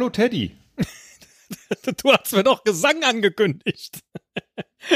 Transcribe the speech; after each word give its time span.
Hallo 0.00 0.08
Teddy. 0.08 0.56
du 2.02 2.10
hast 2.10 2.32
mir 2.32 2.42
doch 2.42 2.64
Gesang 2.64 3.04
angekündigt. 3.04 4.00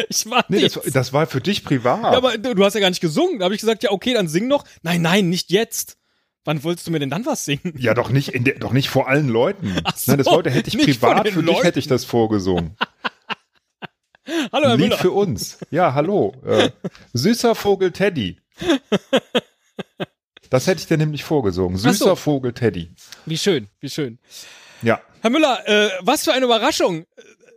Ich 0.09 0.25
war 0.31 0.46
nee, 0.49 0.62
das, 0.62 0.81
das, 0.95 1.12
war 1.12 1.26
für 1.26 1.43
dich 1.43 1.62
privat. 1.62 2.03
Ja, 2.04 2.17
aber 2.17 2.39
du, 2.39 2.64
hast 2.64 2.72
ja 2.72 2.81
gar 2.81 2.89
nicht 2.89 3.03
gesungen. 3.03 3.39
Da 3.39 3.45
habe 3.45 3.54
ich 3.54 3.61
gesagt, 3.61 3.82
ja, 3.82 3.90
okay, 3.90 4.14
dann 4.14 4.29
sing 4.29 4.48
noch. 4.48 4.64
Nein, 4.82 5.03
nein, 5.03 5.29
nicht 5.29 5.50
jetzt. 5.50 5.98
Wann 6.45 6.64
wolltest 6.64 6.86
du 6.86 6.90
mir 6.90 7.00
denn 7.00 7.11
dann 7.11 7.26
was 7.26 7.45
singen? 7.45 7.75
Ja, 7.76 7.93
doch 7.93 8.09
nicht, 8.09 8.31
in 8.31 8.45
der, 8.45 8.59
doch 8.59 8.72
nicht 8.72 8.89
vor 8.89 9.09
allen 9.09 9.29
Leuten. 9.29 9.79
Ach 9.85 9.95
so, 9.95 10.12
Nein, 10.12 10.18
das 10.18 10.26
wollte 10.29 10.48
hätte 10.48 10.75
ich 10.75 10.82
privat, 10.82 11.29
für 11.29 11.40
Leuten. 11.43 11.48
dich 11.48 11.64
hätte 11.64 11.79
ich 11.79 11.86
das 11.86 12.07
vorgesungen. 12.07 12.79
hallo, 14.53 14.68
Herr 14.68 14.76
Lied 14.79 14.86
Müller. 14.86 14.98
für 14.98 15.11
uns. 15.11 15.59
Ja, 15.71 15.93
hallo. 15.93 16.32
Äh, 16.46 16.71
süßer 17.12 17.54
Vogel 17.54 17.93
Teddy. 17.93 18.40
Das 20.48 20.67
hätte 20.67 20.81
ich 20.81 20.86
dir 20.86 20.96
nämlich 20.96 21.25
vorgesungen. 21.25 21.76
Süßer 21.76 21.93
so. 21.93 22.17
Vogel 22.17 22.54
Teddy. 22.54 22.90
Wie 23.26 23.36
schön, 23.36 23.68
wie 23.81 23.90
schön. 23.90 24.18
Ja. 24.85 25.01
Herr 25.23 25.31
Müller, 25.31 25.67
äh, 25.67 25.91
was 26.03 26.25
für 26.25 26.35
eine 26.35 26.45
Überraschung. 26.45 27.07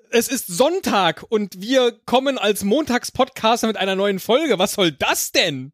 Es 0.09 0.29
ist 0.29 0.47
Sonntag 0.47 1.25
und 1.27 1.59
wir 1.59 1.91
kommen 2.05 2.37
als 2.37 2.63
Montagspodcaster 2.63 3.67
mit 3.67 3.75
einer 3.75 3.95
neuen 3.95 4.19
Folge. 4.19 4.57
Was 4.57 4.73
soll 4.73 4.93
das 4.93 5.33
denn? 5.33 5.73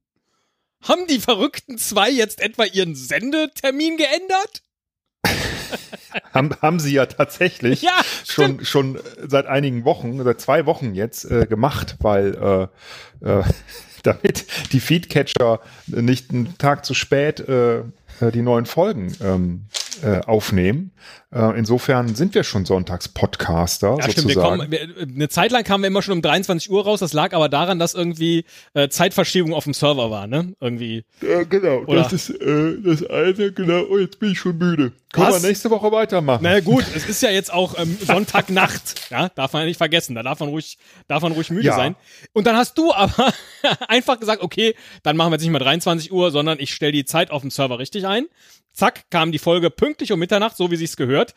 Haben 0.82 1.06
die 1.06 1.20
verrückten 1.20 1.78
zwei 1.78 2.10
jetzt 2.10 2.42
etwa 2.42 2.64
ihren 2.64 2.95
Sendetermin 2.95 3.98
geändert? 3.98 4.64
haben, 6.34 6.56
haben 6.60 6.80
sie 6.80 6.94
ja 6.94 7.06
tatsächlich 7.06 7.84
ja, 7.84 8.02
schon, 8.28 8.66
schon 8.66 9.00
seit 9.28 9.45
einigen 9.45 9.86
Wochen, 9.86 10.23
seit 10.23 10.42
zwei 10.42 10.66
Wochen 10.66 10.95
jetzt 10.95 11.30
äh, 11.30 11.45
gemacht, 11.45 11.98
weil 12.00 12.70
äh, 13.23 13.30
äh, 13.30 13.44
damit 14.02 14.45
die 14.72 14.80
Feedcatcher 14.80 15.60
nicht 15.86 16.32
einen 16.32 16.58
Tag 16.58 16.84
zu 16.84 16.95
spät 16.95 17.40
äh, 17.48 17.78
äh 17.80 18.32
die 18.34 18.42
neuen 18.42 18.66
Folgen 18.66 19.16
ähm, 19.22 19.66
äh, 20.04 20.22
aufnehmen. 20.26 20.92
Äh, 21.34 21.58
insofern 21.58 22.14
sind 22.14 22.36
wir 22.36 22.44
schon 22.44 22.66
Sonntags-Podcaster. 22.66 23.98
Ja, 24.00 24.10
stimmt. 24.10 24.28
Wir 24.28 24.36
kommen, 24.36 24.72
wir, 24.72 24.88
eine 25.02 25.30
Zeit 25.30 25.52
lang 25.52 25.64
kamen 25.64 25.84
wir 25.84 25.88
immer 25.88 26.02
schon 26.02 26.14
um 26.14 26.22
23 26.22 26.70
Uhr 26.70 26.84
raus. 26.84 27.00
Das 27.00 27.14
lag 27.14 27.34
aber 27.34 27.50
daran, 27.50 27.80
dass 27.80 27.94
irgendwie 27.94 28.45
äh, 28.73 28.90
Zeitverschiebung 28.90 29.54
auf 29.54 29.64
dem 29.64 29.73
Server 29.73 30.12
war, 30.12 30.28
ne? 30.28 30.54
Irgendwie. 30.60 31.06
Ja, 31.22 31.44
genau. 31.44 31.84
Oder? 31.86 32.04
Das 32.04 32.14
ist 32.14 32.30
äh, 32.30 32.78
das 32.84 33.06
eine, 33.06 33.52
genau. 33.52 33.84
Oh, 33.90 33.98
jetzt 33.98 34.20
bin 34.20 34.32
ich 34.32 34.40
schon 34.40 34.58
müde. 34.58 34.92
Können 35.12 35.28
Was? 35.28 35.42
wir 35.42 35.50
nächste 35.50 35.70
Woche 35.70 35.92
weitermachen. 35.92 36.42
Na 36.44 36.50
naja, 36.50 36.62
gut, 36.62 36.86
es 36.95 37.08
ist 37.08 37.22
ja 37.22 37.30
jetzt 37.30 37.54
auch 37.54 37.80
ähm, 37.80 37.98
Sonntagnacht. 38.02 38.95
ja, 39.10 39.30
darf 39.30 39.54
man 39.54 39.62
ja 39.62 39.67
nicht 39.67 39.78
vergessen. 39.78 40.16
Da 40.16 40.23
darf 40.23 40.40
man 40.40 40.50
ruhig, 40.50 40.78
darf 41.08 41.22
man 41.22 41.32
ruhig 41.32 41.50
müde 41.50 41.67
ja. 41.67 41.76
sein. 41.76 41.95
Und 42.34 42.45
dann 42.48 42.56
hast 42.56 42.78
du 42.78 42.94
aber 42.94 43.34
einfach 43.88 44.20
gesagt, 44.20 44.42
okay, 44.42 44.76
dann 45.04 45.16
machen 45.16 45.32
wir 45.32 45.36
jetzt 45.36 45.44
nicht 45.44 45.52
mehr 45.52 45.60
23 45.60 46.12
Uhr, 46.12 46.32
sondern 46.32 46.60
ich 46.60 46.73
stelle 46.73 46.92
die 46.92 47.06
Zeit 47.06 47.32
auf 47.32 47.42
dem 47.42 47.52
Server 47.52 47.80
richtig 47.80 48.06
ein. 48.08 48.26
Zack, 48.74 49.10
kam 49.10 49.32
die 49.32 49.40
Folge 49.40 49.70
pünktlich 49.70 50.12
um 50.12 50.20
Mitternacht, 50.20 50.58
so 50.58 50.72
wie 50.72 50.76
sich's 50.76 50.98
gehört. 50.98 51.34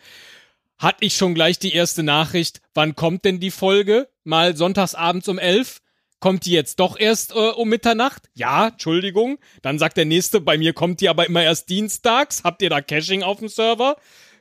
Hatte 0.78 1.04
ich 1.04 1.16
schon 1.16 1.34
gleich 1.34 1.58
die 1.58 1.72
erste 1.74 2.02
Nachricht, 2.02 2.60
wann 2.74 2.96
kommt 2.96 3.24
denn 3.24 3.40
die 3.40 3.50
Folge? 3.50 4.08
Mal 4.24 4.56
sonntagsabends 4.56 5.28
um 5.28 5.38
elf? 5.38 5.80
Kommt 6.18 6.46
die 6.46 6.52
jetzt 6.52 6.80
doch 6.80 6.98
erst 6.98 7.32
äh, 7.32 7.50
um 7.50 7.68
Mitternacht? 7.68 8.30
Ja, 8.34 8.68
Entschuldigung. 8.68 9.38
Dann 9.62 9.78
sagt 9.78 9.96
der 9.98 10.06
nächste, 10.06 10.40
bei 10.40 10.56
mir 10.56 10.72
kommt 10.72 11.00
die 11.00 11.08
aber 11.08 11.26
immer 11.26 11.42
erst 11.42 11.68
dienstags. 11.68 12.42
Habt 12.42 12.62
ihr 12.62 12.70
da 12.70 12.80
Caching 12.80 13.22
auf 13.22 13.38
dem 13.38 13.48
Server? 13.48 13.96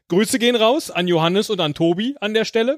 Grüße 0.07 0.39
gehen 0.39 0.55
raus 0.55 0.89
an 0.89 1.07
Johannes 1.07 1.50
und 1.50 1.59
an 1.59 1.73
Tobi 1.73 2.16
an 2.22 2.34
der 2.34 2.45
Stelle. 2.45 2.75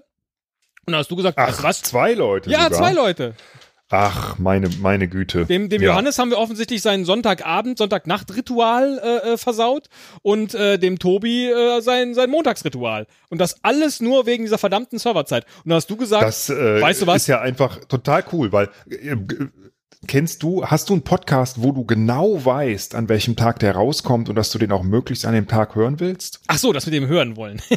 Und 0.86 0.94
dann 0.94 0.98
hast 0.98 1.12
du 1.12 1.16
gesagt, 1.16 1.38
Ach, 1.38 1.62
was? 1.64 1.82
Zwei 1.82 2.14
Leute. 2.14 2.50
Ja, 2.50 2.64
sogar. 2.64 2.80
zwei 2.80 2.94
Leute. 2.94 3.36
Ach, 3.90 4.38
meine, 4.38 4.70
meine 4.82 5.08
Güte. 5.08 5.46
Dem, 5.46 5.70
dem 5.70 5.82
ja. 5.82 5.92
Johannes 5.92 6.20
haben 6.20 6.30
wir 6.30 6.38
offensichtlich 6.38 6.82
seinen 6.82 7.06
Sonntagabend, 7.06 7.78
Sonntagnacht-Ritual 7.78 9.00
äh, 9.02 9.34
äh, 9.34 9.38
versaut 9.38 9.88
und 10.22 10.54
äh, 10.54 10.78
dem 10.78 11.00
Tobi 11.00 11.46
äh, 11.46 11.80
sein, 11.82 12.14
sein 12.14 12.30
Montagsritual. 12.30 13.08
Und 13.30 13.40
das 13.40 13.64
alles 13.64 14.02
nur 14.02 14.26
wegen 14.26 14.44
dieser 14.44 14.58
verdammten 14.58 15.00
Serverzeit. 15.00 15.46
Und 15.64 15.70
da 15.70 15.76
hast 15.76 15.90
du 15.90 15.96
gesagt, 15.96 16.24
das, 16.24 16.50
äh, 16.50 16.82
weißt 16.82 17.04
du 17.04 17.08
was? 17.08 17.18
ist 17.18 17.28
ja 17.28 17.40
einfach 17.40 17.86
total 17.86 18.26
cool, 18.34 18.52
weil 18.52 18.70
äh, 18.90 19.16
kennst 20.06 20.44
du, 20.44 20.66
hast 20.66 20.90
du 20.90 20.94
einen 20.94 21.04
Podcast, 21.04 21.64
wo 21.64 21.72
du 21.72 21.86
genau 21.86 22.44
weißt, 22.44 22.94
an 22.94 23.08
welchem 23.08 23.38
Tag 23.38 23.60
der 23.60 23.74
rauskommt 23.74 24.28
und 24.28 24.36
dass 24.36 24.52
du 24.52 24.58
den 24.60 24.74
auch 24.74 24.84
möglichst 24.84 25.26
an 25.26 25.34
dem 25.34 25.48
Tag 25.48 25.76
hören 25.76 26.02
willst? 26.02 26.42
Ach 26.48 26.58
so, 26.58 26.74
dass 26.74 26.86
wir 26.86 26.92
den 26.92 27.08
hören 27.08 27.38
wollen. 27.38 27.62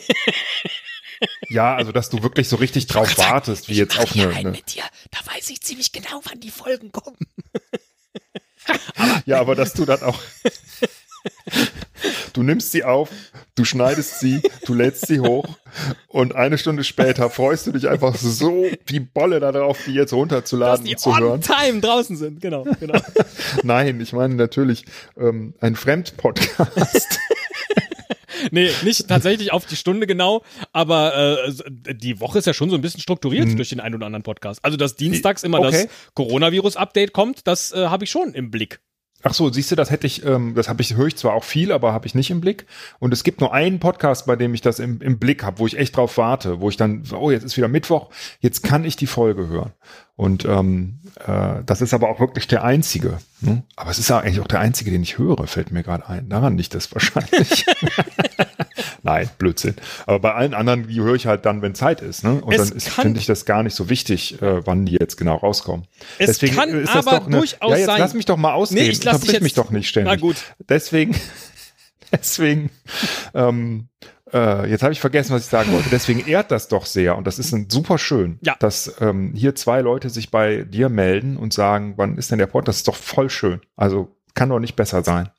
Ja, 1.49 1.75
also 1.75 1.93
dass 1.93 2.11
du 2.11 2.23
wirklich 2.23 2.49
so 2.49 2.57
richtig 2.57 2.87
drauf 2.87 3.19
wartest, 3.19 3.69
wie 3.69 3.75
jetzt 3.75 3.99
auf 3.99 4.15
eine, 4.15 4.29
eine. 4.29 4.51
Mit 4.51 4.75
dir, 4.75 4.85
da 5.11 5.19
weiß 5.35 5.51
ich 5.51 5.61
ziemlich 5.61 5.93
genau, 5.93 6.21
wann 6.25 6.41
die 6.41 6.51
Folgen 6.51 6.93
kommen. 6.93 7.19
aber, 8.97 9.23
ja, 9.27 9.41
aber 9.41 9.55
dass 9.55 9.73
du 9.73 9.85
dann 9.85 10.03
auch. 10.03 10.19
Du 12.33 12.43
nimmst 12.43 12.73
sie 12.73 12.85
auf, 12.85 13.11
du 13.57 13.65
schneidest 13.65 14.21
sie, 14.21 14.41
du 14.65 14.73
lädst 14.73 15.07
sie 15.07 15.21
hoch 15.21 15.47
und 16.09 16.35
eine 16.35 16.57
Stunde 16.57 16.85
später 16.85 17.29
freust 17.29 17.67
du 17.67 17.73
dich 17.73 17.89
einfach 17.89 18.15
so 18.15 18.67
wie 18.87 19.01
Bolle 19.01 19.41
darauf, 19.41 19.79
die 19.85 19.93
jetzt 19.93 20.13
runterzuladen 20.13 20.89
und 20.89 20.99
zu 20.99 21.19
hören. 21.19 21.41
Time 21.43 21.81
draußen 21.81 22.17
sind, 22.17 22.41
genau, 22.41 22.65
genau. 22.79 22.99
Nein, 23.63 24.01
ich 24.01 24.13
meine 24.13 24.35
natürlich 24.35 24.85
ähm, 25.19 25.55
ein 25.61 25.77
Fremdpodcast. 25.77 27.19
nee, 28.53 28.71
nicht 28.83 29.09
tatsächlich 29.09 29.53
auf 29.53 29.67
die 29.67 29.77
Stunde 29.77 30.07
genau, 30.07 30.43
aber 30.73 31.47
äh, 31.47 31.95
die 31.95 32.21
Woche 32.21 32.39
ist 32.39 32.47
ja 32.47 32.55
schon 32.55 32.71
so 32.71 32.77
ein 32.77 32.83
bisschen 32.83 33.01
strukturiert 33.01 33.49
hm. 33.49 33.57
durch 33.57 33.71
den 33.71 33.81
einen 33.81 33.95
oder 33.95 34.07
anderen 34.07 34.23
Podcast. 34.23 34.65
Also, 34.65 34.77
dass 34.77 34.97
dienstags 34.97 35.43
immer 35.43 35.61
okay. 35.61 35.71
das 35.71 35.89
Coronavirus-Update 36.15 37.13
kommt, 37.13 37.47
das 37.47 37.73
äh, 37.73 37.87
habe 37.87 38.05
ich 38.05 38.11
schon 38.11 38.35
im 38.35 38.51
Blick. 38.51 38.81
Ach 39.23 39.35
so, 39.35 39.53
siehst 39.53 39.71
du, 39.71 39.77
das 39.77 39.91
hätte 39.91 40.07
ich, 40.07 40.25
ähm, 40.25 40.55
das 40.55 40.71
habe 40.71 40.81
ich, 40.81 40.97
höre 40.97 41.09
ich 41.09 41.17
zwar 41.17 41.35
auch 41.35 41.45
viel, 41.45 41.73
aber 41.73 41.93
habe 41.93 42.07
ich 42.07 42.15
nicht 42.15 42.31
im 42.31 42.41
Blick. 42.41 42.65
Und 43.01 43.13
es 43.13 43.23
gibt 43.23 43.41
nur 43.41 43.53
einen 43.53 43.79
Podcast, 43.79 44.25
bei 44.25 44.35
dem 44.35 44.55
ich 44.55 44.63
das 44.63 44.79
im, 44.79 45.03
im 45.03 45.19
Blick 45.19 45.45
habe, 45.45 45.59
wo 45.59 45.67
ich 45.67 45.77
echt 45.77 45.97
drauf 45.97 46.17
warte, 46.17 46.61
wo 46.61 46.71
ich 46.71 46.79
dann, 46.79 47.05
oh, 47.13 47.31
jetzt 47.31 47.45
ist 47.45 47.57
wieder 47.59 47.69
Mittwoch, 47.69 48.09
jetzt 48.41 48.63
kann 48.63 48.85
ich 48.85 48.97
die 48.97 49.07
Folge 49.07 49.49
hören. 49.49 49.73
Und 50.21 50.45
ähm, 50.45 50.99
äh, 51.27 51.63
das 51.65 51.81
ist 51.81 51.95
aber 51.95 52.11
auch 52.11 52.21
wirklich 52.21 52.47
der 52.47 52.63
einzige. 52.63 53.21
Ne? 53.41 53.63
Aber 53.75 53.91
es 53.91 53.99
ist 53.99 54.11
ja 54.11 54.19
eigentlich 54.19 54.41
auch 54.41 54.49
der 54.49 54.61
einzige, 54.61 54.91
den 54.91 55.03
ich 55.03 55.17
höre, 55.17 55.47
fällt 55.47 55.73
mir 55.73 55.83
gerade 55.83 56.07
ein. 56.11 56.29
Daran 56.29 56.57
nicht 56.57 56.75
das 56.75 56.93
wahrscheinlich. 56.93 57.65
Nein, 59.03 59.31
Blödsinn. 59.39 59.77
Aber 60.05 60.19
bei 60.19 60.35
allen 60.35 60.53
anderen, 60.53 60.89
die 60.89 61.01
höre 61.01 61.15
ich 61.15 61.25
halt 61.27 61.47
dann, 61.47 61.63
wenn 61.63 61.75
Zeit 61.75 62.03
ist. 62.03 62.23
Ne? 62.23 62.35
Und 62.35 62.53
es 62.53 62.69
dann 62.69 62.81
finde 62.81 63.19
ich 63.19 63.25
das 63.25 63.47
gar 63.47 63.63
nicht 63.63 63.75
so 63.75 63.89
wichtig, 63.89 64.43
äh, 64.43 64.67
wann 64.67 64.85
die 64.85 64.99
jetzt 65.01 65.17
genau 65.17 65.37
rauskommen. 65.37 65.87
Es 66.19 66.27
Deswegen 66.27 66.55
kann 66.55 66.69
ist 66.69 66.95
das 66.95 67.07
aber 67.07 67.21
doch 67.21 67.27
eine, 67.27 67.39
durchaus 67.39 67.71
ja, 67.71 67.77
jetzt 67.79 67.87
sein. 67.87 67.99
Lass 68.01 68.13
mich 68.13 68.27
doch 68.27 68.37
mal 68.37 68.53
ausreden. 68.53 68.83
Nee, 68.83 68.91
ich 68.91 69.03
lass 69.03 69.21
dich 69.21 69.33
jetzt, 69.33 69.43
mich 69.43 69.55
doch 69.55 69.71
nicht 69.71 69.89
ständig. 69.89 70.13
Na 70.13 70.21
gut. 70.21 70.37
Deswegen, 70.69 71.17
deswegen, 72.13 72.69
ähm, 73.33 73.89
äh, 74.33 74.69
jetzt 74.71 74.83
habe 74.83 74.93
ich 74.93 75.01
vergessen, 75.01 75.35
was 75.35 75.45
ich 75.45 75.51
sagen 75.51 75.73
wollte. 75.73 75.91
Deswegen 75.91 76.27
ehrt 76.27 76.51
das 76.51 76.69
doch 76.69 76.87
sehr 76.87 77.17
und 77.17 77.27
das 77.27 77.39
ist 77.39 77.53
ein 77.53 77.69
super 77.71 77.99
schön, 77.99 78.39
ja. 78.43 78.57
dass 78.59 78.95
ähm, 79.01 79.33
hier 79.35 79.55
zwei 79.55 79.81
Leute 79.81 80.11
sich 80.11 80.31
bei 80.31 80.63
dir 80.63 80.89
melden 80.89 81.37
und 81.37 81.53
sagen, 81.53 81.95
wann 81.97 82.19
ist 82.19 82.31
denn 82.31 82.39
der 82.39 82.47
Pod? 82.47 82.67
Das 82.69 82.77
ist 82.77 82.89
doch 82.89 82.97
voll 82.97 83.31
schön. 83.31 83.61
Also 83.77 84.17
kann 84.35 84.49
doch 84.49 84.61
nicht 84.61 84.77
besser 84.77 85.03
sein. 85.03 85.31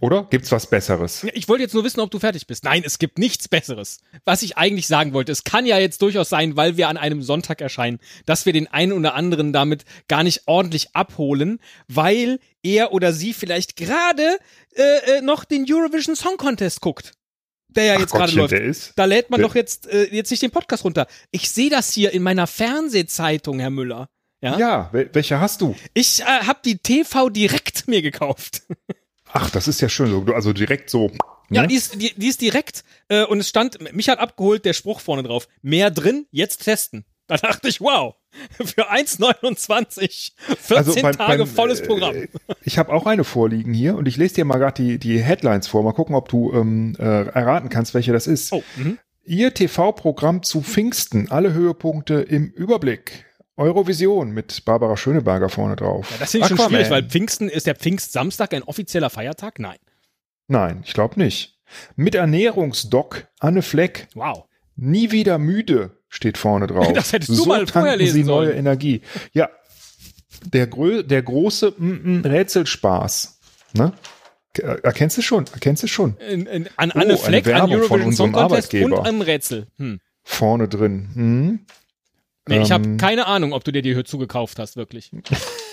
Oder? 0.00 0.26
Gibt's 0.28 0.50
was 0.50 0.66
Besseres? 0.66 1.24
Ich 1.34 1.48
wollte 1.48 1.62
jetzt 1.62 1.72
nur 1.72 1.84
wissen, 1.84 2.00
ob 2.00 2.10
du 2.10 2.18
fertig 2.18 2.46
bist. 2.46 2.64
Nein, 2.64 2.82
es 2.84 2.98
gibt 2.98 3.18
nichts 3.18 3.48
Besseres. 3.48 4.00
Was 4.24 4.42
ich 4.42 4.58
eigentlich 4.58 4.88
sagen 4.88 5.12
wollte, 5.12 5.30
es 5.30 5.44
kann 5.44 5.66
ja 5.66 5.78
jetzt 5.78 6.02
durchaus 6.02 6.28
sein, 6.28 6.56
weil 6.56 6.76
wir 6.76 6.88
an 6.88 6.96
einem 6.96 7.22
Sonntag 7.22 7.60
erscheinen, 7.60 8.00
dass 8.26 8.44
wir 8.44 8.52
den 8.52 8.66
einen 8.66 8.92
oder 8.92 9.14
anderen 9.14 9.52
damit 9.52 9.84
gar 10.08 10.24
nicht 10.24 10.42
ordentlich 10.46 10.94
abholen, 10.94 11.60
weil 11.86 12.40
er 12.62 12.92
oder 12.92 13.12
sie 13.12 13.32
vielleicht 13.32 13.76
gerade 13.76 14.38
äh, 14.74 15.18
äh, 15.18 15.20
noch 15.20 15.44
den 15.44 15.64
Eurovision 15.68 16.16
Song 16.16 16.36
Contest 16.38 16.80
guckt. 16.80 17.12
Der 17.76 17.84
ja 17.84 17.94
Ach 17.96 18.00
jetzt 18.00 18.12
gerade 18.12 18.32
läuft. 18.32 18.52
Der 18.52 18.62
ist, 18.62 18.92
da 18.96 19.04
lädt 19.04 19.30
man 19.30 19.40
doch 19.40 19.54
jetzt, 19.54 19.86
äh, 19.86 20.04
jetzt 20.14 20.30
nicht 20.30 20.42
den 20.42 20.50
Podcast 20.50 20.84
runter. 20.84 21.06
Ich 21.30 21.50
sehe 21.50 21.70
das 21.70 21.92
hier 21.92 22.12
in 22.12 22.22
meiner 22.22 22.46
Fernsehzeitung, 22.46 23.58
Herr 23.58 23.70
Müller. 23.70 24.08
Ja, 24.40 24.58
ja 24.58 24.90
welche 24.92 25.40
hast 25.40 25.60
du? 25.60 25.74
Ich 25.94 26.20
äh, 26.20 26.24
habe 26.24 26.60
die 26.64 26.78
TV 26.78 27.30
direkt 27.30 27.88
mir 27.88 28.02
gekauft. 28.02 28.62
Ach, 29.32 29.50
das 29.50 29.66
ist 29.66 29.80
ja 29.80 29.88
schön. 29.88 30.30
Also 30.32 30.52
direkt 30.52 30.90
so. 30.90 31.08
Ne? 31.08 31.18
Ja, 31.50 31.66
die 31.66 31.74
ist, 31.74 32.00
die, 32.00 32.14
die 32.14 32.28
ist 32.28 32.40
direkt 32.40 32.84
äh, 33.08 33.24
und 33.24 33.40
es 33.40 33.48
stand, 33.48 33.92
mich 33.92 34.08
hat 34.08 34.18
abgeholt 34.18 34.64
der 34.64 34.72
Spruch 34.72 35.00
vorne 35.00 35.22
drauf. 35.22 35.48
Mehr 35.62 35.90
drin, 35.90 36.26
jetzt 36.30 36.64
testen. 36.64 37.04
Da 37.26 37.36
dachte 37.36 37.68
ich, 37.68 37.80
wow, 37.80 38.16
für 38.50 38.90
1,29, 38.90 40.32
14 40.36 40.76
also 40.76 40.94
beim, 41.02 41.16
Tage 41.16 41.44
beim, 41.44 41.46
volles 41.46 41.80
äh, 41.80 41.86
Programm. 41.86 42.14
Äh, 42.14 42.28
ich 42.62 42.78
habe 42.78 42.92
auch 42.92 43.06
eine 43.06 43.24
vorliegen 43.24 43.74
hier 43.74 43.96
und 43.96 44.06
ich 44.06 44.16
lese 44.16 44.36
dir 44.36 44.44
mal 44.44 44.58
gerade 44.58 44.82
die, 44.82 44.98
die 44.98 45.22
Headlines 45.22 45.68
vor. 45.68 45.82
Mal 45.82 45.92
gucken, 45.92 46.14
ob 46.14 46.28
du 46.28 46.52
ähm, 46.52 46.96
äh, 46.98 47.02
erraten 47.02 47.68
kannst, 47.68 47.94
welche 47.94 48.12
das 48.12 48.26
ist. 48.26 48.52
Oh, 48.52 48.62
mh. 48.76 48.94
Ihr 49.26 49.54
TV-Programm 49.54 50.42
zu 50.42 50.60
Pfingsten, 50.60 51.30
alle 51.30 51.54
Höhepunkte 51.54 52.14
im 52.14 52.50
Überblick. 52.50 53.24
Eurovision 53.56 54.32
mit 54.32 54.64
Barbara 54.64 54.96
Schöneberger 54.96 55.48
vorne 55.48 55.76
drauf. 55.76 56.10
Ja, 56.10 56.16
das 56.18 56.32
finde 56.32 56.46
ich 56.46 56.56
schon 56.56 56.68
schwierig, 56.68 56.90
weil 56.90 57.04
Pfingsten 57.04 57.48
ist 57.48 57.66
der 57.66 57.76
Pfingstsamstag 57.76 58.52
ein 58.52 58.64
offizieller 58.64 59.10
Feiertag? 59.10 59.60
Nein. 59.60 59.78
Nein, 60.48 60.82
ich 60.84 60.92
glaube 60.92 61.18
nicht. 61.18 61.58
Mit 61.96 62.14
Ernährungsdoc 62.14 63.28
Anne 63.38 63.62
Fleck. 63.62 64.08
Wow. 64.14 64.44
Nie 64.76 65.12
wieder 65.12 65.38
müde 65.38 66.02
steht 66.14 66.38
vorne 66.38 66.66
drauf. 66.66 66.92
Das 66.94 67.12
hättest 67.12 67.30
du 67.30 67.34
so 67.34 67.46
mal 67.46 67.66
vorher 67.66 67.96
lesen 67.96 68.14
Sie 68.14 68.24
neue 68.24 68.52
Energie. 68.52 69.02
Ja, 69.32 69.50
der, 70.44 70.66
Grö 70.66 71.02
der 71.02 71.22
große 71.22 71.74
mm 71.76 71.92
-mm, 71.92 72.28
Rätselspaß. 72.28 73.40
Ne? 73.74 73.92
Erkennst 74.82 75.18
du 75.18 75.22
schon? 75.22 75.46
Erkennst 75.52 75.82
du 75.82 75.88
schon? 75.88 76.16
In, 76.18 76.46
in, 76.46 76.68
an 76.76 76.92
Anne 76.92 77.14
oh, 77.14 77.16
Fleck, 77.16 77.46
an 77.48 77.72
Eurovision 77.72 78.12
Song 78.12 78.32
Contest 78.32 78.72
und 78.74 78.94
am 78.94 79.20
Rätsel. 79.20 79.66
Hm. 79.78 79.98
Vorne 80.22 80.68
drin. 80.68 81.10
Hm. 81.14 81.66
Nee, 82.46 82.56
ähm, 82.56 82.62
ich 82.62 82.70
habe 82.70 82.96
keine 82.96 83.26
Ahnung, 83.26 83.52
ob 83.52 83.64
du 83.64 83.72
dir 83.72 83.82
die 83.82 83.94
Hör 83.94 84.04
gekauft 84.04 84.58
hast, 84.58 84.76
wirklich. 84.76 85.10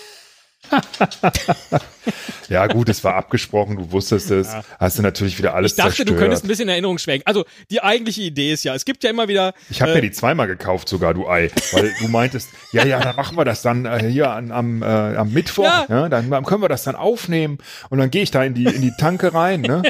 ja, 2.48 2.66
gut, 2.66 2.88
es 2.88 3.02
war 3.04 3.14
abgesprochen, 3.14 3.76
du 3.76 3.92
wusstest 3.92 4.30
es. 4.30 4.52
Ja. 4.52 4.64
Hast 4.78 4.98
du 4.98 5.02
natürlich 5.02 5.38
wieder 5.38 5.54
alles 5.54 5.72
Ich 5.72 5.76
dachte, 5.76 5.90
zerstört. 5.90 6.10
du 6.10 6.16
könntest 6.16 6.44
ein 6.44 6.48
bisschen 6.48 6.68
Erinnerung 6.68 6.98
schwenken. 6.98 7.26
Also, 7.26 7.44
die 7.70 7.82
eigentliche 7.82 8.22
Idee 8.22 8.52
ist 8.52 8.64
ja, 8.64 8.74
es 8.74 8.84
gibt 8.84 9.04
ja 9.04 9.10
immer 9.10 9.28
wieder. 9.28 9.54
Ich 9.70 9.80
habe 9.82 9.92
äh, 9.92 9.96
mir 9.96 10.02
die 10.02 10.10
zweimal 10.10 10.46
gekauft, 10.46 10.88
sogar, 10.88 11.14
du 11.14 11.28
Ei. 11.28 11.50
Weil 11.72 11.92
du 12.00 12.08
meintest, 12.08 12.48
ja, 12.72 12.84
ja, 12.84 13.00
dann 13.00 13.16
machen 13.16 13.36
wir 13.36 13.44
das 13.44 13.62
dann 13.62 13.84
äh, 13.84 14.08
hier 14.10 14.30
an, 14.30 14.50
am, 14.50 14.82
äh, 14.82 14.86
am 14.86 15.32
Mittwoch. 15.32 15.64
Ja. 15.64 15.86
ja. 15.88 16.08
dann, 16.08 16.30
dann 16.30 16.44
können 16.44 16.62
wir 16.62 16.68
das 16.68 16.84
dann 16.84 16.96
aufnehmen. 16.96 17.58
Und 17.90 17.98
dann 17.98 18.10
gehe 18.10 18.22
ich 18.22 18.30
da 18.30 18.42
in 18.44 18.54
die, 18.54 18.64
in 18.64 18.82
die 18.82 18.92
Tanke 18.98 19.34
rein, 19.34 19.60
ne? 19.62 19.82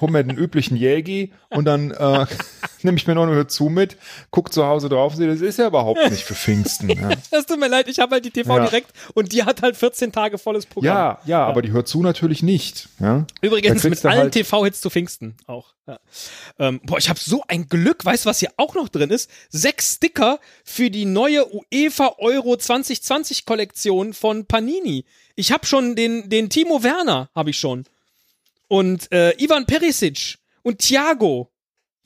hol 0.00 0.10
mir 0.10 0.24
den 0.24 0.36
üblichen 0.36 0.76
Jägi 0.76 1.32
und 1.50 1.64
dann 1.64 1.90
äh, 1.90 2.26
nehme 2.84 2.96
ich 2.96 3.06
mir 3.06 3.14
noch 3.14 3.26
eine 3.26 3.46
zu 3.46 3.64
mit, 3.64 3.96
guck 4.30 4.52
zu 4.52 4.66
Hause 4.66 4.88
drauf 4.88 5.14
sehe, 5.14 5.28
das 5.28 5.40
ist 5.40 5.58
ja 5.58 5.66
überhaupt 5.66 6.10
nicht 6.10 6.24
für 6.24 6.34
Pfingsten. 6.34 6.90
Ja. 7.00 7.10
Das 7.30 7.46
tut 7.46 7.58
mir 7.58 7.68
leid, 7.68 7.88
ich 7.88 7.98
habe 7.98 8.16
halt 8.16 8.24
die 8.24 8.30
TV 8.30 8.56
ja. 8.56 8.64
direkt 8.64 8.92
und 9.14 9.32
die 9.32 9.44
hat 9.44 9.62
halt 9.62 9.76
14 9.76 10.12
Tage 10.12 10.38
volles 10.38 10.66
Programm. 10.66 10.96
Ja, 10.96 11.18
ja, 11.24 11.38
ja. 11.38 11.46
aber 11.46 11.62
die 11.62 11.70
hört 11.70 11.88
zu 11.88 12.02
natürlich 12.02 12.42
nicht. 12.42 12.88
Ja? 12.98 13.26
Übrigens 13.40 13.84
mit 13.84 14.04
allen 14.04 14.18
halt 14.18 14.32
TV-Hits 14.32 14.80
zu 14.80 14.90
Pfingsten 14.90 15.36
auch. 15.46 15.72
Ja. 15.86 15.98
Ähm, 16.58 16.80
boah, 16.84 16.98
ich 16.98 17.08
habe 17.08 17.18
so 17.18 17.42
ein 17.48 17.68
Glück, 17.68 18.04
weißt 18.04 18.24
du, 18.24 18.28
was 18.28 18.38
hier 18.38 18.52
auch 18.56 18.74
noch 18.74 18.88
drin 18.88 19.10
ist? 19.10 19.30
Sechs 19.48 19.94
Sticker 19.94 20.38
für 20.64 20.90
die 20.90 21.04
neue 21.04 21.46
UEFA 21.72 22.16
Euro 22.18 22.56
2020 22.56 23.46
Kollektion 23.46 24.12
von 24.12 24.46
Panini. 24.46 25.04
Ich 25.36 25.52
habe 25.52 25.66
schon 25.66 25.96
den, 25.96 26.28
den 26.28 26.50
Timo 26.50 26.82
Werner, 26.82 27.30
habe 27.34 27.50
ich 27.50 27.58
schon. 27.58 27.84
Und 28.68 29.10
äh, 29.10 29.32
Ivan 29.42 29.66
Perisic 29.66 30.38
und 30.62 30.78
Thiago 30.78 31.49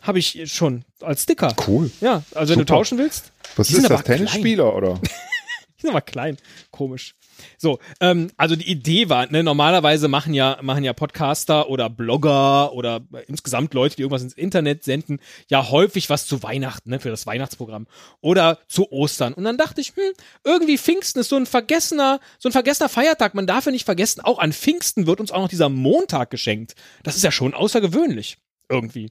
habe 0.04 0.18
ich 0.18 0.52
schon 0.52 0.84
als 1.00 1.24
Sticker. 1.24 1.54
Cool. 1.66 1.90
Ja, 2.00 2.22
also 2.34 2.52
wenn 2.52 2.60
du 2.60 2.66
tauschen 2.66 2.98
willst. 2.98 3.32
Was 3.56 3.70
ist 3.70 3.88
das, 3.88 4.04
Tennisspieler 4.04 4.74
oder? 4.74 5.00
die 5.76 5.82
sind 5.82 5.90
aber 5.90 6.02
klein. 6.02 6.36
Komisch. 6.70 7.14
So, 7.58 7.78
ähm, 8.00 8.30
also 8.36 8.56
die 8.56 8.70
Idee 8.70 9.08
war, 9.08 9.30
ne, 9.30 9.42
normalerweise 9.42 10.06
machen 10.08 10.34
ja, 10.34 10.58
machen 10.62 10.84
ja 10.84 10.92
Podcaster 10.92 11.68
oder 11.68 11.90
Blogger 11.90 12.72
oder 12.72 13.00
insgesamt 13.26 13.74
Leute, 13.74 13.96
die 13.96 14.02
irgendwas 14.02 14.22
ins 14.22 14.34
Internet 14.34 14.84
senden, 14.84 15.18
ja 15.48 15.68
häufig 15.68 16.10
was 16.10 16.26
zu 16.26 16.42
Weihnachten, 16.42 16.90
ne, 16.90 17.00
für 17.00 17.10
das 17.10 17.26
Weihnachtsprogramm 17.26 17.86
oder 18.20 18.58
zu 18.68 18.90
Ostern. 18.92 19.34
Und 19.34 19.44
dann 19.44 19.58
dachte 19.58 19.80
ich, 19.80 19.88
hm, 19.88 20.12
irgendwie 20.44 20.78
Pfingsten 20.78 21.20
ist 21.20 21.28
so 21.28 21.36
ein 21.36 21.46
vergessener, 21.46 22.20
so 22.38 22.48
ein 22.48 22.52
vergessener 22.52 22.88
Feiertag. 22.88 23.34
Man 23.34 23.46
darf 23.46 23.66
ja 23.66 23.72
nicht 23.72 23.84
vergessen, 23.84 24.20
auch 24.20 24.38
an 24.38 24.52
Pfingsten 24.52 25.06
wird 25.06 25.20
uns 25.20 25.32
auch 25.32 25.40
noch 25.40 25.48
dieser 25.48 25.68
Montag 25.68 26.30
geschenkt. 26.30 26.74
Das 27.02 27.16
ist 27.16 27.24
ja 27.24 27.32
schon 27.32 27.54
außergewöhnlich. 27.54 28.38
Irgendwie. 28.68 29.10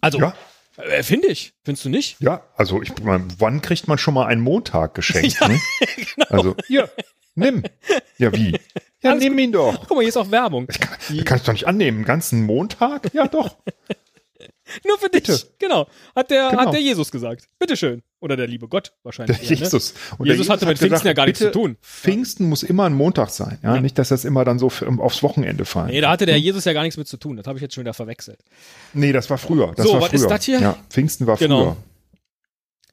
Also, 0.00 0.18
ja. 0.18 0.34
Äh, 0.76 1.02
Finde 1.02 1.28
ich. 1.28 1.54
Findest 1.64 1.84
du 1.84 1.88
nicht? 1.88 2.16
Ja, 2.20 2.42
also 2.56 2.82
ich 2.82 2.96
meine, 3.02 3.26
wann 3.38 3.60
kriegt 3.62 3.88
man 3.88 3.98
schon 3.98 4.14
mal 4.14 4.26
einen 4.26 4.40
Montag 4.40 4.94
geschenkt? 4.94 5.36
ja, 5.40 5.48
ne? 5.48 5.60
genau. 5.80 6.26
Also, 6.30 6.56
hier, 6.66 6.90
nimm. 7.34 7.62
Ja, 8.20 8.32
wie? 8.34 8.58
Ja, 9.00 9.12
Alles 9.12 9.22
nimm 9.22 9.34
gut. 9.34 9.42
ihn 9.42 9.52
doch. 9.52 9.86
Guck 9.86 9.90
mal, 9.96 10.00
hier 10.00 10.08
ist 10.08 10.16
auch 10.16 10.32
Werbung. 10.32 10.66
Ich 10.68 10.80
kann, 10.80 11.24
kann 11.24 11.36
ich 11.38 11.44
doch 11.44 11.52
nicht 11.52 11.68
annehmen. 11.68 11.98
Einen 11.98 12.04
ganzen 12.04 12.42
Montag? 12.42 13.14
Ja, 13.14 13.28
doch. 13.28 13.56
Nur 14.86 14.98
für 14.98 15.08
dich. 15.08 15.24
Bitte. 15.24 15.40
Genau. 15.58 15.86
Hat 16.14 16.30
der, 16.30 16.50
genau. 16.50 16.62
hat 16.62 16.72
der 16.72 16.80
Jesus 16.80 17.10
gesagt. 17.10 17.44
Bitteschön. 17.58 18.02
Oder 18.20 18.36
der 18.36 18.46
liebe 18.46 18.68
Gott 18.68 18.92
wahrscheinlich. 19.02 19.38
Der 19.38 19.50
eher, 19.50 19.56
Jesus. 19.56 19.94
Ne? 19.94 20.00
Und 20.18 20.26
Jesus, 20.26 20.38
Jesus 20.38 20.50
hatte 20.50 20.66
mit 20.66 20.78
Pfingsten 20.78 20.90
gesagt, 20.90 21.06
ja 21.06 21.12
gar 21.12 21.26
nichts 21.26 21.38
zu 21.38 21.52
tun. 21.52 21.76
Pfingsten 21.82 22.44
ja. 22.44 22.48
muss 22.48 22.62
immer 22.62 22.84
ein 22.84 22.94
Montag 22.94 23.30
sein. 23.30 23.58
Ja? 23.62 23.76
ja? 23.76 23.80
Nicht, 23.80 23.98
dass 23.98 24.08
das 24.08 24.24
immer 24.24 24.44
dann 24.44 24.58
so 24.58 24.70
aufs 24.98 25.22
Wochenende 25.22 25.64
fallen. 25.64 25.88
Nee, 25.88 26.00
da 26.00 26.10
hatte 26.10 26.26
der 26.26 26.38
Jesus 26.38 26.64
ja 26.64 26.72
gar 26.72 26.82
nichts 26.82 26.96
mit 26.96 27.06
zu 27.06 27.16
tun. 27.16 27.36
Das 27.36 27.46
habe 27.46 27.58
ich 27.58 27.62
jetzt 27.62 27.74
schon 27.74 27.82
wieder 27.82 27.94
verwechselt. 27.94 28.40
Nee, 28.92 29.12
das 29.12 29.30
war 29.30 29.38
früher. 29.38 29.72
Das 29.76 29.86
so, 29.86 29.94
war 29.94 30.00
was 30.00 30.08
früher. 30.08 30.20
ist 30.20 30.28
das 30.28 30.44
hier? 30.44 30.60
Ja, 30.60 30.78
Pfingsten 30.90 31.26
war 31.26 31.36
genau. 31.36 31.62
früher. 31.62 31.76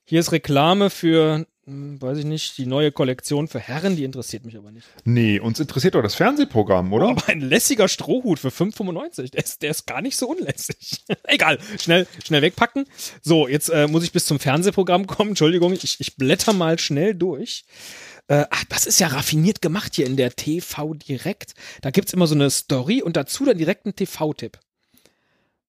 Hier 0.03 0.19
ist 0.19 0.31
Reklame 0.31 0.91
für 0.91 1.37
hm, 1.37 1.45
weiß 1.67 2.19
ich 2.19 2.25
nicht, 2.25 2.57
die 2.59 2.67
neue 2.67 2.91
Kollektion 2.91 3.47
für 3.47 3.59
Herren, 3.59 3.95
die 3.95 4.03
interessiert 4.03 4.45
mich 4.45 4.55
aber 4.55 4.71
nicht. 4.71 4.87
Nee, 5.03 5.39
uns 5.39 5.59
interessiert 5.59 5.95
doch 5.95 6.03
das 6.03 6.13
Fernsehprogramm, 6.13 6.93
oder? 6.93 7.09
aber 7.09 7.27
ein 7.27 7.41
lässiger 7.41 7.87
Strohhut 7.87 8.37
für 8.37 8.49
5,95. 8.49 9.31
Der 9.31 9.43
ist, 9.43 9.61
der 9.63 9.71
ist 9.71 9.87
gar 9.87 10.01
nicht 10.01 10.15
so 10.15 10.27
unlässig. 10.29 11.03
Egal, 11.23 11.57
schnell, 11.79 12.07
schnell 12.23 12.43
wegpacken. 12.43 12.85
So, 13.23 13.47
jetzt 13.47 13.69
äh, 13.69 13.87
muss 13.87 14.03
ich 14.03 14.11
bis 14.11 14.25
zum 14.25 14.39
Fernsehprogramm 14.39 15.07
kommen. 15.07 15.29
Entschuldigung, 15.29 15.73
ich, 15.73 15.99
ich 15.99 16.15
blätter 16.17 16.53
mal 16.53 16.77
schnell 16.77 17.15
durch. 17.15 17.65
Äh, 18.27 18.45
ach, 18.49 18.65
das 18.69 18.85
ist 18.85 18.99
ja 18.99 19.07
raffiniert 19.07 19.61
gemacht 19.61 19.95
hier 19.95 20.05
in 20.05 20.17
der 20.17 20.35
TV 20.35 20.93
Direkt. 20.93 21.55
Da 21.81 21.89
gibt's 21.89 22.13
immer 22.13 22.27
so 22.27 22.35
eine 22.35 22.51
Story 22.51 23.01
und 23.01 23.17
dazu 23.17 23.43
dann 23.43 23.57
direkt 23.57 23.85
einen 23.85 23.95
TV-Tipp. 23.95 24.59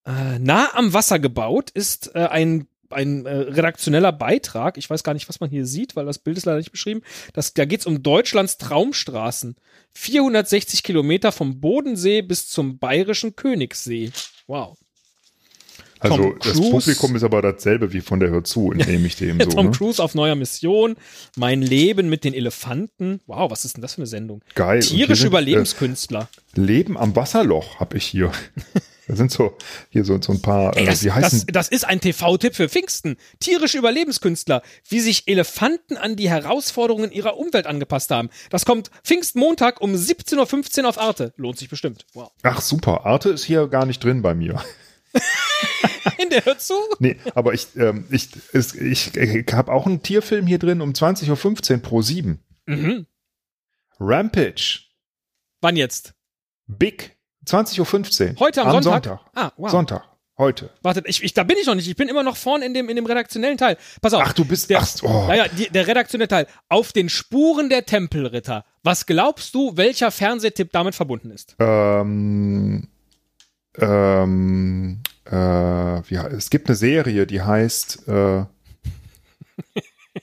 Äh, 0.06 0.38
nah 0.38 0.74
am 0.74 0.92
Wasser 0.92 1.18
gebaut 1.18 1.70
ist 1.70 2.14
äh, 2.14 2.26
ein 2.26 2.68
ein 2.90 3.26
äh, 3.26 3.30
redaktioneller 3.30 4.12
Beitrag. 4.12 4.78
Ich 4.78 4.88
weiß 4.88 5.02
gar 5.02 5.14
nicht, 5.14 5.28
was 5.28 5.40
man 5.40 5.50
hier 5.50 5.66
sieht, 5.66 5.96
weil 5.96 6.06
das 6.06 6.18
Bild 6.18 6.36
ist 6.36 6.46
leider 6.46 6.58
nicht 6.58 6.72
beschrieben. 6.72 7.02
Das, 7.32 7.54
da 7.54 7.64
geht 7.64 7.80
es 7.80 7.86
um 7.86 8.02
Deutschlands 8.02 8.58
Traumstraßen. 8.58 9.56
460 9.94 10.82
Kilometer 10.82 11.32
vom 11.32 11.60
Bodensee 11.60 12.22
bis 12.22 12.48
zum 12.48 12.78
bayerischen 12.78 13.36
Königssee. 13.36 14.10
Wow. 14.46 14.76
Also 15.98 16.16
Tom 16.16 16.38
das 16.40 16.52
Cruise, 16.52 16.70
Publikum 16.70 17.16
ist 17.16 17.22
aber 17.22 17.40
dasselbe 17.40 17.92
wie 17.92 18.00
von 18.00 18.20
der 18.20 18.30
Hör 18.30 18.44
zu, 18.44 18.72
nehme 18.72 19.06
ich 19.06 19.16
dem 19.16 19.40
so. 19.40 19.48
Tom 19.48 19.66
ne? 19.66 19.72
Cruise 19.72 20.02
auf 20.02 20.14
neuer 20.14 20.34
Mission, 20.34 20.96
mein 21.36 21.62
Leben 21.62 22.10
mit 22.10 22.24
den 22.24 22.34
Elefanten. 22.34 23.20
Wow, 23.26 23.50
was 23.50 23.64
ist 23.64 23.76
denn 23.76 23.82
das 23.82 23.94
für 23.94 24.02
eine 24.02 24.06
Sendung? 24.06 24.42
Geil. 24.54 24.80
Tierische 24.80 25.26
Überlebenskünstler. 25.28 26.28
Äh, 26.54 26.60
Leben 26.60 26.98
am 26.98 27.16
Wasserloch 27.16 27.80
habe 27.80 27.96
ich 27.96 28.04
hier. 28.04 28.30
Da 29.08 29.14
sind 29.14 29.30
so 29.30 29.56
hier 29.90 30.04
so, 30.04 30.20
so 30.20 30.32
ein 30.32 30.42
paar. 30.42 30.76
Ey, 30.76 30.82
äh, 30.82 30.86
das, 30.86 31.04
äh, 31.04 31.10
heißen, 31.10 31.46
das, 31.46 31.52
das 31.52 31.68
ist 31.68 31.84
ein 31.84 32.00
TV-Tipp 32.00 32.56
für 32.56 32.68
Pfingsten. 32.68 33.16
Tierische 33.38 33.78
Überlebenskünstler, 33.78 34.62
wie 34.88 35.00
sich 35.00 35.28
Elefanten 35.28 35.96
an 35.96 36.16
die 36.16 36.28
Herausforderungen 36.28 37.12
ihrer 37.12 37.36
Umwelt 37.36 37.66
angepasst 37.66 38.10
haben. 38.10 38.30
Das 38.50 38.64
kommt 38.64 38.90
Pfingstmontag 39.04 39.80
um 39.80 39.94
17.15 39.94 40.82
Uhr 40.82 40.88
auf 40.88 40.98
Arte. 40.98 41.32
Lohnt 41.36 41.58
sich 41.58 41.68
bestimmt. 41.68 42.04
Wow. 42.14 42.32
Ach 42.42 42.60
super, 42.60 43.06
Arte 43.06 43.30
ist 43.30 43.44
hier 43.44 43.68
gar 43.68 43.86
nicht 43.86 44.02
drin 44.02 44.22
bei 44.22 44.34
mir. 44.34 44.62
In 46.18 46.30
der 46.30 46.44
hört 46.44 46.60
zu? 46.60 46.74
Nee, 46.98 47.16
aber 47.34 47.54
ich, 47.54 47.68
ähm, 47.76 48.06
ich, 48.10 48.30
ich, 48.52 48.74
ich, 48.80 49.16
ich 49.16 49.52
habe 49.52 49.72
auch 49.72 49.86
einen 49.86 50.02
Tierfilm 50.02 50.46
hier 50.46 50.58
drin 50.58 50.80
um 50.80 50.92
20.15 50.92 51.72
Uhr 51.72 51.78
pro 51.78 52.02
7. 52.02 52.42
Mhm. 52.66 53.06
Rampage. 54.00 54.80
Wann 55.60 55.76
jetzt? 55.76 56.14
Big. 56.66 57.15
20.15 57.46 58.32
Uhr. 58.32 58.40
Heute 58.40 58.62
am, 58.62 58.68
am 58.68 58.82
Sonntag? 58.82 59.04
Sonntag. 59.04 59.20
Ah, 59.34 59.52
wow. 59.56 59.70
Sonntag. 59.70 60.04
Heute. 60.38 60.68
Warte, 60.82 61.02
ich, 61.06 61.22
ich, 61.22 61.32
da 61.32 61.44
bin 61.44 61.56
ich 61.58 61.66
noch 61.66 61.74
nicht. 61.74 61.88
Ich 61.88 61.96
bin 61.96 62.08
immer 62.08 62.22
noch 62.22 62.36
vorne 62.36 62.66
in 62.66 62.74
dem, 62.74 62.90
in 62.90 62.96
dem 62.96 63.06
redaktionellen 63.06 63.56
Teil. 63.56 63.78
Pass 64.02 64.12
auf. 64.12 64.22
Ach, 64.22 64.34
du 64.34 64.44
bist 64.44 64.68
der. 64.68 64.80
Ach, 64.80 64.88
oh. 65.02 65.26
Naja, 65.28 65.46
die, 65.48 65.70
der 65.70 65.86
redaktionelle 65.86 66.28
Teil. 66.28 66.46
Auf 66.68 66.92
den 66.92 67.08
Spuren 67.08 67.70
der 67.70 67.86
Tempelritter. 67.86 68.66
Was 68.82 69.06
glaubst 69.06 69.54
du, 69.54 69.78
welcher 69.78 70.10
Fernsehtipp 70.10 70.72
damit 70.72 70.94
verbunden 70.94 71.30
ist? 71.30 71.56
Ähm. 71.58 72.88
Ähm. 73.78 75.00
Äh, 75.24 75.34
ja, 75.34 76.26
es 76.28 76.50
gibt 76.50 76.68
eine 76.68 76.76
Serie, 76.76 77.26
die 77.26 77.40
heißt. 77.40 78.06
Äh, 78.06 78.44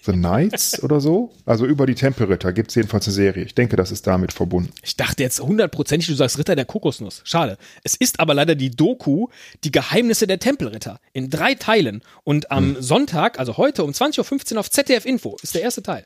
The 0.01 0.13
Knights 0.13 0.81
oder 0.83 0.99
so. 0.99 1.31
Also 1.45 1.65
über 1.65 1.85
die 1.85 1.95
Tempelritter 1.95 2.53
gibt 2.53 2.69
es 2.69 2.75
jedenfalls 2.75 3.07
eine 3.07 3.13
Serie. 3.13 3.43
Ich 3.43 3.55
denke, 3.55 3.75
das 3.75 3.91
ist 3.91 4.07
damit 4.07 4.33
verbunden. 4.33 4.71
Ich 4.83 4.95
dachte 4.95 5.23
jetzt 5.23 5.39
hundertprozentig, 5.39 6.07
du 6.07 6.15
sagst 6.15 6.37
Ritter 6.37 6.55
der 6.55 6.65
Kokosnuss. 6.65 7.21
Schade. 7.23 7.57
Es 7.83 7.95
ist 7.95 8.19
aber 8.19 8.33
leider 8.33 8.55
die 8.55 8.71
Doku 8.71 9.27
Die 9.63 9.71
Geheimnisse 9.71 10.27
der 10.27 10.39
Tempelritter 10.39 10.99
in 11.13 11.29
drei 11.29 11.55
Teilen. 11.55 12.01
Und 12.23 12.51
am 12.51 12.75
hm. 12.75 12.81
Sonntag, 12.81 13.39
also 13.39 13.57
heute 13.57 13.83
um 13.83 13.91
20.15 13.91 14.53
Uhr 14.53 14.59
auf 14.59 14.71
ZDF 14.71 15.05
Info, 15.05 15.37
ist 15.41 15.55
der 15.55 15.61
erste 15.61 15.83
Teil. 15.83 16.05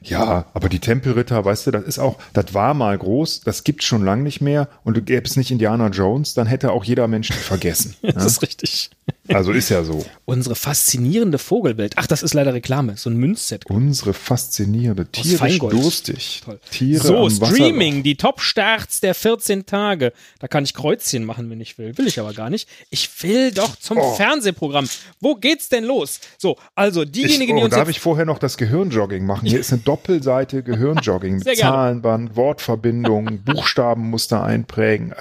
Ja, 0.00 0.46
aber 0.54 0.68
die 0.68 0.78
Tempelritter, 0.78 1.44
weißt 1.44 1.66
du, 1.66 1.70
das 1.72 1.84
ist 1.84 1.98
auch, 1.98 2.18
das 2.32 2.54
war 2.54 2.72
mal 2.74 2.96
groß, 2.96 3.40
das 3.40 3.64
gibt's 3.64 3.84
schon 3.84 4.04
lange 4.04 4.22
nicht 4.22 4.40
mehr 4.40 4.68
und 4.84 4.96
du 4.96 5.02
gäbe 5.02 5.26
es 5.26 5.36
nicht 5.36 5.50
Indiana 5.50 5.88
Jones, 5.88 6.34
dann 6.34 6.46
hätte 6.46 6.70
auch 6.70 6.84
jeder 6.84 7.08
Mensch 7.08 7.32
vergessen. 7.32 7.96
das 8.02 8.14
ja? 8.14 8.26
ist 8.26 8.42
richtig. 8.42 8.90
Also 9.34 9.52
ist 9.52 9.68
ja 9.68 9.84
so. 9.84 10.04
Unsere 10.24 10.54
faszinierende 10.54 11.38
Vogelwelt. 11.38 11.94
Ach, 11.96 12.06
das 12.06 12.22
ist 12.22 12.34
leider 12.34 12.54
Reklame, 12.54 12.96
so 12.96 13.10
ein 13.10 13.16
Münzset. 13.16 13.66
Unsere 13.66 14.14
faszinierende, 14.14 15.06
tierisch 15.06 15.58
durstig. 15.58 16.42
Toll. 16.44 16.60
Tiere 16.70 17.06
so, 17.06 17.28
Streaming, 17.28 18.02
die 18.02 18.16
Top-Starts 18.16 19.00
der 19.00 19.14
14 19.14 19.66
Tage. 19.66 20.12
Da 20.38 20.48
kann 20.48 20.64
ich 20.64 20.74
Kreuzchen 20.74 21.24
machen, 21.24 21.50
wenn 21.50 21.60
ich 21.60 21.78
will. 21.78 21.96
Will 21.98 22.06
ich 22.06 22.18
aber 22.20 22.32
gar 22.32 22.50
nicht. 22.50 22.68
Ich 22.90 23.10
will 23.22 23.52
doch 23.52 23.76
zum 23.76 23.98
oh. 23.98 24.14
Fernsehprogramm. 24.14 24.88
Wo 25.20 25.34
geht's 25.34 25.68
denn 25.68 25.84
los? 25.84 26.20
So, 26.38 26.56
also 26.74 27.04
diejenigen, 27.04 27.42
ich, 27.42 27.50
oh, 27.52 27.56
die 27.56 27.64
uns 27.64 27.74
Darf 27.74 27.88
ich 27.88 28.00
vorher 28.00 28.24
noch 28.24 28.38
das 28.38 28.56
Gehirnjogging 28.56 29.24
machen? 29.26 29.46
Hier 29.46 29.60
ist 29.60 29.72
eine 29.72 29.82
Doppelseite 29.82 30.62
Gehirnjogging 30.62 31.38
mit 31.44 31.56
Zahlenband, 31.56 32.36
Wortverbindungen, 32.36 33.42
Buchstabenmuster 33.44 34.42
einprägen. 34.42 35.14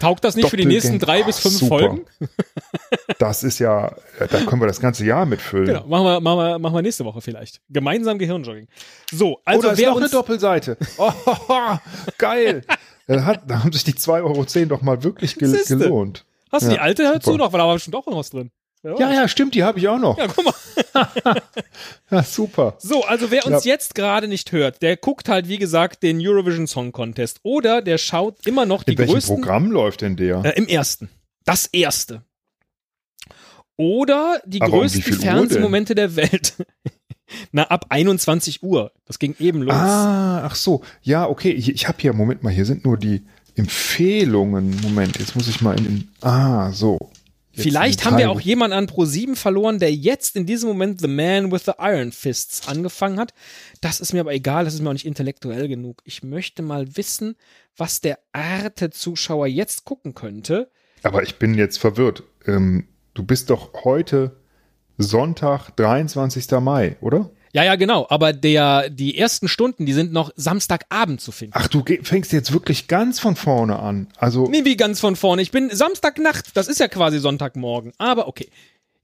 Taugt 0.00 0.24
das 0.24 0.36
nicht 0.36 0.48
für 0.48 0.56
die 0.56 0.66
nächsten 0.66 0.98
drei 0.98 1.22
bis 1.22 1.38
fünf 1.38 1.54
super. 1.54 1.78
Folgen? 1.78 2.04
das 3.18 3.42
ist 3.42 3.58
ja, 3.58 3.94
da 4.18 4.26
können 4.26 4.60
wir 4.60 4.66
das 4.66 4.80
ganze 4.80 5.04
Jahr 5.04 5.26
mitfüllen. 5.26 5.66
Genau, 5.66 5.86
machen 5.86 6.04
wir, 6.04 6.20
machen 6.20 6.38
wir, 6.38 6.58
machen 6.58 6.74
wir 6.74 6.82
nächste 6.82 7.04
Woche 7.04 7.20
vielleicht. 7.20 7.60
Gemeinsam 7.70 8.18
Gehirnjogging. 8.18 8.68
So, 9.12 9.40
also 9.44 9.68
Oder 9.68 9.78
wer 9.78 9.88
ist 9.88 9.94
noch 9.94 10.00
eine 10.00 10.08
Doppelseite. 10.08 10.76
Oh, 10.98 11.12
geil. 12.18 12.62
Da, 13.06 13.24
hat, 13.24 13.42
da 13.48 13.62
haben 13.62 13.72
sich 13.72 13.84
die 13.84 13.94
2,10 13.94 14.24
Euro 14.24 14.44
doch 14.66 14.82
mal 14.82 15.02
wirklich 15.02 15.36
gel 15.36 15.48
Siehste. 15.48 15.76
gelohnt. 15.76 16.24
Hast 16.50 16.64
du 16.64 16.68
Ja, 16.68 16.74
die 16.74 16.80
alte 16.80 17.02
dazu 17.04 17.32
super. 17.32 17.44
noch? 17.44 17.52
Weil 17.52 17.58
da 17.58 17.66
war 17.66 17.74
bestimmt 17.74 17.96
auch 17.96 18.06
noch 18.06 18.16
was 18.16 18.30
drin. 18.30 18.50
Ja, 18.98 19.12
ja, 19.12 19.28
stimmt, 19.28 19.54
die 19.54 19.64
habe 19.64 19.78
ich 19.78 19.88
auch 19.88 19.98
noch. 19.98 20.16
Ja, 20.18 20.26
guck 20.28 20.44
mal. 20.44 20.54
Ja, 22.10 22.22
super. 22.22 22.76
So, 22.78 23.04
also 23.04 23.30
wer 23.30 23.46
uns 23.46 23.64
Ja. 23.64 23.72
jetzt 23.72 23.94
gerade 23.94 24.28
nicht 24.28 24.52
hört, 24.52 24.80
der 24.82 24.96
guckt 24.96 25.28
halt, 25.28 25.48
wie 25.48 25.58
gesagt, 25.58 26.02
den 26.02 26.18
Eurovision 26.20 26.66
Song 26.66 26.92
Contest. 26.92 27.40
Oder 27.42 27.82
der 27.82 27.98
schaut 27.98 28.46
immer 28.46 28.64
noch 28.66 28.82
die 28.84 28.92
In 28.92 28.98
welchem 28.98 29.12
größten. 29.14 29.36
Programm 29.40 29.70
läuft 29.72 30.02
denn 30.02 30.16
der? 30.16 30.44
Äh, 30.44 30.52
Im 30.56 30.68
ersten. 30.68 31.08
Das 31.44 31.66
erste. 31.66 32.22
Oder 33.76 34.40
die 34.46 34.60
Aber 34.62 34.72
um 34.74 34.78
größten 34.80 35.14
Uhr 35.14 35.20
Fernsehmomente 35.20 35.94
der 35.94 36.16
Welt. 36.16 36.54
Na, 37.52 37.64
ab 37.64 37.86
21 37.88 38.62
Uhr. 38.62 38.92
Das 39.04 39.18
ging 39.18 39.34
eben 39.40 39.62
los. 39.62 39.74
Ah, 39.74 40.44
ach 40.46 40.54
so. 40.54 40.82
Ja, 41.02 41.28
okay. 41.28 41.50
Ich, 41.50 41.68
ich 41.70 41.88
habe 41.88 41.98
hier, 42.00 42.12
Moment 42.12 42.42
mal, 42.42 42.52
hier 42.52 42.64
sind 42.64 42.84
nur 42.84 42.96
die 42.96 43.26
Empfehlungen. 43.56 44.78
Moment, 44.82 45.18
jetzt 45.18 45.34
muss 45.34 45.48
ich 45.48 45.60
mal 45.60 45.76
in 45.76 45.84
den. 45.84 46.08
Ah, 46.20 46.70
so. 46.70 46.98
Vielleicht 47.56 48.04
haben 48.04 48.18
wir 48.18 48.30
auch 48.30 48.40
jemanden 48.40 48.76
an 48.76 48.86
Pro7 48.86 49.34
verloren, 49.34 49.78
der 49.78 49.92
jetzt 49.94 50.36
in 50.36 50.44
diesem 50.44 50.68
Moment 50.68 51.00
The 51.00 51.08
Man 51.08 51.50
with 51.50 51.64
the 51.64 51.72
Iron 51.78 52.12
Fists 52.12 52.68
angefangen 52.68 53.18
hat. 53.18 53.32
Das 53.80 54.00
ist 54.00 54.12
mir 54.12 54.20
aber 54.20 54.34
egal, 54.34 54.64
das 54.64 54.74
ist 54.74 54.82
mir 54.82 54.90
auch 54.90 54.94
nicht 54.94 55.06
intellektuell 55.06 55.66
genug. 55.66 56.02
Ich 56.04 56.22
möchte 56.22 56.62
mal 56.62 56.96
wissen, 56.96 57.36
was 57.76 58.00
der 58.00 58.18
Arte-Zuschauer 58.32 59.46
jetzt 59.46 59.84
gucken 59.84 60.14
könnte. 60.14 60.70
Aber 61.02 61.22
ich 61.22 61.36
bin 61.36 61.54
jetzt 61.54 61.78
verwirrt. 61.78 62.24
Ähm, 62.46 62.88
du 63.14 63.22
bist 63.22 63.48
doch 63.50 63.84
heute 63.84 64.36
Sonntag, 64.98 65.70
23. 65.76 66.50
Mai, 66.60 66.96
oder? 67.00 67.30
Ja, 67.56 67.64
ja, 67.64 67.76
genau. 67.76 68.06
Aber 68.10 68.34
der, 68.34 68.90
die 68.90 69.16
ersten 69.16 69.48
Stunden, 69.48 69.86
die 69.86 69.94
sind 69.94 70.12
noch 70.12 70.30
Samstagabend 70.36 71.22
zu 71.22 71.32
finden. 71.32 71.54
Ach, 71.56 71.68
du 71.68 71.82
fängst 72.02 72.30
jetzt 72.34 72.52
wirklich 72.52 72.86
ganz 72.86 73.18
von 73.18 73.34
vorne 73.34 73.78
an. 73.78 74.08
Also, 74.18 74.46
Nee, 74.46 74.66
wie 74.66 74.76
ganz 74.76 75.00
von 75.00 75.16
vorne. 75.16 75.40
Ich 75.40 75.52
bin 75.52 75.70
Samstagnacht. 75.72 76.54
Das 76.54 76.68
ist 76.68 76.80
ja 76.80 76.88
quasi 76.88 77.18
Sonntagmorgen. 77.18 77.94
Aber 77.96 78.28
okay. 78.28 78.50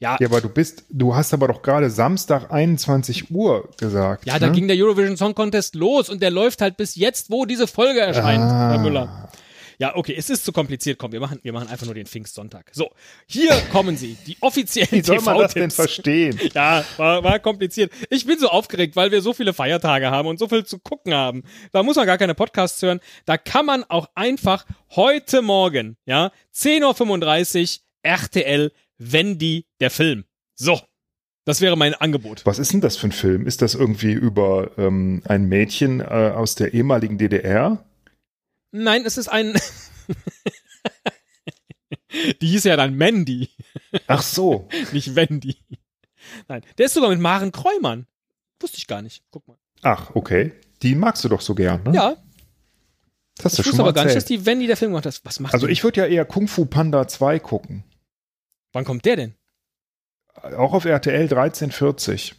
Ja, 0.00 0.18
ja, 0.20 0.26
aber 0.26 0.42
du 0.42 0.50
bist, 0.50 0.84
du 0.90 1.14
hast 1.14 1.32
aber 1.32 1.48
doch 1.48 1.62
gerade 1.62 1.88
Samstag 1.88 2.52
21 2.52 3.30
Uhr 3.30 3.70
gesagt. 3.78 4.26
ja 4.26 4.38
da 4.38 4.48
ne? 4.48 4.52
ging 4.52 4.68
der 4.68 4.76
Eurovision 4.76 5.16
Song 5.16 5.34
Contest 5.34 5.74
los 5.74 6.10
und 6.10 6.20
der 6.20 6.30
läuft 6.30 6.60
halt 6.60 6.76
bis 6.76 6.94
jetzt, 6.94 7.30
wo 7.30 7.46
diese 7.46 7.66
Folge 7.66 8.00
erscheint, 8.00 8.42
Ah. 8.42 8.72
Herr 8.72 8.78
Müller. 8.80 9.30
Ja, 9.82 9.96
okay, 9.96 10.14
es 10.16 10.30
ist 10.30 10.44
zu 10.44 10.52
kompliziert. 10.52 10.96
Komm, 10.96 11.10
wir 11.10 11.18
machen, 11.18 11.40
wir 11.42 11.52
machen 11.52 11.66
einfach 11.66 11.86
nur 11.86 11.96
den 11.96 12.06
Pfingstsonntag. 12.06 12.70
So, 12.72 12.92
hier 13.26 13.50
kommen 13.72 13.96
sie, 13.96 14.16
die 14.28 14.36
offiziellen 14.40 14.92
Wie 14.92 15.02
soll 15.02 15.20
man 15.22 15.38
das 15.38 15.54
denn 15.54 15.72
verstehen? 15.72 16.38
Ja, 16.54 16.84
war, 16.98 17.24
war 17.24 17.40
kompliziert. 17.40 17.90
Ich 18.08 18.24
bin 18.24 18.38
so 18.38 18.48
aufgeregt, 18.48 18.94
weil 18.94 19.10
wir 19.10 19.20
so 19.22 19.32
viele 19.32 19.52
Feiertage 19.52 20.08
haben 20.08 20.28
und 20.28 20.38
so 20.38 20.46
viel 20.46 20.64
zu 20.64 20.78
gucken 20.78 21.12
haben. 21.12 21.42
Da 21.72 21.82
muss 21.82 21.96
man 21.96 22.06
gar 22.06 22.16
keine 22.16 22.36
Podcasts 22.36 22.80
hören. 22.80 23.00
Da 23.24 23.36
kann 23.36 23.66
man 23.66 23.82
auch 23.82 24.08
einfach 24.14 24.66
heute 24.94 25.42
Morgen, 25.42 25.96
ja, 26.04 26.30
10.35 26.54 27.78
Uhr 27.78 27.82
RTL, 28.02 28.70
Wendy, 28.98 29.66
der 29.80 29.90
Film. 29.90 30.26
So. 30.54 30.80
Das 31.44 31.60
wäre 31.60 31.76
mein 31.76 31.94
Angebot. 31.94 32.46
Was 32.46 32.60
ist 32.60 32.72
denn 32.72 32.80
das 32.80 32.96
für 32.96 33.08
ein 33.08 33.12
Film? 33.12 33.48
Ist 33.48 33.62
das 33.62 33.74
irgendwie 33.74 34.12
über 34.12 34.70
ähm, 34.78 35.22
ein 35.24 35.46
Mädchen 35.46 35.98
äh, 35.98 36.04
aus 36.04 36.54
der 36.54 36.72
ehemaligen 36.72 37.18
DDR? 37.18 37.84
Nein, 38.72 39.04
es 39.06 39.18
ist 39.18 39.28
ein. 39.28 39.54
Die 42.40 42.46
hieß 42.48 42.64
ja 42.64 42.76
dann 42.76 42.94
Mandy, 42.94 43.48
Ach 44.06 44.22
so. 44.22 44.68
nicht 44.92 45.14
Wendy. 45.14 45.56
Nein, 46.48 46.62
der 46.76 46.86
ist 46.86 46.94
sogar 46.94 47.10
mit 47.10 47.20
Maren 47.20 47.52
Kreumann. 47.52 48.06
Wusste 48.60 48.78
ich 48.78 48.86
gar 48.86 49.02
nicht. 49.02 49.24
Guck 49.30 49.46
mal. 49.48 49.56
Ach, 49.82 50.14
okay. 50.14 50.52
Die 50.82 50.94
magst 50.94 51.24
du 51.24 51.28
doch 51.28 51.40
so 51.40 51.54
gern, 51.54 51.82
ne? 51.84 51.92
Ja, 51.94 52.16
das 53.36 53.44
hast 53.46 53.52
ich 53.52 53.56
du 53.58 53.62
schon 53.62 53.72
wusste 53.72 53.82
mal 53.82 53.88
aber 53.88 53.92
gar 53.94 54.04
nicht, 54.04 54.16
dass 54.16 54.24
die 54.24 54.44
Wendy 54.44 54.66
der 54.66 54.76
Film 54.76 54.90
gemacht 54.92 55.06
hat. 55.06 55.20
Was 55.24 55.40
macht 55.40 55.54
Also 55.54 55.66
die? 55.66 55.72
ich 55.72 55.82
würde 55.84 56.00
ja 56.00 56.06
eher 56.06 56.24
Kung 56.24 56.48
Fu 56.48 56.66
Panda 56.66 57.08
2 57.08 57.38
gucken. 57.38 57.84
Wann 58.72 58.84
kommt 58.84 59.04
der 59.04 59.16
denn? 59.16 59.34
Auch 60.34 60.72
auf 60.74 60.84
RTL 60.84 61.22
1340. 61.22 62.34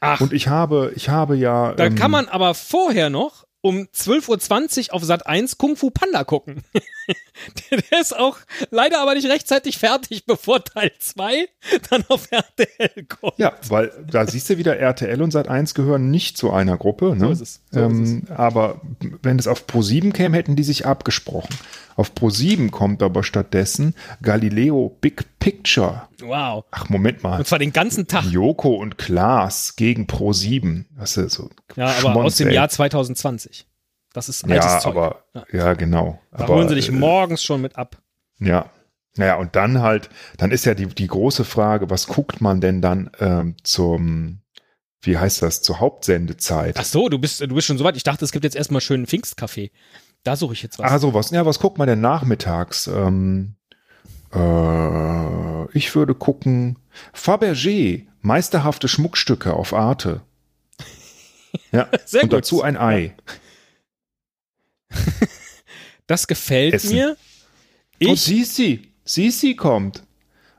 Ach, 0.00 0.20
Und 0.20 0.32
ich 0.32 0.48
habe, 0.48 0.92
ich 0.96 1.08
habe 1.08 1.36
ja. 1.36 1.74
da 1.74 1.86
ähm, 1.86 1.94
kann 1.94 2.10
man 2.10 2.28
aber 2.28 2.54
vorher 2.54 3.10
noch 3.10 3.46
um 3.62 3.88
12.20 3.94 4.88
Uhr 4.88 4.94
auf 4.94 5.04
Sat 5.04 5.26
1 5.26 5.56
Kung 5.56 5.76
Fu 5.76 5.90
Panda 5.90 6.24
gucken. 6.24 6.62
der, 7.70 8.00
ist 8.00 8.16
auch 8.16 8.38
leider 8.70 9.00
aber 9.00 9.14
nicht 9.14 9.28
rechtzeitig 9.28 9.78
fertig, 9.78 10.24
bevor 10.26 10.64
Teil 10.64 10.92
2 10.98 11.48
dann 11.90 12.04
auf 12.08 12.28
RTL 12.30 13.04
kommt. 13.04 13.38
Ja, 13.38 13.54
weil 13.68 13.92
da 14.10 14.26
siehst 14.26 14.50
du 14.50 14.58
wieder, 14.58 14.76
RTL 14.76 15.22
und 15.22 15.32
Sat1 15.32 15.74
gehören 15.74 16.10
nicht 16.10 16.36
zu 16.36 16.52
einer 16.52 16.76
Gruppe. 16.76 17.16
Ne? 17.16 17.26
So 17.26 17.30
ist 17.30 17.40
es, 17.40 17.60
so 17.70 17.80
ähm, 17.80 18.24
Aber 18.34 18.80
wenn 19.22 19.38
es 19.38 19.46
auf 19.46 19.64
Pro7 19.66 20.12
käme, 20.12 20.36
hätten 20.36 20.56
die 20.56 20.64
sich 20.64 20.84
abgesprochen. 20.84 21.56
Auf 21.96 22.12
Pro7 22.12 22.70
kommt 22.70 23.02
aber 23.02 23.22
stattdessen 23.22 23.94
Galileo 24.22 24.96
Big 25.00 25.38
Picture. 25.38 26.08
Wow. 26.20 26.64
Ach, 26.70 26.88
Moment 26.88 27.22
mal. 27.22 27.38
Und 27.38 27.46
zwar 27.46 27.58
den 27.58 27.72
ganzen 27.72 28.06
Tag. 28.06 28.24
Joko 28.24 28.74
und 28.74 28.98
Klaas 28.98 29.76
gegen 29.76 30.06
Pro7. 30.06 30.84
Das 30.96 31.16
ist 31.16 31.34
so 31.34 31.50
Ja, 31.76 31.86
aber 31.86 31.94
Schmonz, 32.12 32.26
aus 32.26 32.36
dem 32.36 32.48
ey. 32.48 32.54
Jahr 32.54 32.68
2020. 32.68 33.66
Das 34.12 34.28
ist 34.28 34.44
altes 34.44 34.64
Ja, 34.72 34.78
Zeug. 34.80 34.96
aber, 34.96 35.24
Ja. 35.34 35.44
ja, 35.52 35.74
genau. 35.74 36.20
da 36.32 36.44
aber, 36.44 36.54
holen 36.56 36.68
sie 36.68 36.74
dich 36.74 36.88
äh, 36.88 36.92
morgens 36.92 37.42
schon 37.42 37.60
mit 37.62 37.76
ab. 37.76 38.00
Ja. 38.38 38.70
Naja, 39.16 39.36
und 39.36 39.56
dann 39.56 39.80
halt, 39.82 40.08
dann 40.38 40.50
ist 40.52 40.64
ja 40.64 40.74
die, 40.74 40.86
die 40.86 41.06
große 41.06 41.44
Frage, 41.44 41.90
was 41.90 42.06
guckt 42.06 42.40
man 42.40 42.60
denn 42.62 42.80
dann 42.80 43.10
ähm, 43.20 43.56
zum, 43.62 44.40
wie 45.02 45.18
heißt 45.18 45.42
das, 45.42 45.60
zur 45.62 45.80
Hauptsendezeit? 45.80 46.76
Ach 46.78 46.84
so, 46.84 47.08
du 47.10 47.18
bist, 47.18 47.40
du 47.40 47.48
bist 47.54 47.66
schon 47.66 47.76
soweit. 47.78 47.96
Ich 47.96 48.04
dachte, 48.04 48.24
es 48.24 48.32
gibt 48.32 48.44
jetzt 48.44 48.56
erstmal 48.56 48.80
schönen 48.80 49.06
Pfingstkaffee. 49.06 49.70
Da 50.24 50.36
suche 50.36 50.52
ich 50.54 50.62
jetzt 50.62 50.78
was. 50.78 50.90
Also 50.90 51.14
was, 51.14 51.30
ja, 51.30 51.44
was 51.46 51.58
guckt 51.58 51.78
man 51.78 51.88
denn 51.88 52.00
nachmittags? 52.00 52.86
Ähm, 52.86 53.54
äh, 54.32 55.64
ich 55.76 55.94
würde 55.94 56.14
gucken, 56.14 56.78
Fabergé, 57.14 58.06
meisterhafte 58.20 58.88
Schmuckstücke 58.88 59.54
auf 59.54 59.72
Arte. 59.72 60.20
Ja, 61.72 61.88
Sehr 62.04 62.22
und 62.22 62.30
gut. 62.30 62.38
dazu 62.38 62.62
ein 62.62 62.76
Ei. 62.76 63.14
das 66.06 66.26
gefällt 66.26 66.74
Essen. 66.74 66.94
mir. 66.94 67.10
Und 68.00 68.12
Ich, 68.12 68.20
Sisi, 68.22 68.88
Sisi 69.04 69.54
kommt. 69.54 70.02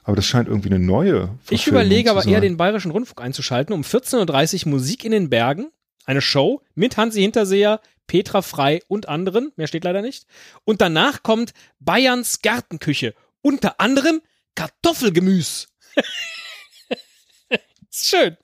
Aber 0.05 0.17
das 0.17 0.25
scheint 0.25 0.49
irgendwie 0.49 0.69
eine 0.69 0.79
neue 0.79 1.29
ich 1.49 1.67
überlege 1.67 2.11
aber 2.11 2.25
eher 2.25 2.41
den 2.41 2.57
Bayerischen 2.57 2.91
Rundfunk 2.91 3.21
einzuschalten. 3.21 3.73
Um 3.73 3.83
14.30 3.83 4.65
Uhr 4.65 4.71
Musik 4.71 5.05
in 5.05 5.11
den 5.13 5.29
Bergen. 5.29 5.71
Eine 6.05 6.19
Show 6.19 6.61
mit 6.75 6.97
Hansi 6.97 7.21
Hinterseher, 7.21 7.79
Petra 8.07 8.41
Frei 8.41 8.81
und 8.87 9.09
anderen. 9.09 9.51
Mehr 9.55 9.67
steht 9.67 9.83
leider 9.83 10.01
nicht. 10.01 10.25
Und 10.63 10.81
danach 10.81 11.23
kommt 11.23 11.53
Bayerns 11.79 12.41
Gartenküche. 12.41 13.13
Unter 13.41 13.79
anderem 13.79 14.21
Kartoffelgemüse. 14.55 15.67
Ist 17.89 18.07
schön. 18.07 18.37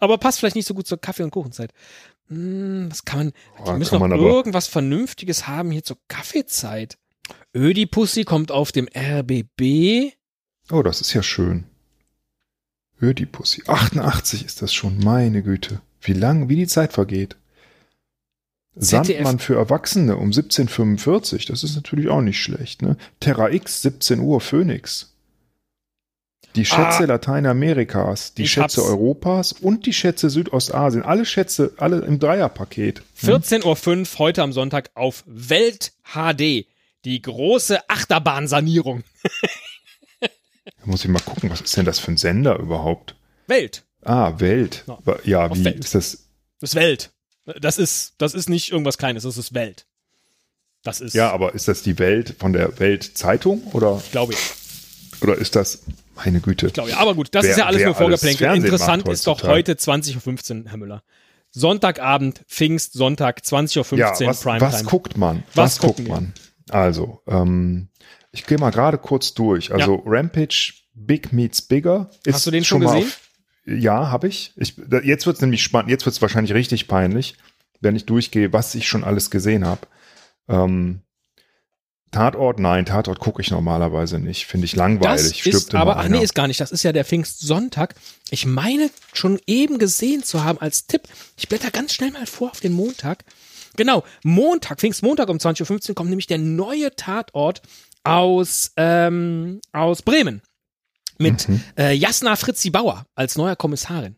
Aber 0.00 0.18
passt 0.18 0.38
vielleicht 0.38 0.56
nicht 0.56 0.66
so 0.66 0.74
gut 0.74 0.86
zur 0.86 1.00
Kaffee- 1.00 1.22
und 1.22 1.30
Kuchenzeit. 1.30 1.72
Hm, 2.28 2.88
was 2.90 3.04
kann 3.04 3.18
man. 3.18 3.32
Boah, 3.56 3.72
Die 3.72 3.78
müssen 3.78 3.98
doch 3.98 4.08
irgendwas 4.10 4.66
Vernünftiges 4.66 5.46
haben 5.46 5.70
hier 5.70 5.84
zur 5.84 5.98
Kaffeezeit. 6.08 6.98
Ödipussy 7.54 8.24
kommt 8.24 8.50
auf 8.50 8.72
dem 8.72 8.88
RBB. 8.94 10.12
Oh, 10.70 10.82
das 10.82 11.00
ist 11.00 11.12
ja 11.14 11.22
schön. 11.22 11.64
Ödipussy. 13.00 13.62
88 13.66 14.44
ist 14.44 14.60
das 14.60 14.72
schon, 14.74 14.98
meine 14.98 15.42
Güte. 15.42 15.80
Wie 16.00 16.12
lang, 16.12 16.48
wie 16.48 16.56
die 16.56 16.66
Zeit 16.66 16.92
vergeht. 16.92 17.36
Sandmann 18.80 19.38
für 19.38 19.56
Erwachsene 19.56 20.16
um 20.16 20.26
1745, 20.26 21.46
das 21.46 21.64
ist 21.64 21.74
natürlich 21.76 22.08
auch 22.08 22.20
nicht 22.20 22.40
schlecht. 22.42 22.82
Ne? 22.82 22.96
Terra 23.20 23.50
X, 23.50 23.82
17 23.82 24.20
Uhr, 24.20 24.40
Phoenix. 24.40 25.14
Die 26.56 26.64
Schätze 26.64 27.02
Ah. 27.02 27.04
Lateinamerikas, 27.04 28.34
die 28.34 28.48
Schätze 28.48 28.80
hab's. 28.80 28.90
Europas 28.90 29.52
und 29.52 29.84
die 29.86 29.92
Schätze 29.92 30.30
Südostasien. 30.30 31.02
Alle 31.02 31.24
Schätze, 31.26 31.72
alle 31.76 31.98
im 32.00 32.18
Dreierpaket. 32.18 33.02
14.05 33.22 34.12
Uhr 34.14 34.18
heute 34.18 34.42
am 34.42 34.52
Sonntag 34.52 34.90
auf 34.94 35.24
Welt 35.26 35.92
HD. 36.14 36.66
Die 37.04 37.22
große 37.22 37.88
Achterbahnsanierung. 37.88 39.04
Da 40.20 40.28
muss 40.84 41.04
ich 41.04 41.10
mal 41.10 41.20
gucken, 41.22 41.50
was 41.50 41.60
ist 41.60 41.76
denn 41.76 41.84
das 41.84 41.98
für 41.98 42.12
ein 42.12 42.16
Sender 42.16 42.58
überhaupt? 42.58 43.14
Welt. 43.46 43.84
Ah, 44.02 44.38
Welt. 44.40 44.84
Ja, 44.86 44.98
Ja, 45.24 45.54
wie 45.56 45.64
Welt. 45.64 45.78
ist 45.84 45.94
das? 45.94 46.28
Das 46.60 46.70
ist 46.70 46.74
Welt. 46.76 47.10
Das 47.60 47.78
ist, 47.78 48.14
das 48.18 48.34
ist 48.34 48.48
nicht 48.48 48.70
irgendwas 48.72 48.98
Kleines, 48.98 49.22
das 49.22 49.36
ist 49.38 49.54
Welt. 49.54 49.86
Das 50.82 51.00
ist, 51.00 51.14
Ja, 51.14 51.30
aber 51.32 51.54
ist 51.54 51.68
das 51.68 51.82
die 51.82 51.98
Welt 51.98 52.36
von 52.38 52.52
der 52.52 52.78
Weltzeitung 52.78 53.62
oder, 53.72 54.00
glaube 54.12 54.32
ich. 54.34 54.38
oder 55.22 55.34
ist 55.36 55.56
das, 55.56 55.80
meine 56.14 56.40
Güte? 56.40 56.70
Glaube 56.70 56.90
ich. 56.90 56.96
Aber 56.96 57.14
gut, 57.14 57.28
das 57.32 57.44
Wer- 57.44 57.50
ist 57.52 57.56
ja 57.58 57.66
alles 57.66 57.82
nur 57.84 57.94
Vorgeplänkel. 57.94 58.54
Interessant 58.56 59.08
ist 59.08 59.26
doch 59.26 59.42
heute 59.42 59.72
20.15 59.74 60.64
Uhr, 60.64 60.70
Herr 60.70 60.76
Müller. 60.78 61.02
Sonntagabend, 61.50 62.42
Pfingst, 62.46 62.92
Sonntag, 62.92 63.40
20.15 63.40 63.92
Uhr, 63.92 63.98
ja, 63.98 64.10
was, 64.26 64.40
Primetime. 64.42 64.60
was 64.60 64.84
guckt 64.84 65.16
man? 65.16 65.42
Was 65.54 65.76
Was, 65.76 65.78
guckt 65.80 65.98
wir? 66.00 66.08
man? 66.08 66.34
Also, 66.68 67.22
ähm, 67.26 67.88
ich 68.30 68.46
gehe 68.46 68.58
mal 68.58 68.70
gerade 68.70 68.98
kurz 68.98 69.32
durch. 69.34 69.72
Also 69.72 70.02
Rampage 70.04 70.74
Big 70.94 71.32
Meets 71.32 71.62
Bigger 71.62 72.10
ist 72.24 72.34
Hast 72.34 72.46
du 72.46 72.50
den 72.50 72.64
schon 72.64 72.82
mal 72.82 72.94
gesehen? 72.94 73.08
Auf, 73.08 73.27
ja, 73.68 74.10
habe 74.10 74.28
ich. 74.28 74.52
ich. 74.56 74.76
Jetzt 75.04 75.26
wird's 75.26 75.40
nämlich 75.40 75.62
spannend. 75.62 75.90
Jetzt 75.90 76.06
wird's 76.06 76.22
wahrscheinlich 76.22 76.54
richtig 76.54 76.88
peinlich, 76.88 77.36
wenn 77.80 77.96
ich 77.96 78.06
durchgehe, 78.06 78.52
was 78.52 78.74
ich 78.74 78.88
schon 78.88 79.04
alles 79.04 79.30
gesehen 79.30 79.66
habe. 79.66 79.86
Ähm, 80.48 81.02
Tatort, 82.10 82.58
nein, 82.58 82.86
Tatort 82.86 83.18
gucke 83.18 83.42
ich 83.42 83.50
normalerweise 83.50 84.18
nicht. 84.18 84.46
Finde 84.46 84.64
ich 84.64 84.74
langweilig. 84.74 85.42
Das 85.44 85.54
ist 85.54 85.74
aber, 85.74 85.98
ach 85.98 86.08
nee, 86.08 86.22
ist 86.22 86.34
gar 86.34 86.46
nicht. 86.46 86.60
Das 86.60 86.72
ist 86.72 86.82
ja 86.82 86.92
der 86.92 87.04
Pfingstsonntag. 87.04 87.94
Ich 88.30 88.46
meine 88.46 88.90
schon 89.12 89.38
eben 89.46 89.78
gesehen 89.78 90.22
zu 90.22 90.42
haben 90.42 90.58
als 90.58 90.86
Tipp. 90.86 91.02
Ich 91.36 91.48
blätter 91.48 91.70
ganz 91.70 91.92
schnell 91.92 92.10
mal 92.10 92.26
vor 92.26 92.50
auf 92.50 92.60
den 92.60 92.72
Montag. 92.72 93.24
Genau, 93.76 94.04
Montag, 94.24 94.80
Pfingstmontag 94.80 95.28
um 95.28 95.36
20.15 95.36 95.90
Uhr 95.90 95.94
kommt 95.94 96.08
nämlich 96.08 96.26
der 96.26 96.38
neue 96.38 96.96
Tatort 96.96 97.62
aus, 98.02 98.72
ähm, 98.76 99.60
aus 99.72 100.02
Bremen. 100.02 100.40
Mit 101.18 101.48
mhm. 101.48 101.62
äh, 101.76 101.92
Jasna 101.92 102.36
Fritzi 102.36 102.70
Bauer 102.70 103.06
als 103.14 103.36
neuer 103.36 103.56
Kommissarin. 103.56 104.16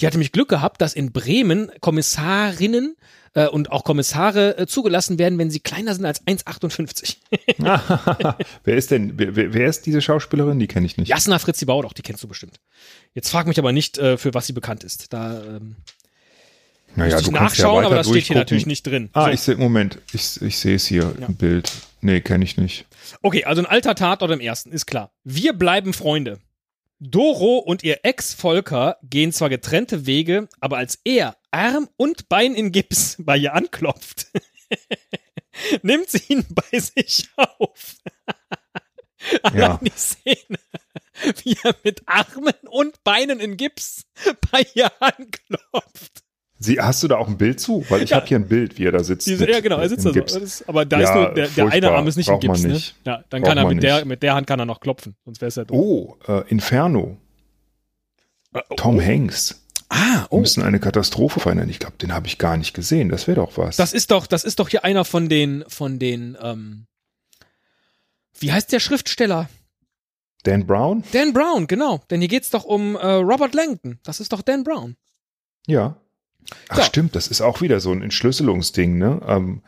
Die 0.00 0.06
hatte 0.06 0.18
mich 0.18 0.32
Glück 0.32 0.48
gehabt, 0.48 0.80
dass 0.80 0.94
in 0.94 1.12
Bremen 1.12 1.70
Kommissarinnen 1.80 2.96
äh, 3.34 3.46
und 3.46 3.70
auch 3.70 3.84
Kommissare 3.84 4.58
äh, 4.58 4.66
zugelassen 4.66 5.18
werden, 5.18 5.38
wenn 5.38 5.50
sie 5.50 5.60
kleiner 5.60 5.94
sind 5.94 6.04
als 6.04 6.26
1,58. 6.26 7.16
wer 8.64 8.76
ist 8.76 8.90
denn, 8.90 9.12
wer, 9.16 9.54
wer 9.54 9.68
ist 9.68 9.86
diese 9.86 10.00
Schauspielerin? 10.02 10.58
Die 10.58 10.66
kenne 10.66 10.86
ich 10.86 10.96
nicht. 10.96 11.08
Jasna 11.08 11.38
Fritzi 11.38 11.64
Bauer, 11.64 11.84
doch, 11.84 11.92
die 11.92 12.02
kennst 12.02 12.22
du 12.24 12.28
bestimmt. 12.28 12.58
Jetzt 13.14 13.30
frag 13.30 13.46
mich 13.46 13.58
aber 13.58 13.70
nicht, 13.70 13.98
äh, 13.98 14.16
für 14.16 14.34
was 14.34 14.46
sie 14.46 14.52
bekannt 14.52 14.82
ist. 14.82 15.12
Da 15.12 15.40
ähm, 15.42 15.76
naja, 16.96 17.18
ich 17.18 17.30
nachschauen, 17.30 17.82
ja 17.82 17.86
aber 17.86 17.96
das 17.96 18.08
steht 18.08 18.24
hier 18.24 18.36
natürlich 18.36 18.66
nicht 18.66 18.86
drin. 18.86 19.10
Ah, 19.12 19.26
so. 19.26 19.30
ich 19.30 19.40
sehe, 19.40 19.56
Moment, 19.56 19.98
ich, 20.12 20.40
ich 20.40 20.58
sehe 20.58 20.76
es 20.76 20.86
hier 20.86 21.14
ja. 21.18 21.26
im 21.26 21.34
Bild. 21.34 21.70
Nee, 22.00 22.20
kenne 22.20 22.44
ich 22.44 22.56
nicht. 22.56 22.86
Okay, 23.22 23.44
also 23.44 23.62
ein 23.62 23.66
alter 23.66 23.94
Tatort 23.94 24.30
im 24.30 24.40
ersten, 24.40 24.72
ist 24.72 24.86
klar. 24.86 25.12
Wir 25.24 25.52
bleiben 25.52 25.92
Freunde. 25.92 26.40
Doro 27.00 27.58
und 27.58 27.82
ihr 27.82 28.00
Ex 28.04 28.34
Volker 28.34 28.96
gehen 29.02 29.32
zwar 29.32 29.48
getrennte 29.48 30.06
Wege, 30.06 30.48
aber 30.60 30.78
als 30.78 31.00
er 31.04 31.36
Arm 31.50 31.88
und 31.96 32.28
Bein 32.28 32.54
in 32.54 32.72
Gips 32.72 33.16
bei 33.22 33.36
ihr 33.36 33.54
anklopft, 33.54 34.26
nimmt 35.82 36.08
sie 36.08 36.22
ihn 36.28 36.46
bei 36.50 36.78
sich 36.78 37.28
auf. 37.36 37.96
ja. 39.54 39.78
die 39.82 39.90
Szene, 39.90 40.58
wie 41.42 41.56
er 41.62 41.74
mit 41.82 42.02
Armen 42.06 42.54
und 42.68 43.02
Beinen 43.04 43.40
in 43.40 43.56
Gips 43.56 44.04
bei 44.50 44.66
ihr 44.74 44.90
anklopft. 45.00 46.23
Sie, 46.64 46.80
hast 46.80 47.02
du 47.02 47.08
da 47.08 47.16
auch 47.16 47.28
ein 47.28 47.36
Bild 47.36 47.60
zu? 47.60 47.84
Weil 47.88 48.02
ich 48.02 48.10
ja. 48.10 48.16
habe 48.16 48.26
hier 48.26 48.38
ein 48.38 48.48
Bild, 48.48 48.78
wie 48.78 48.86
er 48.86 48.92
da 48.92 49.04
sitzt. 49.04 49.26
Diese, 49.26 49.48
ja, 49.48 49.60
genau, 49.60 49.78
er 49.78 49.88
sitzt 49.88 50.06
da 50.06 50.12
so. 50.12 50.38
Ist, 50.38 50.68
aber 50.68 50.84
da 50.84 51.00
ja, 51.00 51.08
ist 51.08 51.14
nur, 51.14 51.34
der, 51.34 51.48
der 51.48 51.68
eine 51.68 51.90
Arm 51.90 52.06
ist 52.06 52.16
nicht 52.16 52.28
im 52.28 52.40
Gips, 52.40 52.62
ne? 52.62 52.80
Ja, 53.04 53.24
dann 53.28 53.42
Braucht 53.42 53.48
kann 53.48 53.58
er 53.58 53.68
mit 53.68 53.82
der, 53.82 54.04
mit 54.04 54.22
der 54.22 54.34
Hand 54.34 54.46
kann 54.46 54.58
er 54.58 54.66
noch 54.66 54.80
klopfen, 54.80 55.14
sonst 55.24 55.40
wäre 55.40 55.48
es 55.48 55.56
ja 55.56 55.64
doof. 55.64 55.76
Oh, 55.76 56.16
äh, 56.26 56.48
Inferno. 56.48 57.16
Äh, 58.52 58.60
oh. 58.68 58.74
Tom 58.76 59.00
Hanks. 59.00 59.60
Ah, 59.88 60.26
oh. 60.30 60.36
Wir 60.36 60.40
müssen 60.40 60.62
eine 60.62 60.80
Katastrophe 60.80 61.40
verändern. 61.40 61.68
Ich 61.68 61.78
glaube, 61.78 61.96
den 61.98 62.12
habe 62.12 62.26
ich 62.26 62.38
gar 62.38 62.56
nicht 62.56 62.74
gesehen. 62.74 63.10
Das 63.10 63.26
wäre 63.26 63.36
doch 63.36 63.58
was. 63.58 63.76
Das 63.76 63.92
ist 63.92 64.10
doch, 64.10 64.26
das 64.26 64.44
ist 64.44 64.58
doch 64.58 64.68
hier 64.68 64.84
einer 64.84 65.04
von 65.04 65.28
den, 65.28 65.64
von 65.68 65.98
den, 65.98 66.36
ähm, 66.40 66.86
wie 68.40 68.52
heißt 68.52 68.72
der 68.72 68.80
Schriftsteller? 68.80 69.48
Dan 70.42 70.66
Brown? 70.66 71.04
Dan 71.12 71.32
Brown, 71.32 71.66
genau. 71.66 72.02
Denn 72.10 72.20
hier 72.20 72.28
geht's 72.28 72.50
doch 72.50 72.64
um 72.64 72.96
äh, 72.96 73.06
Robert 73.06 73.54
Langton. 73.54 73.98
Das 74.02 74.20
ist 74.20 74.32
doch 74.32 74.42
Dan 74.42 74.64
Brown. 74.64 74.96
Ja. 75.66 75.96
Ach 76.68 76.78
ja. 76.78 76.84
stimmt, 76.84 77.14
das 77.14 77.28
ist 77.28 77.40
auch 77.40 77.60
wieder 77.60 77.80
so 77.80 77.92
ein 77.92 78.02
Entschlüsselungsding, 78.02 78.98
ne? 78.98 79.20
Ähm, 79.26 79.62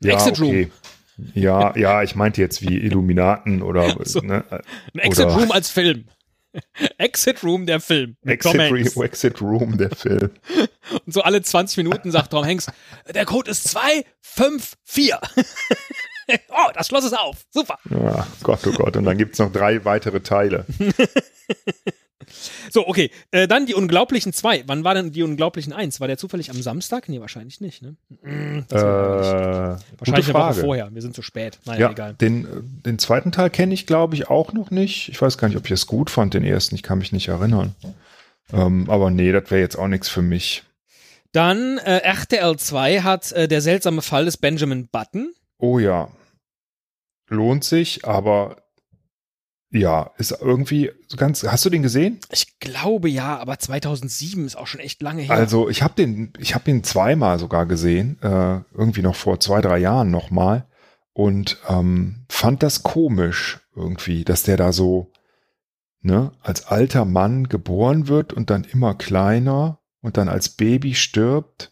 ja, 0.00 0.14
Exit 0.14 0.40
okay. 0.40 0.62
Room. 0.62 0.70
Ja, 1.34 1.76
ja, 1.76 2.02
ich 2.02 2.14
meinte 2.14 2.40
jetzt 2.40 2.62
wie 2.62 2.78
Illuminaten 2.78 3.62
oder 3.62 3.96
so, 4.04 4.20
ne, 4.20 4.44
ein 4.94 5.00
Exit 5.00 5.26
oder, 5.26 5.34
Room 5.36 5.52
als 5.52 5.70
Film. 5.70 6.04
Exit 6.98 7.42
Room 7.42 7.66
der 7.66 7.80
Film. 7.80 8.16
Exit, 8.24 8.54
Room, 8.54 9.04
Exit 9.04 9.40
Room 9.40 9.78
der 9.78 9.90
Film. 9.90 10.30
Und 11.06 11.12
so 11.12 11.22
alle 11.22 11.42
20 11.42 11.78
Minuten 11.78 12.10
sagt 12.10 12.30
Tom 12.30 12.44
Hanks, 12.44 12.66
der 13.12 13.24
Code 13.24 13.50
ist 13.50 13.68
254. 13.68 15.14
oh, 16.50 16.70
das 16.74 16.88
Schloss 16.88 17.04
ist 17.04 17.18
auf. 17.18 17.44
Super. 17.50 17.78
Ja, 17.90 18.26
Gott, 18.42 18.60
oh 18.66 18.72
Gott. 18.72 18.96
Und 18.96 19.04
dann 19.04 19.18
gibt 19.18 19.34
es 19.34 19.38
noch 19.38 19.52
drei 19.52 19.84
weitere 19.84 20.20
Teile. 20.20 20.66
So, 22.70 22.86
okay. 22.86 23.10
Äh, 23.30 23.46
dann 23.48 23.66
die 23.66 23.74
Unglaublichen 23.74 24.32
2. 24.32 24.64
Wann 24.66 24.84
war 24.84 24.94
denn 24.94 25.12
die 25.12 25.22
Unglaublichen 25.22 25.72
1? 25.72 26.00
War 26.00 26.08
der 26.08 26.16
zufällig 26.16 26.50
am 26.50 26.60
Samstag? 26.62 27.08
Nee, 27.08 27.20
wahrscheinlich 27.20 27.60
nicht, 27.60 27.82
ne? 27.82 27.96
Mm, 28.22 28.60
äh, 28.70 28.74
wahrscheinlich 28.74 30.28
eine 30.28 30.34
Woche 30.34 30.54
vorher. 30.54 30.94
Wir 30.94 31.02
sind 31.02 31.14
zu 31.14 31.22
spät. 31.22 31.58
Naja, 31.66 31.80
ja, 31.80 31.90
egal. 31.90 32.14
Den, 32.14 32.46
den 32.84 32.98
zweiten 32.98 33.32
Teil 33.32 33.50
kenne 33.50 33.74
ich, 33.74 33.86
glaube 33.86 34.14
ich, 34.14 34.30
auch 34.30 34.52
noch 34.52 34.70
nicht. 34.70 35.08
Ich 35.08 35.20
weiß 35.20 35.38
gar 35.38 35.48
nicht, 35.48 35.56
ob 35.56 35.66
ich 35.66 35.72
es 35.72 35.86
gut 35.86 36.10
fand, 36.10 36.34
den 36.34 36.44
ersten. 36.44 36.74
Ich 36.74 36.82
kann 36.82 36.98
mich 36.98 37.12
nicht 37.12 37.28
erinnern. 37.28 37.74
Ähm, 38.52 38.88
aber 38.88 39.10
nee, 39.10 39.32
das 39.32 39.50
wäre 39.50 39.60
jetzt 39.60 39.76
auch 39.76 39.88
nichts 39.88 40.08
für 40.08 40.22
mich. 40.22 40.64
Dann 41.32 41.78
äh, 41.78 41.98
RTL 41.98 42.56
2 42.56 43.00
hat 43.00 43.32
äh, 43.32 43.48
der 43.48 43.62
seltsame 43.62 44.02
Fall 44.02 44.26
des 44.26 44.36
Benjamin 44.36 44.88
Button. 44.88 45.32
Oh 45.58 45.78
ja. 45.78 46.08
Lohnt 47.32 47.64
sich, 47.64 48.06
aber 48.06 48.62
ja, 49.70 50.10
ist 50.18 50.36
irgendwie 50.38 50.90
so 51.08 51.16
ganz. 51.16 51.42
Hast 51.44 51.64
du 51.64 51.70
den 51.70 51.82
gesehen? 51.82 52.20
Ich 52.30 52.58
glaube 52.60 53.08
ja, 53.08 53.38
aber 53.38 53.58
2007 53.58 54.44
ist 54.44 54.56
auch 54.56 54.66
schon 54.66 54.80
echt 54.80 55.00
lange 55.00 55.22
her. 55.22 55.34
Also 55.34 55.70
ich 55.70 55.82
habe 55.82 55.94
den, 55.94 56.34
ich 56.38 56.54
habe 56.54 56.64
den 56.64 56.84
zweimal 56.84 57.38
sogar 57.38 57.64
gesehen, 57.64 58.18
äh, 58.22 58.60
irgendwie 58.74 59.00
noch 59.00 59.16
vor 59.16 59.40
zwei 59.40 59.62
drei 59.62 59.78
Jahren 59.78 60.10
nochmal 60.10 60.66
und 61.14 61.58
ähm, 61.70 62.26
fand 62.28 62.62
das 62.62 62.82
komisch 62.82 63.60
irgendwie, 63.74 64.24
dass 64.24 64.42
der 64.42 64.58
da 64.58 64.72
so 64.72 65.10
ne 66.02 66.32
als 66.42 66.66
alter 66.66 67.06
Mann 67.06 67.48
geboren 67.48 68.08
wird 68.08 68.34
und 68.34 68.50
dann 68.50 68.64
immer 68.64 68.94
kleiner 68.94 69.78
und 70.02 70.18
dann 70.18 70.28
als 70.28 70.50
Baby 70.50 70.94
stirbt 70.94 71.71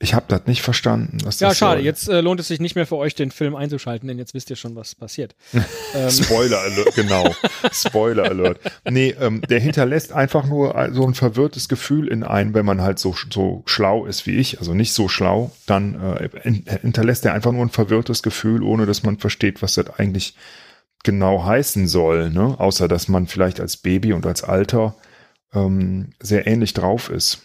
ich 0.00 0.12
habe 0.12 0.26
das 0.28 0.46
nicht 0.46 0.60
verstanden. 0.60 1.18
Was 1.24 1.40
ja, 1.40 1.48
das 1.48 1.58
schade. 1.58 1.78
Soll. 1.78 1.84
Jetzt 1.86 2.08
äh, 2.08 2.20
lohnt 2.20 2.40
es 2.40 2.48
sich 2.48 2.60
nicht 2.60 2.74
mehr 2.74 2.86
für 2.86 2.96
euch, 2.96 3.14
den 3.14 3.30
Film 3.30 3.54
einzuschalten, 3.54 4.08
denn 4.08 4.18
jetzt 4.18 4.34
wisst 4.34 4.50
ihr 4.50 4.56
schon, 4.56 4.74
was 4.74 4.94
passiert. 4.94 5.36
ähm. 5.94 6.10
Spoiler 6.10 6.58
Alert, 6.58 6.94
genau. 6.94 7.34
Spoiler 7.72 8.24
Alert. 8.24 8.58
Nee, 8.88 9.14
ähm, 9.20 9.40
der 9.48 9.60
hinterlässt 9.60 10.12
einfach 10.12 10.46
nur 10.46 10.74
äh, 10.74 10.92
so 10.92 11.06
ein 11.06 11.14
verwirrtes 11.14 11.68
Gefühl 11.68 12.08
in 12.08 12.24
einen, 12.24 12.54
wenn 12.54 12.66
man 12.66 12.82
halt 12.82 12.98
so, 12.98 13.14
so 13.32 13.62
schlau 13.66 14.04
ist 14.04 14.26
wie 14.26 14.36
ich, 14.36 14.58
also 14.58 14.74
nicht 14.74 14.92
so 14.92 15.08
schlau, 15.08 15.52
dann 15.66 15.94
äh, 15.94 16.28
hinterlässt 16.82 17.24
er 17.24 17.32
einfach 17.32 17.52
nur 17.52 17.64
ein 17.64 17.70
verwirrtes 17.70 18.22
Gefühl, 18.22 18.62
ohne 18.62 18.86
dass 18.86 19.04
man 19.04 19.18
versteht, 19.18 19.62
was 19.62 19.74
das 19.74 19.90
eigentlich 19.90 20.34
genau 21.04 21.44
heißen 21.44 21.86
soll. 21.86 22.30
Ne? 22.30 22.56
Außer, 22.58 22.88
dass 22.88 23.06
man 23.08 23.28
vielleicht 23.28 23.60
als 23.60 23.76
Baby 23.76 24.12
und 24.12 24.26
als 24.26 24.42
Alter 24.42 24.96
ähm, 25.54 26.10
sehr 26.20 26.48
ähnlich 26.48 26.74
drauf 26.74 27.08
ist. 27.10 27.42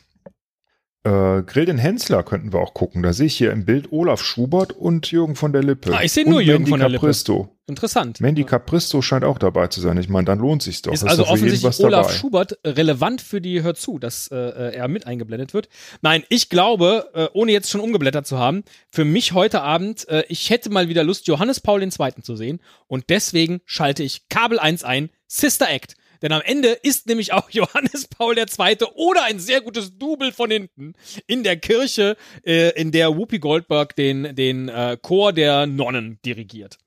Äh, 1.03 1.43
Grill 1.43 1.65
den 1.65 1.77
Hensler 1.77 2.23
könnten 2.23 2.51
wir 2.51 2.59
auch 2.59 2.73
gucken. 2.73 3.03
Da 3.03 3.13
sehe 3.13 3.27
ich 3.27 3.37
hier 3.37 3.53
im 3.53 3.63
Bild 3.63 3.93
Olaf 3.93 4.21
Schubert 4.21 4.73
und 4.73 5.09
Jürgen 5.09 5.35
von 5.35 5.53
der 5.53 5.63
Lippe. 5.63 5.95
Ah, 5.95 6.03
ich 6.03 6.11
sehe 6.11 6.29
nur 6.29 6.41
Jürgen 6.41 6.63
Mandy 6.63 6.71
von 6.71 6.79
der 6.79 6.91
Capristo. 6.91 7.37
Lippe. 7.37 7.49
Interessant. 7.67 8.19
Mandy 8.19 8.43
Capristo 8.43 9.01
scheint 9.01 9.23
auch 9.23 9.37
dabei 9.37 9.67
zu 9.67 9.79
sein. 9.79 9.95
Ich 9.97 10.09
meine, 10.09 10.25
dann 10.25 10.39
lohnt 10.39 10.61
sich 10.61 10.81
doch. 10.81 10.91
Ist, 10.91 11.03
ist 11.03 11.09
also 11.09 11.27
offensichtlich 11.27 11.79
Olaf 11.79 12.07
dabei. 12.07 12.17
Schubert 12.17 12.59
relevant 12.65 13.21
für 13.21 13.39
die 13.39 13.63
Hör 13.63 13.75
zu, 13.75 13.97
dass 13.97 14.27
äh, 14.27 14.35
er 14.35 14.89
mit 14.89 15.07
eingeblendet 15.07 15.53
wird. 15.53 15.69
Nein, 16.01 16.23
ich 16.27 16.49
glaube, 16.49 17.09
äh, 17.13 17.27
ohne 17.31 17.53
jetzt 17.53 17.69
schon 17.69 17.79
umgeblättert 17.79 18.27
zu 18.27 18.37
haben, 18.37 18.63
für 18.89 19.05
mich 19.05 19.33
heute 19.33 19.61
Abend, 19.61 20.05
äh, 20.09 20.23
ich 20.27 20.49
hätte 20.49 20.69
mal 20.69 20.89
wieder 20.89 21.05
Lust, 21.05 21.27
Johannes 21.27 21.61
Paul 21.61 21.81
II. 21.81 21.89
zu 22.23 22.35
sehen. 22.35 22.59
Und 22.87 23.05
deswegen 23.09 23.61
schalte 23.65 24.03
ich 24.03 24.27
Kabel 24.27 24.59
1 24.59 24.83
ein, 24.83 25.11
Sister 25.27 25.69
Act. 25.69 25.95
Denn 26.21 26.31
am 26.31 26.41
Ende 26.41 26.69
ist 26.69 27.07
nämlich 27.07 27.33
auch 27.33 27.49
Johannes 27.51 28.07
Paul 28.07 28.37
II. 28.37 28.77
oder 28.95 29.23
ein 29.23 29.39
sehr 29.39 29.61
gutes 29.61 29.97
Double 29.97 30.31
von 30.31 30.51
hinten 30.51 30.93
in 31.27 31.43
der 31.43 31.57
Kirche, 31.57 32.17
äh, 32.45 32.69
in 32.79 32.91
der 32.91 33.15
Whoopi 33.15 33.39
Goldberg 33.39 33.95
den, 33.95 34.35
den 34.35 34.69
äh, 34.69 34.97
Chor 35.01 35.33
der 35.33 35.65
Nonnen 35.65 36.19
dirigiert. 36.23 36.77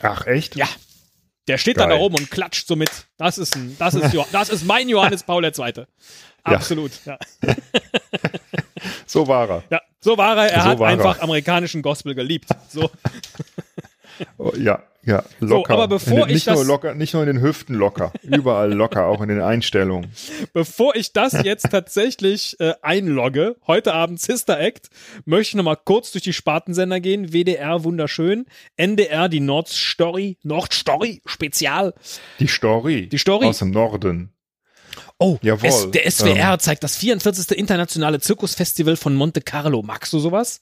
Ach, 0.00 0.26
echt? 0.26 0.56
Ja. 0.56 0.68
Der 1.48 1.58
steht 1.58 1.76
Geil. 1.76 1.88
dann 1.88 1.98
da 1.98 2.02
oben 2.02 2.16
und 2.16 2.30
klatscht 2.30 2.68
so 2.68 2.76
mit. 2.76 2.90
Das 3.16 3.36
ist, 3.36 3.56
ein, 3.56 3.76
das 3.78 3.94
ist, 3.94 4.14
das 4.32 4.48
ist 4.48 4.64
mein 4.64 4.88
Johannes 4.88 5.24
Paul 5.24 5.44
II. 5.44 5.86
Absolut, 6.44 6.92
ja. 7.04 7.18
ja. 7.44 7.54
so 9.06 9.26
war 9.28 9.48
er. 9.48 9.64
Ja, 9.70 9.80
so 10.00 10.18
war 10.18 10.36
er. 10.36 10.50
Er 10.50 10.62
so 10.62 10.68
hat 10.68 10.80
einfach 10.80 11.18
er. 11.18 11.22
amerikanischen 11.22 11.82
Gospel 11.82 12.14
geliebt. 12.14 12.48
So. 12.68 12.90
Oh, 14.38 14.52
ja, 14.56 14.82
ja, 15.04 15.24
locker. 15.40 15.74
So, 15.74 15.74
aber 15.74 15.88
bevor 15.88 16.26
nicht 16.26 16.36
ich 16.36 16.44
das, 16.44 16.54
nur 16.54 16.64
locker, 16.64 16.94
nicht 16.94 17.12
nur 17.12 17.22
in 17.24 17.26
den 17.26 17.42
Hüften 17.42 17.74
locker, 17.74 18.12
überall 18.22 18.72
locker, 18.72 19.06
auch 19.06 19.20
in 19.20 19.28
den 19.28 19.40
Einstellungen. 19.40 20.12
Bevor 20.52 20.94
ich 20.94 21.12
das 21.12 21.32
jetzt 21.42 21.70
tatsächlich 21.70 22.58
äh, 22.60 22.74
einlogge, 22.82 23.56
heute 23.66 23.94
Abend 23.94 24.20
Sister 24.20 24.60
Act, 24.60 24.90
möchte 25.24 25.50
ich 25.50 25.54
nochmal 25.56 25.78
kurz 25.84 26.12
durch 26.12 26.22
die 26.22 26.32
Spartensender 26.32 27.00
gehen. 27.00 27.32
WDR 27.32 27.82
wunderschön, 27.82 28.46
NDR 28.76 29.28
die 29.28 29.40
Nordstory, 29.40 30.38
Nordstory 30.44 31.20
Spezial. 31.26 31.94
Die 32.38 32.46
Story. 32.46 33.08
Die 33.08 33.18
Story 33.18 33.46
aus 33.46 33.58
dem 33.58 33.72
Norden. 33.72 34.32
Oh, 35.18 35.38
Jawohl. 35.42 35.90
der 35.90 36.10
SWR 36.10 36.54
ähm. 36.54 36.58
zeigt 36.58 36.84
das 36.84 36.96
44. 36.96 37.56
internationale 37.58 38.20
Zirkusfestival 38.20 38.96
von 38.96 39.14
Monte 39.14 39.40
Carlo. 39.40 39.82
Magst 39.82 40.12
du 40.12 40.20
sowas? 40.20 40.60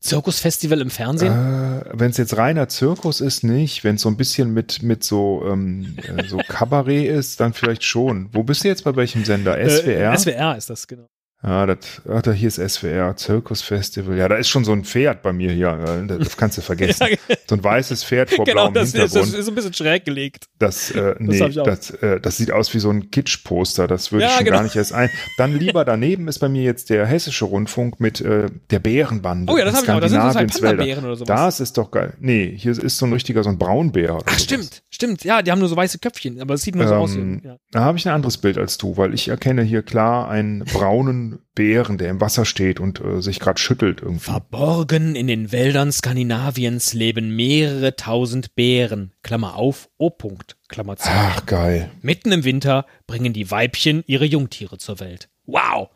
Zirkusfestival 0.00 0.80
im 0.80 0.90
Fernsehen? 0.90 1.32
Äh, 1.32 1.84
Wenn 1.92 2.10
es 2.10 2.16
jetzt 2.16 2.36
reiner 2.36 2.68
Zirkus 2.68 3.20
ist, 3.20 3.42
nicht. 3.42 3.82
Wenn 3.82 3.96
es 3.96 4.02
so 4.02 4.08
ein 4.08 4.16
bisschen 4.16 4.52
mit, 4.54 4.82
mit 4.82 5.02
so, 5.02 5.44
ähm, 5.46 5.96
äh, 6.16 6.24
so 6.28 6.38
Kabarett 6.46 7.10
ist, 7.10 7.40
dann 7.40 7.52
vielleicht 7.52 7.82
schon. 7.82 8.28
Wo 8.32 8.42
bist 8.44 8.62
du 8.62 8.68
jetzt 8.68 8.84
bei 8.84 8.94
welchem 8.94 9.24
Sender? 9.24 9.54
SWR? 9.54 10.12
Äh, 10.12 10.18
SWR 10.18 10.56
ist 10.56 10.70
das, 10.70 10.86
genau. 10.86 11.08
Ja, 11.40 11.66
das, 11.66 11.78
ach, 12.10 12.20
da 12.22 12.32
hier 12.32 12.48
ist 12.48 12.56
SWR, 12.56 13.16
Circus 13.16 13.62
Festival. 13.62 14.16
Ja, 14.18 14.28
da 14.28 14.34
ist 14.34 14.48
schon 14.48 14.64
so 14.64 14.72
ein 14.72 14.82
Pferd 14.84 15.22
bei 15.22 15.32
mir 15.32 15.52
hier. 15.52 16.04
Das 16.08 16.36
kannst 16.36 16.58
du 16.58 16.62
vergessen. 16.62 17.06
So 17.48 17.54
ein 17.54 17.64
weißes 17.64 18.04
Pferd 18.04 18.28
vor 18.30 18.44
genau, 18.44 18.64
blauem 18.64 18.74
das 18.74 18.88
ist, 18.88 18.96
Hintergrund. 18.96 19.32
das 19.32 19.40
ist 19.40 19.48
ein 19.48 19.54
bisschen 19.54 19.72
schräg 19.72 20.04
gelegt. 20.04 20.48
Das, 20.58 20.90
äh, 20.90 21.14
nee, 21.18 21.42
auch. 21.42 21.62
das, 21.64 21.88
äh, 21.92 22.20
das 22.20 22.36
sieht 22.36 22.50
aus 22.52 22.74
wie 22.74 22.78
so 22.78 22.90
ein 22.90 23.10
Kitsch-Poster. 23.10 23.86
Das 23.86 24.12
würde 24.12 24.24
Ja, 24.24 24.28
ich 24.28 24.36
schon 24.36 24.44
genau. 24.44 24.56
gar 24.58 24.64
nicht 24.64 24.76
erst 24.76 24.92
ein. 24.92 25.08
Dann 25.38 25.54
lieber 25.58 25.86
daneben 25.86 26.28
ist 26.28 26.40
bei 26.40 26.50
mir 26.50 26.62
jetzt 26.62 26.90
der 26.90 27.06
Hessische 27.06 27.46
Rundfunk 27.46 28.00
mit 28.00 28.20
äh, 28.20 28.48
der 28.68 28.80
Bärenbande. 28.80 29.50
Oh 29.50 29.56
ja, 29.56 29.64
das 29.64 29.76
habe 29.76 29.84
ich 29.86 29.90
auch. 29.92 30.00
Das 30.00 30.10
sind 30.10 30.20
halt. 30.22 30.60
Panda-Bären 30.60 31.04
oder 31.06 31.16
sowas. 31.16 31.26
Das 31.26 31.60
ist 31.60 31.78
doch 31.78 31.90
geil. 31.90 32.12
Nee, 32.20 32.52
hier 32.54 32.72
ist 32.72 32.98
so 32.98 33.06
ein 33.06 33.14
richtiger, 33.14 33.42
so 33.42 33.48
ein 33.48 33.56
Braunbär. 33.56 34.16
Oder 34.16 34.24
Ach, 34.26 34.32
sowas. 34.32 34.42
stimmt, 34.44 34.82
stimmt. 34.90 35.24
Ja, 35.24 35.40
die 35.40 35.50
haben 35.50 35.58
nur 35.60 35.68
so 35.68 35.76
weiße 35.76 35.98
Köpfchen, 36.00 36.42
aber 36.42 36.52
es 36.52 36.62
sieht 36.62 36.74
nur 36.74 36.86
so 36.86 36.94
aus. 36.96 37.14
Ähm, 37.14 37.40
Ja. 37.42 37.56
Da 37.70 37.80
habe 37.80 37.96
ich 37.96 38.06
ein 38.06 38.12
anderes 38.14 38.36
Bild 38.36 38.58
als 38.58 38.76
du, 38.76 38.98
weil 38.98 39.14
ich 39.14 39.28
erkenne 39.28 39.62
hier 39.62 39.80
klar 39.82 40.28
einen 40.28 40.64
braunen 40.64 41.27
Bären, 41.54 41.98
der 41.98 42.10
im 42.10 42.20
Wasser 42.20 42.44
steht 42.44 42.80
und 42.80 43.00
äh, 43.00 43.20
sich 43.20 43.40
gerade 43.40 43.60
schüttelt 43.60 44.00
irgendwie. 44.02 44.24
Verborgen 44.24 45.14
in 45.14 45.26
den 45.26 45.52
Wäldern 45.52 45.92
Skandinaviens 45.92 46.94
leben 46.94 47.34
mehrere 47.34 47.96
tausend 47.96 48.54
Bären. 48.54 49.12
Klammer 49.22 49.56
auf, 49.56 49.88
O. 49.98 50.10
Punkt, 50.10 50.56
Klammer 50.68 50.96
zu. 50.96 51.08
Ach, 51.10 51.46
geil. 51.46 51.90
Mitten 52.02 52.32
im 52.32 52.44
Winter 52.44 52.86
bringen 53.06 53.32
die 53.32 53.50
Weibchen 53.50 54.04
ihre 54.06 54.24
Jungtiere 54.24 54.78
zur 54.78 55.00
Welt. 55.00 55.28
Wow! 55.46 55.90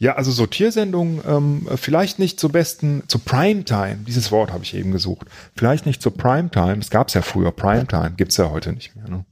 Ja, 0.00 0.14
also 0.14 0.30
so 0.30 0.46
Tiersendungen, 0.46 1.20
ähm, 1.26 1.68
vielleicht 1.74 2.20
nicht 2.20 2.38
zur 2.38 2.52
besten, 2.52 3.02
zu 3.08 3.18
Primetime, 3.18 3.98
dieses 4.06 4.30
Wort 4.30 4.52
habe 4.52 4.62
ich 4.62 4.74
eben 4.74 4.92
gesucht. 4.92 5.26
Vielleicht 5.56 5.86
nicht 5.86 6.00
zur 6.00 6.16
Primetime, 6.16 6.78
es 6.78 6.90
gab 6.90 7.08
es 7.08 7.14
ja 7.14 7.22
früher, 7.22 7.50
Primetime, 7.50 8.12
gibt's 8.16 8.36
ja 8.36 8.50
heute 8.50 8.72
nicht 8.72 8.94
mehr. 8.94 9.08
Ne? 9.08 9.24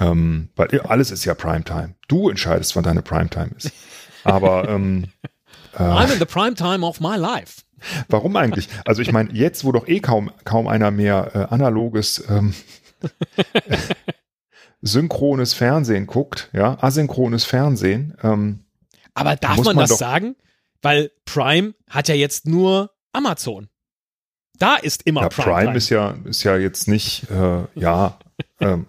Ähm, 0.00 0.48
weil 0.56 0.80
alles 0.80 1.12
ist 1.12 1.24
ja 1.24 1.34
Primetime. 1.34 1.94
Du 2.08 2.28
entscheidest, 2.28 2.74
wann 2.74 2.82
deine 2.82 3.02
Primetime 3.02 3.52
ist. 3.56 3.70
Aber 4.24 4.68
ähm, 4.68 5.06
I'm 5.76 6.12
in 6.12 6.18
the 6.18 6.24
prime 6.26 6.54
time 6.54 6.84
of 6.84 7.00
my 7.00 7.16
life. 7.16 7.62
warum 8.08 8.34
eigentlich? 8.36 8.68
Also 8.84 9.02
ich 9.02 9.12
meine, 9.12 9.32
jetzt, 9.32 9.64
wo 9.64 9.72
doch 9.72 9.86
eh 9.88 10.00
kaum, 10.00 10.30
kaum 10.44 10.66
einer 10.66 10.90
mehr 10.90 11.30
äh, 11.34 11.54
analoges 11.54 12.24
ähm, 12.28 12.54
synchrones 14.80 15.54
Fernsehen 15.54 16.06
guckt, 16.06 16.50
ja, 16.52 16.76
asynchrones 16.80 17.44
Fernsehen, 17.44 18.16
ähm, 18.22 18.64
Aber 19.14 19.36
darf 19.36 19.56
man, 19.58 19.76
man 19.76 19.88
das 19.88 19.98
sagen? 19.98 20.36
Weil 20.82 21.10
Prime 21.24 21.74
hat 21.88 22.08
ja 22.08 22.14
jetzt 22.14 22.46
nur 22.46 22.90
Amazon. 23.12 23.68
Da 24.58 24.76
ist 24.76 25.02
immer 25.04 25.22
Ja, 25.22 25.28
Prime. 25.28 25.64
Prime, 25.64 25.76
ist 25.76 25.88
ja 25.88 26.14
ist 26.24 26.42
ja 26.44 26.56
jetzt 26.56 26.88
nicht 26.88 27.28
äh, 27.30 27.64
ja 27.74 28.18
ähm, 28.60 28.86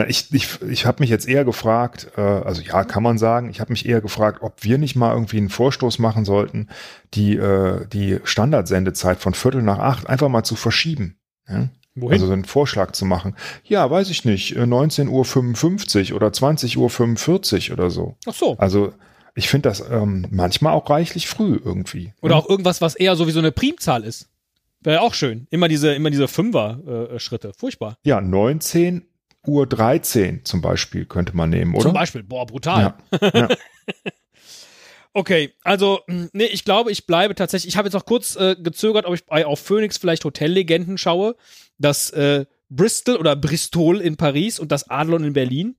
na, 0.00 0.08
ich 0.08 0.32
ich, 0.32 0.62
ich 0.62 0.86
habe 0.86 1.02
mich 1.02 1.10
jetzt 1.10 1.28
eher 1.28 1.44
gefragt 1.44 2.12
äh, 2.16 2.20
also 2.20 2.62
ja 2.62 2.84
kann 2.84 3.02
man 3.02 3.18
sagen 3.18 3.50
ich 3.50 3.60
habe 3.60 3.70
mich 3.72 3.86
eher 3.86 4.00
gefragt 4.00 4.38
ob 4.40 4.64
wir 4.64 4.78
nicht 4.78 4.96
mal 4.96 5.12
irgendwie 5.12 5.36
einen 5.36 5.50
Vorstoß 5.50 5.98
machen 5.98 6.24
sollten 6.24 6.68
die 7.12 7.36
äh, 7.36 7.86
die 7.86 8.18
Standardsendezeit 8.24 9.18
von 9.18 9.34
Viertel 9.34 9.62
nach 9.62 9.78
acht 9.78 10.08
einfach 10.08 10.30
mal 10.30 10.42
zu 10.42 10.56
verschieben 10.56 11.18
ja? 11.48 11.68
Wohin? 11.94 12.14
also 12.14 12.26
so 12.26 12.32
einen 12.32 12.46
Vorschlag 12.46 12.92
zu 12.92 13.04
machen 13.04 13.36
ja 13.64 13.90
weiß 13.90 14.08
ich 14.08 14.24
nicht 14.24 14.56
äh, 14.56 14.62
19.55 14.62 16.10
Uhr 16.10 16.16
oder 16.16 16.28
20.45 16.28 17.68
Uhr 17.68 17.74
oder 17.74 17.90
so 17.90 18.16
Ach 18.26 18.34
so. 18.34 18.56
also 18.56 18.94
ich 19.34 19.50
finde 19.50 19.68
das 19.68 19.84
ähm, 19.90 20.26
manchmal 20.30 20.72
auch 20.72 20.88
reichlich 20.88 21.28
früh 21.28 21.60
irgendwie 21.62 22.12
Oder 22.22 22.36
auch 22.36 22.48
irgendwas, 22.48 22.80
was 22.80 22.94
eher 22.94 23.16
so 23.16 23.26
wie 23.26 23.32
so 23.32 23.38
eine 23.38 23.52
Primzahl 23.52 24.02
ist. 24.02 24.28
Wäre 24.82 25.02
auch 25.02 25.14
schön. 25.14 25.46
Immer 25.50 25.68
diese, 25.68 25.94
immer 25.94 26.10
diese 26.10 26.26
Fünfer-Schritte. 26.26 27.52
Furchtbar. 27.56 27.96
Ja, 28.02 28.20
19 28.20 29.02
Uhr 29.46 29.66
13 29.66 30.44
zum 30.44 30.60
Beispiel 30.60 31.06
könnte 31.06 31.36
man 31.36 31.50
nehmen, 31.50 31.74
oder? 31.74 31.84
Zum 31.84 31.92
Beispiel. 31.92 32.22
Boah, 32.22 32.46
brutal. 32.46 32.94
Ja. 33.20 33.30
ja. 33.34 33.48
Okay, 35.12 35.52
also, 35.64 36.00
mh, 36.06 36.28
nee, 36.32 36.44
ich 36.44 36.64
glaube, 36.64 36.92
ich 36.92 37.06
bleibe 37.06 37.34
tatsächlich. 37.34 37.72
Ich 37.72 37.76
habe 37.76 37.86
jetzt 37.86 37.94
noch 37.94 38.06
kurz 38.06 38.36
äh, 38.36 38.54
gezögert, 38.56 39.06
ob 39.06 39.14
ich 39.14 39.26
bei 39.26 39.44
auf 39.44 39.58
Phoenix 39.58 39.98
vielleicht 39.98 40.24
Hotellegenden 40.24 40.98
schaue. 40.98 41.34
Das 41.78 42.10
äh, 42.10 42.46
Bristol 42.68 43.16
oder 43.16 43.34
Bristol 43.34 44.00
in 44.00 44.16
Paris 44.16 44.60
und 44.60 44.70
das 44.70 44.88
Adlon 44.88 45.24
in 45.24 45.32
Berlin. 45.32 45.74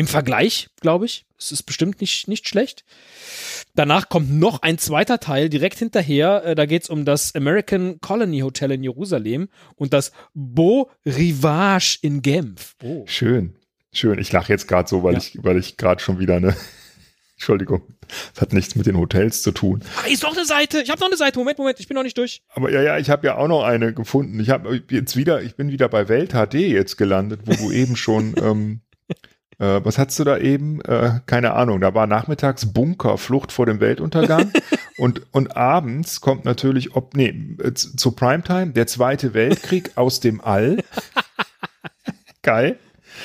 Im 0.00 0.06
Vergleich, 0.06 0.70
glaube 0.80 1.04
ich. 1.04 1.26
Es 1.38 1.52
ist 1.52 1.64
bestimmt 1.64 2.00
nicht, 2.00 2.26
nicht 2.26 2.48
schlecht. 2.48 2.86
Danach 3.74 4.08
kommt 4.08 4.30
noch 4.30 4.62
ein 4.62 4.78
zweiter 4.78 5.20
Teil 5.20 5.50
direkt 5.50 5.78
hinterher. 5.78 6.42
Äh, 6.42 6.54
da 6.54 6.64
geht 6.64 6.84
es 6.84 6.88
um 6.88 7.04
das 7.04 7.34
American 7.34 8.00
Colony 8.00 8.40
Hotel 8.40 8.70
in 8.72 8.82
Jerusalem 8.82 9.50
und 9.76 9.92
das 9.92 10.12
Beau 10.32 10.90
Rivage 11.04 11.98
in 12.00 12.22
Genf. 12.22 12.76
Oh. 12.82 13.04
Schön. 13.06 13.56
Schön. 13.92 14.18
Ich 14.18 14.32
lache 14.32 14.50
jetzt 14.50 14.68
gerade 14.68 14.88
so, 14.88 15.02
weil 15.02 15.12
Ja. 15.12 15.18
ich, 15.18 15.38
weil 15.42 15.58
ich 15.58 15.76
gerade 15.76 16.00
schon 16.02 16.18
wieder 16.18 16.36
eine. 16.36 16.56
Entschuldigung. 17.36 17.82
Das 18.32 18.40
hat 18.40 18.54
nichts 18.54 18.74
mit 18.76 18.86
den 18.86 18.96
Hotels 18.96 19.42
zu 19.42 19.52
tun. 19.52 19.82
Ah, 20.02 20.08
ist 20.08 20.22
noch 20.22 20.34
eine 20.34 20.46
Seite. 20.46 20.80
Ich 20.80 20.88
habe 20.88 21.00
noch 21.00 21.08
eine 21.08 21.16
Seite. 21.18 21.38
Moment, 21.38 21.58
Moment, 21.58 21.78
ich 21.78 21.88
bin 21.88 21.94
noch 21.94 22.04
nicht 22.04 22.16
durch. 22.16 22.40
Aber 22.54 22.70
ja, 22.72 22.80
ja, 22.80 22.96
ich 22.96 23.10
habe 23.10 23.26
ja 23.26 23.36
auch 23.36 23.48
noch 23.48 23.64
eine 23.64 23.92
gefunden. 23.92 24.40
Ich 24.40 24.48
habe 24.48 24.82
jetzt 24.90 25.14
wieder, 25.14 25.42
ich 25.42 25.56
bin 25.56 25.70
wieder 25.70 25.90
bei 25.90 26.08
Welt 26.08 26.32
HD 26.32 26.54
jetzt 26.54 26.96
gelandet, 26.96 27.42
wo 27.44 27.52
du 27.52 27.70
eben 27.70 27.96
schon, 27.96 28.34
ähm, 28.42 28.80
äh, 29.60 29.84
was 29.84 29.98
hast 29.98 30.18
du 30.18 30.24
da 30.24 30.38
eben? 30.38 30.80
Äh, 30.80 31.20
keine 31.26 31.52
Ahnung. 31.52 31.80
Da 31.80 31.94
war 31.94 32.06
nachmittags 32.06 32.72
Bunker, 32.72 33.18
Flucht 33.18 33.52
vor 33.52 33.66
dem 33.66 33.78
Weltuntergang. 33.80 34.50
und, 34.98 35.22
und 35.32 35.56
abends 35.56 36.20
kommt 36.20 36.44
natürlich, 36.44 36.96
ob, 36.96 37.14
nee, 37.14 37.34
äh, 37.62 37.74
zu 37.74 37.94
zu 37.94 38.12
Primetime, 38.12 38.72
der 38.72 38.86
Zweite 38.86 39.34
Weltkrieg 39.34 39.92
aus 39.96 40.20
dem 40.20 40.40
All. 40.40 40.82
Geil. 42.42 42.78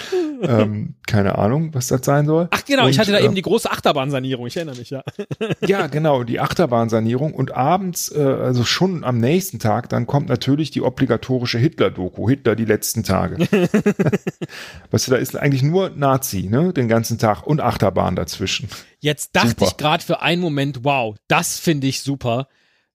ähm, 0.42 0.96
keine 1.08 1.38
Ahnung, 1.38 1.74
was 1.74 1.88
das 1.88 2.06
sein 2.06 2.26
soll. 2.26 2.48
Ach 2.52 2.66
genau, 2.66 2.88
ich 2.88 2.96
Und, 2.96 3.02
hatte 3.02 3.12
da 3.12 3.20
ähm, 3.20 3.26
eben 3.26 3.36
die 3.36 3.42
große 3.42 3.70
Achterbahnsanierung. 3.70 4.48
Ich 4.48 4.56
erinnere 4.56 4.78
mich, 4.78 4.90
ja. 4.90 5.04
ja, 5.66 5.88
genau, 5.88 6.24
die 6.24 6.40
Achterbahnsanierung 6.40 7.34
und 7.34 7.52
abends, 7.52 8.12
äh, 8.12 8.22
also 8.22 8.64
schon 8.64 9.04
am 9.04 9.18
nächsten 9.18 9.60
Tag, 9.60 9.90
dann 9.90 10.08
kommt 10.08 10.30
natürlich 10.30 10.72
die 10.72 10.82
obligatorische 10.82 11.58
Hitler-Doku, 11.58 12.30
Hitler 12.30 12.56
die 12.56 12.66
letzten 12.66 13.04
Tage. 13.04 13.38
weißt 14.92 15.08
du, 15.08 15.12
da 15.12 15.18
ist 15.18 15.36
eigentlich 15.36 15.64
nur 15.64 15.90
Nazi, 15.92 16.48
ne, 16.50 16.74
den 16.74 16.88
ganzen 16.88 17.18
Tag 17.18 17.46
und 17.46 17.62
Achterbahn 17.62 18.16
dazwischen. 18.16 18.70
Jetzt 19.00 19.36
dachte 19.36 19.50
Super. 19.50 19.66
ich 19.66 19.78
gerade 19.78 20.04
für 20.04 20.22
einen 20.22 20.42
Moment, 20.42 20.84
wow, 20.84 21.16
das 21.28 21.60
finde 21.60 21.88
ich 21.88 22.02
super. 22.02 22.48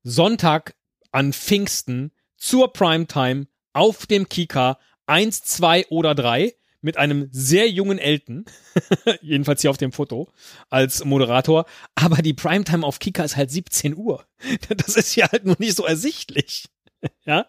Sonntag 0.02 0.74
an 1.12 1.32
Pfingsten 1.32 2.12
zur 2.36 2.72
Primetime 2.72 3.46
auf 3.72 4.06
dem 4.06 4.28
Kika 4.28 4.78
1, 5.06 5.42
2 5.42 5.86
oder 5.88 6.14
3 6.14 6.54
mit 6.82 6.96
einem 6.96 7.28
sehr 7.30 7.68
jungen 7.68 7.98
Elton, 7.98 8.44
jedenfalls 9.20 9.60
hier 9.60 9.70
auf 9.70 9.76
dem 9.76 9.92
Foto, 9.92 10.28
als 10.68 11.04
Moderator. 11.04 11.66
Aber 11.94 12.16
die 12.22 12.34
Primetime 12.34 12.86
auf 12.86 12.98
Kika 12.98 13.24
ist 13.24 13.36
halt 13.36 13.50
17 13.50 13.96
Uhr. 13.96 14.24
Das 14.76 14.96
ist 14.96 15.14
ja 15.16 15.30
halt 15.30 15.44
nur 15.44 15.56
nicht 15.58 15.76
so 15.76 15.84
ersichtlich. 15.84 16.68
ja? 17.24 17.46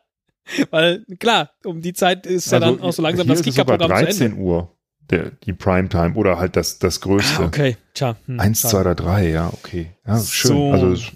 Weil, 0.70 1.06
klar, 1.20 1.52
um 1.64 1.82
die 1.82 1.94
Zeit 1.94 2.26
ist 2.26 2.52
ja 2.52 2.60
dann 2.60 2.82
auch 2.82 2.94
so 2.94 3.02
langsam 3.02 3.28
das 3.28 3.42
Kika-Programm 3.42 3.90
zu 3.90 3.96
Ende. 3.96 4.06
13 4.06 4.34
Uhr, 4.38 4.76
der, 5.10 5.32
die 5.32 5.54
Primetime 5.54 6.16
oder 6.16 6.38
halt 6.38 6.56
das, 6.56 6.80
das 6.80 7.00
Größte. 7.00 7.44
Ah, 7.44 7.46
okay, 7.46 7.78
tja. 7.94 8.18
Hm, 8.26 8.40
Eins, 8.40 8.62
zwei 8.62 8.82
oder 8.82 8.96
drei, 8.96 9.30
ja, 9.30 9.50
okay. 9.54 9.92
Ja, 10.06 10.20
schön. 10.20 10.52
So. 10.52 10.72
Also 10.72 11.12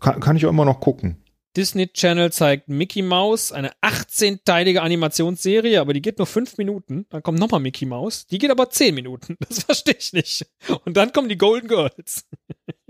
kann, 0.00 0.20
kann 0.20 0.36
ich 0.36 0.46
auch 0.46 0.50
immer 0.50 0.64
noch 0.64 0.80
gucken. 0.80 1.21
Disney 1.56 1.88
Channel 1.88 2.32
zeigt 2.32 2.68
Mickey 2.68 3.02
Mouse, 3.02 3.52
eine 3.52 3.72
18-teilige 3.82 4.80
Animationsserie, 4.80 5.80
aber 5.80 5.92
die 5.92 6.00
geht 6.00 6.18
nur 6.18 6.26
fünf 6.26 6.56
Minuten. 6.56 7.06
Dann 7.10 7.22
kommt 7.22 7.38
nochmal 7.38 7.60
Mickey 7.60 7.84
Mouse, 7.84 8.26
die 8.26 8.38
geht 8.38 8.50
aber 8.50 8.70
zehn 8.70 8.94
Minuten. 8.94 9.36
Das 9.48 9.58
verstehe 9.64 9.96
ich 9.98 10.12
nicht. 10.12 10.46
Und 10.84 10.96
dann 10.96 11.12
kommen 11.12 11.28
die 11.28 11.36
Golden 11.38 11.68
Girls. 11.68 12.24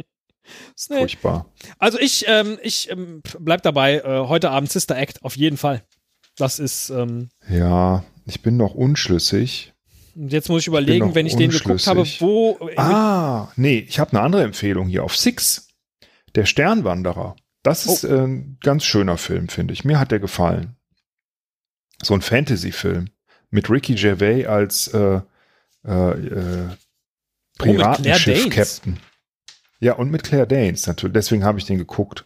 Furchtbar. 0.76 1.46
Also 1.78 1.98
ich, 1.98 2.24
ähm, 2.28 2.58
ich 2.62 2.90
ähm, 2.90 3.22
bleib 3.38 3.62
dabei. 3.62 3.98
Äh, 3.98 4.28
heute 4.28 4.50
Abend 4.50 4.70
Sister 4.70 4.96
Act, 4.96 5.22
auf 5.24 5.36
jeden 5.36 5.56
Fall. 5.56 5.82
Das 6.36 6.58
ist, 6.58 6.90
ähm, 6.90 7.30
Ja, 7.48 8.04
ich 8.26 8.42
bin 8.42 8.56
noch 8.56 8.74
unschlüssig. 8.74 9.72
und 10.14 10.32
jetzt 10.32 10.48
muss 10.48 10.62
ich 10.62 10.66
überlegen, 10.68 11.08
noch 11.08 11.14
wenn 11.14 11.26
ich 11.26 11.36
den 11.36 11.50
geguckt 11.50 11.86
habe, 11.86 12.06
wo. 12.20 12.58
Ah, 12.76 13.48
nee, 13.56 13.78
ich 13.88 13.98
habe 13.98 14.12
eine 14.12 14.20
andere 14.20 14.42
Empfehlung 14.44 14.88
hier 14.88 15.04
auf 15.04 15.16
Six. 15.16 15.68
Der 16.34 16.46
Sternwanderer. 16.46 17.36
Das 17.62 17.86
ist 17.86 18.04
äh, 18.04 18.26
ein 18.26 18.58
ganz 18.62 18.84
schöner 18.84 19.18
Film, 19.18 19.48
finde 19.48 19.72
ich. 19.74 19.84
Mir 19.84 19.98
hat 20.00 20.10
der 20.10 20.18
gefallen. 20.20 20.76
So 22.02 22.14
ein 22.14 22.22
Fantasy-Film 22.22 23.10
mit 23.50 23.70
Ricky 23.70 23.94
Gervais 23.94 24.46
als 24.46 24.88
äh, 24.88 25.20
äh, 25.86 26.10
äh, 26.10 26.68
Oh. 27.60 27.64
Piratenschiff-Captain. 27.64 28.98
Ja, 29.78 29.92
und 29.94 30.10
mit 30.10 30.24
Claire 30.24 30.46
Danes 30.46 30.86
natürlich. 30.86 31.12
Deswegen 31.12 31.44
habe 31.44 31.58
ich 31.58 31.64
den 31.66 31.78
geguckt. 31.78 32.24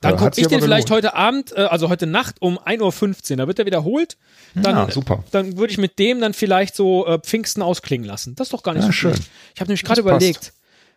Dann 0.00 0.14
Äh, 0.14 0.16
gucke 0.16 0.40
ich 0.40 0.48
den 0.48 0.60
vielleicht 0.60 0.88
gelohnt. 0.88 1.04
heute 1.04 1.14
Abend, 1.14 1.52
äh, 1.56 1.60
also 1.60 1.88
heute 1.90 2.06
Nacht 2.06 2.36
um 2.40 2.58
1.15 2.58 3.32
Uhr. 3.32 3.36
Da 3.36 3.46
wird 3.46 3.58
er 3.58 3.66
wiederholt. 3.66 4.16
Dann, 4.54 4.74
ja, 4.76 4.90
super. 4.90 5.22
dann 5.30 5.56
würde 5.58 5.70
ich 5.72 5.78
mit 5.78 5.98
dem 5.98 6.20
dann 6.20 6.34
vielleicht 6.34 6.74
so 6.74 7.18
Pfingsten 7.22 7.62
ausklingen 7.62 8.06
lassen. 8.06 8.34
Das 8.34 8.48
ist 8.48 8.52
doch 8.52 8.62
gar 8.62 8.72
nicht 8.72 8.82
Ja, 8.82 8.86
so 8.88 8.92
schön. 8.92 9.14
schlecht. 9.14 9.30
Ich 9.54 9.60
habe 9.60 9.68
nämlich 9.68 9.84
gerade 9.84 10.00
überlegt, 10.00 10.52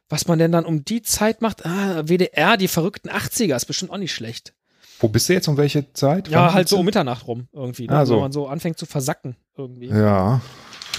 was 0.09 0.27
man 0.27 0.39
denn 0.39 0.51
dann 0.51 0.65
um 0.65 0.85
die 0.85 1.01
Zeit 1.01 1.41
macht. 1.41 1.65
Ah, 1.65 2.03
WDR, 2.07 2.57
die 2.57 2.67
verrückten 2.67 3.09
80er, 3.09 3.55
ist 3.55 3.65
bestimmt 3.65 3.91
auch 3.91 3.97
nicht 3.97 4.13
schlecht. 4.13 4.53
Wo 4.99 5.07
bist 5.07 5.27
du 5.27 5.33
jetzt? 5.33 5.47
Um 5.47 5.57
welche 5.57 5.91
Zeit? 5.93 6.27
Ja, 6.29 6.47
Wann 6.47 6.53
halt 6.53 6.69
so 6.69 6.79
um? 6.79 6.85
Mitternacht 6.85 7.27
rum 7.27 7.47
irgendwie. 7.51 7.87
Ne? 7.87 7.93
Ah, 7.95 8.05
so. 8.05 8.15
Wenn 8.15 8.21
man 8.21 8.31
so 8.31 8.47
anfängt 8.47 8.77
zu 8.77 8.85
versacken 8.85 9.35
irgendwie. 9.57 9.87
Ja, 9.87 10.41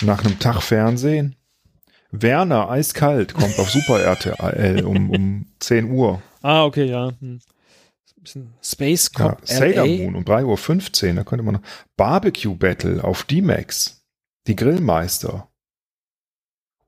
nach 0.02 0.24
einem 0.24 0.38
Tag 0.38 0.62
Fernsehen. 0.62 1.36
Werner, 2.10 2.70
eiskalt, 2.70 3.34
kommt 3.34 3.58
auf 3.58 3.70
Super 3.70 4.00
RTL 4.00 4.84
um, 4.84 5.10
um 5.10 5.46
10 5.58 5.90
Uhr. 5.90 6.22
Ah, 6.42 6.64
okay, 6.64 6.84
ja. 6.84 7.12
Hm. 7.20 7.40
Bisschen 8.20 8.54
Space 8.62 9.12
Cop 9.12 9.40
ja, 9.46 9.56
Sailor 9.56 9.86
Moon 9.86 10.16
um 10.16 10.24
3.15 10.24 11.08
Uhr, 11.08 11.14
da 11.14 11.24
könnte 11.24 11.44
man 11.44 11.54
noch. 11.54 11.62
Barbecue 11.96 12.54
Battle 12.54 13.02
auf 13.02 13.24
D-Max. 13.24 14.04
Die 14.46 14.56
Grillmeister. 14.56 15.48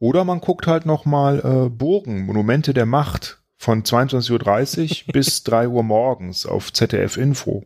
Oder 0.01 0.25
man 0.25 0.41
guckt 0.41 0.67
halt 0.67 0.87
nochmal 0.87 1.41
äh, 1.41 1.69
Burgen, 1.69 2.27
Monumente 2.27 2.73
der 2.73 2.87
Macht 2.87 3.39
von 3.57 3.83
22.30 3.83 5.07
Uhr 5.09 5.13
bis 5.13 5.43
3 5.43 5.69
Uhr 5.69 5.83
morgens 5.83 6.47
auf 6.47 6.73
ZDF 6.73 7.17
Info. 7.17 7.65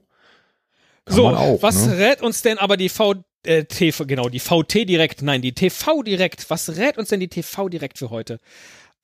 Kann 1.04 1.16
so, 1.16 1.28
auch, 1.28 1.62
was 1.62 1.86
ne? 1.86 1.98
rät 1.98 2.22
uns 2.22 2.42
denn 2.42 2.58
aber 2.58 2.76
die 2.76 2.88
V 2.88 3.14
äh, 3.44 3.64
genau, 4.06 4.28
die 4.28 4.38
VT 4.38 4.88
direkt, 4.88 5.22
nein, 5.22 5.42
die 5.42 5.52
TV 5.52 6.02
direkt. 6.02 6.48
Was 6.48 6.76
rät 6.76 6.96
uns 6.96 7.08
denn 7.08 7.20
die 7.20 7.28
TV 7.28 7.68
direkt 7.68 7.98
für 7.98 8.10
heute? 8.10 8.38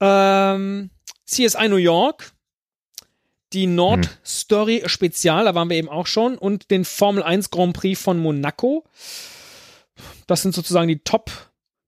Ähm, 0.01 0.91
CSI 1.27 1.69
New 1.69 1.77
York, 1.77 2.33
die 3.53 3.67
Nord 3.67 4.07
hm. 4.07 4.13
Story 4.25 4.83
Spezial, 4.87 5.45
da 5.45 5.55
waren 5.55 5.69
wir 5.69 5.77
eben 5.77 5.89
auch 5.89 6.07
schon, 6.07 6.39
und 6.39 6.71
den 6.71 6.85
Formel 6.85 7.23
1 7.23 7.51
Grand 7.51 7.75
Prix 7.75 8.01
von 8.01 8.19
Monaco. 8.19 8.85
Das 10.29 10.43
sind 10.43 10.55
sozusagen 10.55 10.89
die 10.89 11.01
Top, 11.01 11.33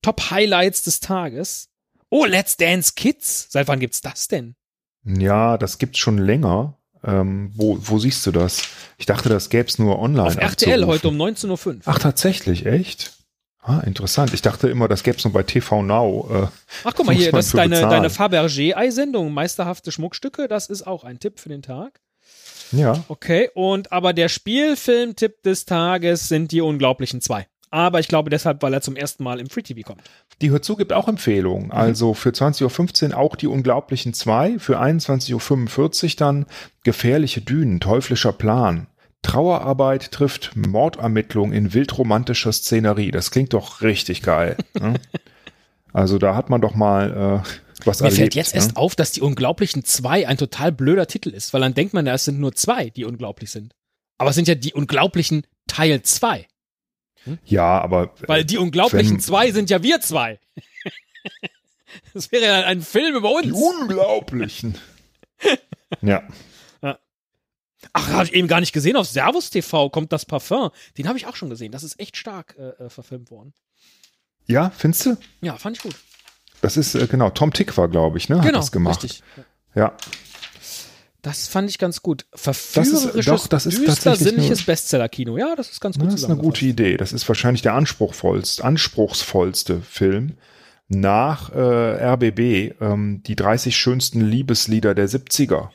Top 0.02 0.30
Highlights 0.30 0.82
des 0.82 1.00
Tages. 1.00 1.68
Oh, 2.08 2.24
Let's 2.24 2.56
Dance 2.56 2.92
Kids. 2.96 3.46
Seit 3.50 3.68
wann 3.68 3.80
gibt's 3.80 4.00
das 4.00 4.28
denn? 4.28 4.56
Ja, 5.04 5.58
das 5.58 5.78
gibt's 5.78 5.98
schon 5.98 6.18
länger. 6.18 6.76
Ähm, 7.02 7.52
wo, 7.54 7.78
wo 7.80 7.98
siehst 7.98 8.26
du 8.26 8.32
das? 8.32 8.62
Ich 8.98 9.06
dachte, 9.06 9.28
das 9.28 9.48
gäb's 9.48 9.78
nur 9.78 9.98
online. 9.98 10.28
Auf 10.28 10.36
RTL 10.36 10.84
heute 10.86 11.08
um 11.08 11.16
19.05 11.16 11.66
Uhr. 11.66 11.76
Ach, 11.86 11.98
tatsächlich, 11.98 12.66
echt? 12.66 13.14
Ah, 13.62 13.80
interessant. 13.80 14.34
Ich 14.34 14.42
dachte 14.42 14.68
immer, 14.68 14.88
das 14.88 15.02
gäb's 15.02 15.24
nur 15.24 15.32
bei 15.32 15.42
TV 15.42 15.82
Now. 15.82 16.28
Äh, 16.30 16.46
Ach, 16.84 16.94
guck 16.94 17.06
mal 17.06 17.14
hier, 17.14 17.32
das 17.32 17.46
ist 17.46 17.54
deine, 17.54 17.80
deine 17.80 18.10
Fabergé-Ei-Sendung, 18.10 19.32
meisterhafte 19.32 19.92
Schmuckstücke. 19.92 20.48
Das 20.48 20.66
ist 20.66 20.86
auch 20.86 21.04
ein 21.04 21.20
Tipp 21.20 21.38
für 21.38 21.48
den 21.48 21.62
Tag. 21.62 22.00
Ja. 22.72 23.04
Okay, 23.08 23.50
und 23.54 23.92
aber 23.92 24.12
der 24.12 24.28
Spielfilm-Tipp 24.28 25.42
des 25.42 25.64
Tages 25.64 26.28
sind 26.28 26.52
die 26.52 26.60
Unglaublichen 26.60 27.20
zwei 27.20 27.46
aber 27.70 28.00
ich 28.00 28.08
glaube 28.08 28.30
deshalb, 28.30 28.62
weil 28.62 28.74
er 28.74 28.80
zum 28.80 28.96
ersten 28.96 29.22
Mal 29.22 29.40
im 29.40 29.48
Free 29.48 29.62
TV 29.62 29.80
kommt. 29.86 30.02
Die 30.42 30.50
Hörzu 30.50 30.76
gibt 30.76 30.92
auch 30.92 31.08
Empfehlungen. 31.08 31.66
Mhm. 31.66 31.72
Also 31.72 32.14
für 32.14 32.30
20.15 32.30 33.10
Uhr 33.10 33.18
auch 33.18 33.36
die 33.36 33.46
Unglaublichen 33.46 34.12
zwei, 34.12 34.58
für 34.58 34.80
21.45 34.80 36.04
Uhr 36.04 36.10
dann 36.16 36.46
Gefährliche 36.82 37.40
Dünen, 37.40 37.80
teuflischer 37.80 38.32
Plan. 38.32 38.86
Trauerarbeit 39.22 40.12
trifft 40.12 40.56
Mordermittlung 40.56 41.52
in 41.52 41.74
wildromantischer 41.74 42.52
Szenerie. 42.52 43.10
Das 43.10 43.30
klingt 43.30 43.52
doch 43.52 43.82
richtig 43.82 44.22
geil. 44.22 44.56
ne? 44.78 44.94
Also 45.92 46.18
da 46.18 46.36
hat 46.36 46.50
man 46.50 46.60
doch 46.60 46.76
mal 46.76 47.42
äh, 47.44 47.48
was 47.84 48.00
Mir 48.00 48.06
erlebt. 48.06 48.12
Mir 48.12 48.16
fällt 48.16 48.34
jetzt 48.36 48.54
ne? 48.54 48.60
erst 48.60 48.76
auf, 48.76 48.94
dass 48.94 49.10
die 49.10 49.20
Unglaublichen 49.20 49.84
zwei 49.84 50.28
ein 50.28 50.36
total 50.36 50.70
blöder 50.72 51.08
Titel 51.08 51.30
ist, 51.30 51.52
weil 51.52 51.60
dann 51.60 51.74
denkt 51.74 51.94
man, 51.94 52.06
es 52.06 52.24
sind 52.24 52.38
nur 52.38 52.54
zwei, 52.54 52.90
die 52.90 53.04
unglaublich 53.04 53.50
sind. 53.50 53.74
Aber 54.18 54.30
es 54.30 54.36
sind 54.36 54.48
ja 54.48 54.54
die 54.54 54.72
Unglaublichen 54.72 55.42
Teil 55.66 56.02
zwei. 56.02 56.46
Hm? 57.24 57.38
Ja, 57.44 57.80
aber. 57.80 58.14
Weil 58.26 58.44
die 58.44 58.58
Unglaublichen 58.58 59.14
wenn, 59.14 59.20
zwei 59.20 59.50
sind 59.52 59.70
ja 59.70 59.82
wir 59.82 60.00
zwei. 60.00 60.38
das 62.14 62.32
wäre 62.32 62.44
ja 62.44 62.66
ein 62.66 62.82
Film 62.82 63.16
über 63.16 63.30
uns. 63.32 63.46
Die 63.46 63.52
Unglaublichen. 63.52 64.78
ja. 66.02 66.22
Ach, 67.92 68.08
habe 68.08 68.24
ich 68.24 68.34
eben 68.34 68.46
gar 68.46 68.60
nicht 68.60 68.72
gesehen. 68.72 68.96
Auf 68.96 69.06
Servus 69.08 69.50
TV 69.50 69.88
kommt 69.88 70.12
das 70.12 70.26
Parfum. 70.26 70.70
Den 70.98 71.08
habe 71.08 71.18
ich 71.18 71.26
auch 71.26 71.36
schon 71.36 71.50
gesehen. 71.50 71.72
Das 71.72 71.82
ist 71.82 71.98
echt 71.98 72.16
stark 72.16 72.54
äh, 72.58 72.84
äh 72.84 72.90
verfilmt 72.90 73.30
worden. 73.30 73.54
Ja, 74.46 74.70
findest 74.70 75.06
du? 75.06 75.16
Ja, 75.40 75.56
fand 75.56 75.78
ich 75.78 75.82
gut. 75.82 75.94
Das 76.60 76.76
ist, 76.76 76.94
äh, 76.94 77.06
genau, 77.06 77.30
Tom 77.30 77.52
Tick 77.52 77.76
war, 77.76 77.88
glaube 77.88 78.18
ich, 78.18 78.28
ne? 78.28 78.36
Hat 78.36 78.44
genau, 78.44 78.58
das 78.58 78.72
gemacht. 78.72 79.02
Richtig. 79.02 79.22
Ja. 79.74 79.96
Das 81.22 81.48
fand 81.48 81.68
ich 81.68 81.78
ganz 81.78 82.02
gut. 82.02 82.26
Verführerisches, 82.32 83.12
das 83.12 83.14
ist, 83.14 83.28
doch, 83.28 83.46
das 83.48 83.66
ist 83.66 83.86
düster, 83.86 84.16
sinnliches 84.16 84.64
Bestseller-Kino. 84.64 85.36
Ja, 85.36 85.54
das 85.54 85.70
ist 85.70 85.80
ganz 85.80 85.98
gut. 85.98 86.08
Das 86.08 86.14
ist 86.14 86.24
eine 86.24 86.36
gute 86.36 86.64
Idee. 86.64 86.96
Das 86.96 87.12
ist 87.12 87.28
wahrscheinlich 87.28 87.62
der 87.62 87.74
anspruchsvollste, 87.74 88.64
anspruchsvollste 88.64 89.80
Film 89.82 90.36
nach 90.88 91.50
äh, 91.52 91.58
RBB, 91.58 92.80
ähm, 92.80 93.22
die 93.24 93.36
30 93.36 93.76
schönsten 93.76 94.22
Liebeslieder 94.22 94.94
der 94.94 95.08
70er. 95.08 95.68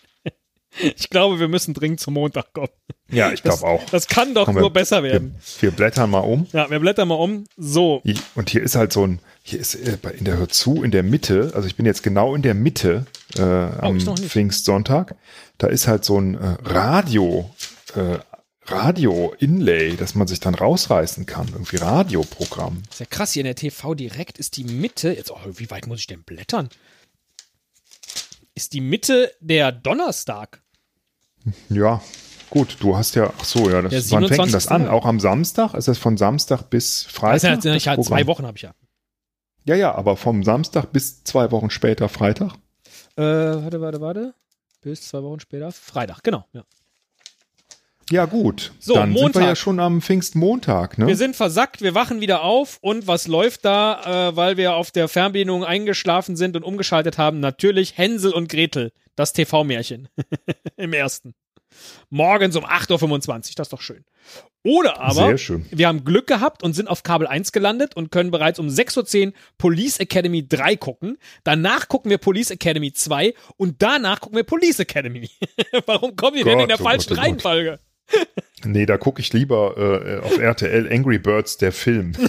ich 0.96 1.10
glaube, 1.10 1.38
wir 1.38 1.48
müssen 1.48 1.74
dringend 1.74 2.00
zum 2.00 2.14
Montag 2.14 2.52
kommen. 2.52 2.68
Ja, 3.10 3.32
ich 3.32 3.42
glaube 3.42 3.64
auch. 3.64 3.84
Das 3.90 4.08
kann 4.08 4.34
doch 4.34 4.46
Komm, 4.46 4.54
nur 4.54 4.64
wir, 4.64 4.70
besser 4.70 5.02
werden. 5.02 5.34
Wir, 5.60 5.70
wir, 5.70 5.76
blättern 5.76 6.10
mal 6.10 6.20
um. 6.20 6.46
Ja, 6.52 6.70
wir 6.70 6.80
blättern 6.80 7.08
mal 7.08 7.16
um. 7.16 7.44
So. 7.56 8.02
Und 8.34 8.50
hier 8.50 8.62
ist 8.62 8.76
halt 8.76 8.92
so 8.92 9.06
ein, 9.06 9.20
hier 9.42 9.60
ist 9.60 9.74
äh, 9.74 9.98
in 10.16 10.24
der 10.24 10.38
Hör 10.38 10.48
zu, 10.48 10.82
in 10.82 10.90
der 10.90 11.02
Mitte, 11.02 11.52
also 11.54 11.66
ich 11.66 11.76
bin 11.76 11.84
jetzt 11.84 12.02
genau 12.02 12.34
in 12.34 12.42
der 12.42 12.54
Mitte 12.54 13.06
äh, 13.36 13.42
am 13.42 13.98
oh, 14.06 14.16
Pfingstsonntag. 14.16 15.16
Da 15.58 15.66
ist 15.66 15.86
halt 15.86 16.04
so 16.04 16.18
ein 16.18 16.34
äh, 16.34 16.56
Radio, 16.64 17.50
äh, 17.94 18.18
Radio-Inlay, 18.66 19.96
dass 19.96 20.14
man 20.14 20.26
sich 20.26 20.40
dann 20.40 20.54
rausreißen 20.54 21.26
kann. 21.26 21.48
Irgendwie 21.48 21.76
Radioprogramm. 21.76 22.82
ist 22.90 23.00
ja 23.00 23.06
krass, 23.06 23.32
hier 23.32 23.42
in 23.42 23.46
der 23.46 23.54
TV 23.54 23.94
direkt 23.94 24.38
ist 24.38 24.56
die 24.56 24.64
Mitte, 24.64 25.12
jetzt, 25.12 25.30
oh, 25.30 25.38
wie 25.52 25.70
weit 25.70 25.86
muss 25.86 26.00
ich 26.00 26.06
denn 26.06 26.22
blättern? 26.22 26.70
Ist 28.54 28.72
die 28.72 28.80
Mitte 28.80 29.32
der 29.40 29.72
Donnerstag. 29.72 30.62
Ja, 31.68 32.00
Gut, 32.54 32.76
du 32.78 32.96
hast 32.96 33.16
ja, 33.16 33.32
ach 33.36 33.44
so, 33.44 33.68
ja, 33.68 33.82
das, 33.82 34.10
ja, 34.10 34.20
wann 34.20 34.28
fängt 34.28 34.54
das 34.54 34.68
an? 34.68 34.86
Auch 34.86 35.06
am 35.06 35.18
Samstag? 35.18 35.74
Ist 35.74 35.88
das 35.88 35.98
von 35.98 36.16
Samstag 36.16 36.70
bis 36.70 37.02
Freitag? 37.02 37.56
Das 37.56 37.64
ist 37.64 37.84
ja, 37.84 37.94
ich 37.96 38.00
zwei 38.06 38.28
Wochen 38.28 38.46
habe 38.46 38.56
ich 38.56 38.62
ja. 38.62 38.70
Ja, 39.64 39.74
ja, 39.74 39.92
aber 39.92 40.16
vom 40.16 40.44
Samstag 40.44 40.92
bis 40.92 41.24
zwei 41.24 41.50
Wochen 41.50 41.70
später 41.70 42.08
Freitag? 42.08 42.52
Äh, 43.16 43.22
warte, 43.22 43.80
warte, 43.80 44.00
warte. 44.00 44.34
Bis 44.82 45.08
zwei 45.08 45.24
Wochen 45.24 45.40
später 45.40 45.72
Freitag, 45.72 46.22
genau, 46.22 46.44
ja. 46.52 46.62
Ja, 48.08 48.26
gut. 48.26 48.72
So, 48.78 48.94
Dann 48.94 49.10
Montag. 49.10 49.32
sind 49.32 49.42
wir 49.42 49.48
ja 49.48 49.56
schon 49.56 49.80
am 49.80 50.00
Pfingstmontag, 50.00 50.96
ne? 50.98 51.08
Wir 51.08 51.16
sind 51.16 51.34
versackt, 51.34 51.82
wir 51.82 51.96
wachen 51.96 52.20
wieder 52.20 52.42
auf 52.42 52.78
und 52.82 53.08
was 53.08 53.26
läuft 53.26 53.64
da, 53.64 54.28
äh, 54.28 54.36
weil 54.36 54.56
wir 54.56 54.74
auf 54.74 54.92
der 54.92 55.08
Fernbedienung 55.08 55.64
eingeschlafen 55.64 56.36
sind 56.36 56.54
und 56.54 56.62
umgeschaltet 56.62 57.18
haben? 57.18 57.40
Natürlich 57.40 57.98
Hänsel 57.98 58.32
und 58.32 58.48
Gretel, 58.48 58.92
das 59.16 59.32
TV-Märchen. 59.32 60.08
Im 60.76 60.92
ersten. 60.92 61.34
Morgens 62.10 62.56
um 62.56 62.64
8.25 62.64 63.28
Uhr, 63.28 63.40
das 63.56 63.66
ist 63.66 63.72
doch 63.72 63.80
schön. 63.80 64.04
Oder 64.66 64.98
aber 64.98 65.36
wir 65.36 65.86
haben 65.86 66.04
Glück 66.04 66.26
gehabt 66.26 66.62
und 66.62 66.72
sind 66.72 66.88
auf 66.88 67.02
Kabel 67.02 67.26
1 67.26 67.52
gelandet 67.52 67.96
und 67.96 68.10
können 68.10 68.30
bereits 68.30 68.58
um 68.58 68.68
6.10 68.68 69.26
Uhr 69.26 69.32
Police 69.58 70.00
Academy 70.00 70.46
3 70.48 70.76
gucken. 70.76 71.18
Danach 71.44 71.88
gucken 71.88 72.10
wir 72.10 72.16
Police 72.16 72.50
Academy 72.50 72.92
2 72.92 73.34
und 73.58 73.82
danach 73.82 74.20
gucken 74.20 74.36
wir 74.36 74.44
Police 74.44 74.80
Academy. 74.80 75.28
Warum 75.86 76.16
kommen 76.16 76.36
die 76.36 76.42
Gott, 76.42 76.52
denn 76.52 76.60
in 76.60 76.68
der 76.68 76.80
oh 76.80 76.84
falschen 76.84 77.10
Gott, 77.10 77.18
oh 77.18 77.20
Reihenfolge? 77.20 77.78
nee, 78.64 78.86
da 78.86 78.96
gucke 78.96 79.20
ich 79.20 79.32
lieber 79.32 79.74
äh, 79.76 80.24
auf 80.24 80.38
RTL 80.38 80.90
Angry 80.90 81.18
Birds, 81.18 81.58
der 81.58 81.72
Film. 81.72 82.12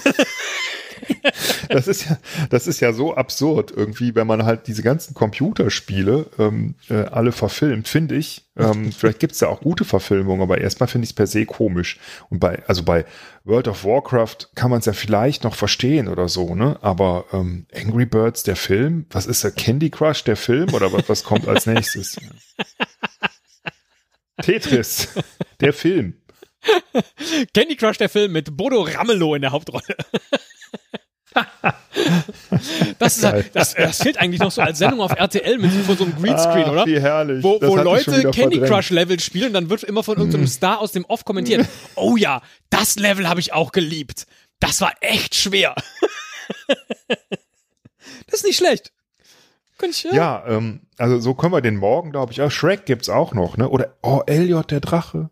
das 1.70 1.88
ist 1.88 2.10
ja, 2.10 2.18
das 2.50 2.68
ist 2.68 2.80
ja 2.80 2.94
so 2.94 3.16
absurd 3.16 3.72
irgendwie, 3.76 4.16
wenn 4.16 4.28
man 4.28 4.46
halt 4.46 4.68
diese 4.68 4.84
ganzen 4.84 5.14
Computerspiele 5.14 6.28
ähm, 6.38 6.76
äh, 6.90 7.06
alle 7.06 7.32
verfilmt, 7.32 7.88
finde 7.88 8.16
ich. 8.16 8.46
Ähm, 8.58 8.92
vielleicht 8.98 9.20
gibt 9.20 9.34
es 9.34 9.40
ja 9.40 9.48
auch 9.48 9.62
gute 9.62 9.86
Verfilmungen, 9.86 10.42
aber 10.42 10.60
erstmal 10.60 10.88
finde 10.88 11.06
ich 11.06 11.12
es 11.12 11.16
per 11.16 11.28
se 11.28 11.46
komisch. 11.46 12.00
Und 12.30 12.40
bei, 12.40 12.64
also 12.68 12.84
bei 12.84 13.06
World 13.44 13.68
of 13.68 13.84
Warcraft 13.84 14.50
kann 14.56 14.72
man 14.72 14.80
es 14.80 14.86
ja 14.86 14.94
vielleicht 14.94 15.44
noch 15.44 15.56
verstehen 15.56 16.08
oder 16.08 16.28
so, 16.28 16.56
ne? 16.56 16.78
Aber 16.82 17.26
ähm, 17.32 17.66
Angry 17.74 18.06
Birds, 18.06 18.44
der 18.44 18.56
Film, 18.56 19.06
was 19.10 19.26
ist 19.26 19.44
der 19.44 19.52
Candy 19.52 19.90
Crush, 19.90 20.24
der 20.24 20.38
Film 20.38 20.74
oder 20.74 20.92
was, 20.92 21.10
was 21.10 21.24
kommt 21.24 21.48
als 21.48 21.66
nächstes? 21.66 22.18
Tetris, 24.42 25.10
der 25.60 25.74
Film. 25.74 26.16
Candy 27.54 27.76
Crush, 27.76 27.98
der 27.98 28.10
Film 28.10 28.32
mit 28.32 28.58
Bodo 28.58 28.82
Ramelow 28.82 29.36
in 29.36 29.42
der 29.42 29.52
Hauptrolle. 29.52 29.84
das, 33.00 33.18
ist, 33.18 33.34
das, 33.54 33.74
das 33.74 34.02
fehlt 34.02 34.18
eigentlich 34.18 34.40
noch 34.40 34.52
so 34.52 34.62
als 34.62 34.78
Sendung 34.78 35.02
auf 35.02 35.12
RTL 35.12 35.58
mit 35.58 35.72
so, 35.72 36.04
einem 36.04 36.16
Greenscreen, 36.16 36.66
ah, 36.66 36.72
oder? 36.72 36.86
Wie 36.86 37.00
herrlich. 37.00 37.44
Wo, 37.44 37.60
wo 37.62 37.76
Leute 37.76 38.32
Candy 38.32 38.62
Crush 38.62 38.90
Level 38.92 39.20
spielen, 39.20 39.54
dann 39.54 39.70
wird 39.70 39.84
immer 39.84 40.04
von 40.04 40.18
irgendeinem 40.18 40.46
mm. 40.46 40.48
Star 40.48 40.80
aus 40.80 40.92
dem 40.92 41.06
Off 41.06 41.26
kommentiert. 41.26 41.68
oh 41.96 42.16
ja, 42.16 42.42
das 42.70 42.96
Level 42.98 43.28
habe 43.28 43.40
ich 43.40 43.54
auch 43.54 43.72
geliebt. 43.72 44.28
Das 44.60 44.82
war 44.82 44.94
echt 45.02 45.36
schwer. 45.36 45.76
das 48.28 48.40
ist 48.40 48.46
nicht 48.46 48.58
schlecht. 48.58 48.92
Ich, 49.82 50.04
ja, 50.04 50.14
ja 50.14 50.44
ähm, 50.48 50.82
also 50.98 51.20
so 51.20 51.34
können 51.34 51.52
wir 51.52 51.62
den 51.62 51.76
morgen, 51.76 52.12
glaube 52.12 52.32
ich, 52.32 52.42
auch. 52.42 52.50
Shrek 52.50 52.86
gibt's 52.86 53.10
auch 53.10 53.34
noch, 53.34 53.58
ne? 53.58 53.70
Oder 53.70 53.98
oh, 54.02 54.22
Elliot 54.26 54.72
der 54.72 54.80
Drache. 54.80 55.30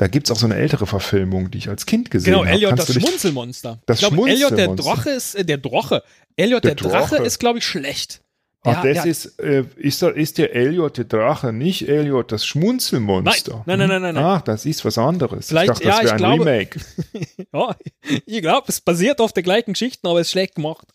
Da 0.00 0.08
gibt's 0.08 0.30
auch 0.30 0.36
so 0.36 0.46
eine 0.46 0.54
ältere 0.54 0.86
Verfilmung, 0.86 1.50
die 1.50 1.58
ich 1.58 1.68
als 1.68 1.84
Kind 1.84 2.10
gesehen 2.10 2.34
habe. 2.34 2.46
Genau, 2.46 2.54
Elliot, 2.54 2.78
das 2.78 2.90
Schmunzelmonster. 2.90 3.82
Das 3.84 4.00
ich 4.00 4.08
glaub, 4.08 4.26
Elliot, 4.26 4.56
der 4.56 4.68
Drache 4.68 5.10
ist, 5.10 5.34
äh, 5.34 5.44
der 5.44 5.58
Droche. 5.58 6.02
Elliot, 6.36 6.64
der, 6.64 6.74
der 6.74 6.88
Drache 6.88 7.16
ist, 7.16 7.38
glaube 7.38 7.58
ich, 7.58 7.66
schlecht. 7.66 8.22
Ach, 8.62 8.82
das 8.82 9.02
der, 9.02 9.04
ist, 9.04 9.38
äh, 9.40 9.64
ist, 9.76 10.00
der, 10.00 10.16
ist 10.16 10.38
der 10.38 10.56
Elliot 10.56 10.96
der 10.96 11.04
Drache, 11.04 11.52
nicht 11.52 11.86
Elliot 11.86 12.32
das 12.32 12.46
Schmunzelmonster. 12.46 13.62
Nein, 13.66 13.78
nein, 13.78 13.88
nein, 13.90 14.00
nein. 14.00 14.14
nein. 14.14 14.24
Ach, 14.24 14.40
das 14.40 14.64
ist 14.64 14.86
was 14.86 14.96
anderes. 14.96 15.48
Vielleicht, 15.48 15.68
ich 15.68 15.86
dachte, 15.86 15.88
das 15.88 15.98
ja, 15.98 16.04
wäre 16.04 16.12
ein 16.12 16.16
glaube, 16.16 16.46
Remake. 16.46 16.80
ja, 17.52 17.76
ich 18.24 18.40
glaube, 18.40 18.64
es 18.68 18.80
basiert 18.80 19.20
auf 19.20 19.34
der 19.34 19.42
gleichen 19.42 19.74
Geschichten, 19.74 20.06
aber 20.06 20.20
es 20.20 20.28
ist 20.28 20.32
schlecht 20.32 20.54
gemacht. 20.54 20.88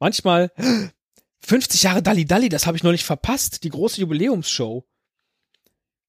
manchmal 0.00 0.50
50 1.46 1.84
Jahre 1.84 2.02
Dalli 2.02 2.24
Dalli, 2.24 2.48
das 2.48 2.66
habe 2.66 2.76
ich 2.76 2.82
noch 2.82 2.90
nicht 2.90 3.04
verpasst, 3.04 3.62
die 3.62 3.70
große 3.70 4.00
Jubiläumsshow. 4.00 4.84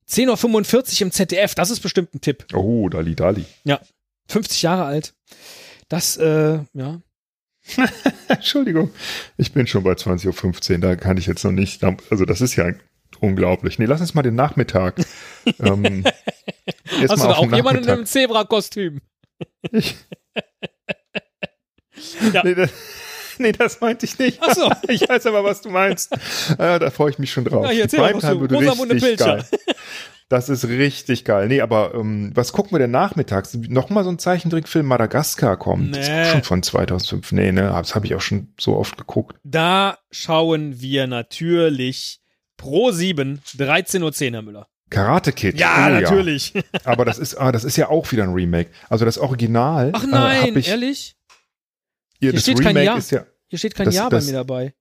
10.45 0.09 0.95
Uhr 0.95 1.01
im 1.01 1.11
ZDF, 1.11 1.55
das 1.55 1.69
ist 1.69 1.79
bestimmt 1.81 2.13
ein 2.13 2.21
Tipp. 2.21 2.45
Oh, 2.53 2.89
Dali 2.89 3.15
Dali. 3.15 3.45
Ja, 3.63 3.79
50 4.27 4.61
Jahre 4.61 4.85
alt. 4.85 5.13
Das, 5.89 6.17
äh, 6.17 6.59
ja. 6.73 7.01
Entschuldigung, 8.27 8.91
ich 9.37 9.53
bin 9.53 9.67
schon 9.67 9.83
bei 9.83 9.93
20.15 9.93 10.71
Uhr, 10.73 10.77
da 10.79 10.95
kann 10.95 11.17
ich 11.17 11.27
jetzt 11.27 11.45
noch 11.45 11.51
nicht, 11.51 11.83
also 11.83 12.25
das 12.25 12.41
ist 12.41 12.55
ja 12.55 12.73
unglaublich. 13.19 13.79
Nee, 13.79 13.85
lass 13.85 14.01
uns 14.01 14.13
mal 14.13 14.21
den 14.21 14.35
Nachmittag. 14.35 14.97
ähm, 15.59 16.03
Hast 16.85 17.23
du 17.23 17.27
da 17.27 17.35
auch 17.35 17.51
jemanden 17.51 17.83
in 17.83 17.89
einem 17.89 18.05
Zebra-Kostüm? 18.05 19.01
Ich, 19.71 19.95
ja. 22.33 22.43
nee, 22.43 22.55
das, 22.55 22.71
nee, 23.37 23.51
das 23.51 23.81
meinte 23.81 24.05
ich 24.05 24.17
nicht. 24.19 24.39
Ach 24.41 24.53
so. 24.53 24.69
Ich 24.87 25.07
weiß 25.07 25.25
aber, 25.27 25.43
was 25.43 25.61
du 25.61 25.69
meinst. 25.69 26.13
Ja, 26.59 26.79
da 26.79 26.89
freue 26.89 27.09
ich 27.11 27.19
mich 27.19 27.31
schon 27.31 27.45
drauf. 27.45 27.65
Ja, 27.65 27.71
hier, 27.71 27.87
Primetime 27.87 28.41
wird 28.41 28.91
richtig 28.91 29.17
geil. 29.17 29.43
Das 30.29 30.49
ist 30.49 30.67
richtig 30.67 31.25
geil. 31.25 31.47
Nee, 31.47 31.61
aber 31.61 31.93
ähm, 31.93 32.31
was 32.33 32.53
gucken 32.53 32.71
wir 32.71 32.79
denn 32.79 32.91
nachmittags? 32.91 33.53
Nochmal 33.53 34.03
so 34.03 34.09
ein 34.09 34.19
Zeichentrickfilm 34.19 34.85
Madagaskar 34.85 35.57
kommt. 35.57 35.91
Nee. 35.91 35.97
Das 35.97 36.27
ist 36.27 36.31
schon 36.31 36.43
von 36.43 36.63
2005. 36.63 37.31
Nee, 37.33 37.51
ne, 37.51 37.61
das 37.63 37.95
habe 37.95 38.05
ich 38.05 38.15
auch 38.15 38.21
schon 38.21 38.53
so 38.59 38.75
oft 38.75 38.97
geguckt. 38.97 39.37
Da 39.43 39.97
schauen 40.11 40.79
wir 40.81 41.07
natürlich 41.07 42.19
pro 42.57 42.91
7, 42.91 43.41
13.10 43.57 44.01
Uhr, 44.01 44.33
Herr 44.33 44.41
Müller. 44.41 44.67
Karate 44.89 45.31
Kid. 45.31 45.59
Ja, 45.59 45.87
oh, 45.87 45.89
natürlich. 45.89 46.53
Ja. 46.53 46.61
Aber 46.85 47.03
das 47.03 47.17
ist, 47.17 47.35
ah, 47.35 47.51
das 47.51 47.63
ist 47.63 47.77
ja 47.77 47.89
auch 47.89 48.11
wieder 48.11 48.23
ein 48.23 48.33
Remake. 48.33 48.69
Also 48.89 49.05
das 49.05 49.17
Original. 49.17 49.91
Ach 49.93 50.05
nein, 50.05 50.55
äh, 50.55 50.59
ich, 50.59 50.69
ehrlich? 50.69 51.15
Hier, 52.23 52.31
Hier 52.31 52.39
steht 52.39 52.59
Remake 52.59 52.73
kein 52.73 52.85
Jahr. 52.85 52.99
Ja, 52.99 53.25
Hier 53.47 53.59
steht 53.59 53.75
kein 53.75 53.85
das, 53.87 53.95
Jahr 53.95 54.09
bei 54.09 54.21
mir 54.21 54.31
dabei. 54.31 54.73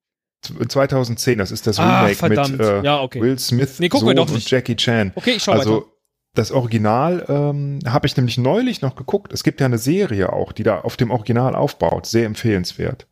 2010, 0.68 1.38
das 1.38 1.50
ist 1.50 1.66
das 1.66 1.80
ah, 1.80 2.02
Remake 2.02 2.14
verdammt. 2.14 2.52
mit 2.52 2.60
äh, 2.60 2.82
ja, 2.82 3.00
okay. 3.00 3.20
Will 3.20 3.36
Smith 3.36 3.80
nee, 3.80 3.88
Sohn 3.92 4.16
und 4.16 4.50
Jackie 4.50 4.76
Chan. 4.76 5.10
Okay, 5.16 5.32
ich 5.32 5.42
schau 5.42 5.52
also, 5.52 5.76
weiter. 5.78 5.86
Das 6.34 6.52
Original 6.52 7.26
ähm, 7.28 7.80
habe 7.84 8.06
ich 8.06 8.16
nämlich 8.16 8.38
neulich 8.38 8.80
noch 8.80 8.94
geguckt. 8.94 9.32
Es 9.32 9.42
gibt 9.42 9.58
ja 9.58 9.66
eine 9.66 9.78
Serie 9.78 10.32
auch, 10.32 10.52
die 10.52 10.62
da 10.62 10.80
auf 10.82 10.96
dem 10.96 11.10
Original 11.10 11.56
aufbaut. 11.56 12.06
Sehr 12.06 12.26
empfehlenswert. 12.26 13.08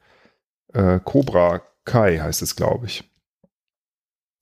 Äh, 0.73 1.01
Cobra 1.05 1.63
Kai 1.85 2.19
heißt 2.19 2.43
es, 2.43 2.55
glaube 2.55 2.87
ich. 2.87 3.03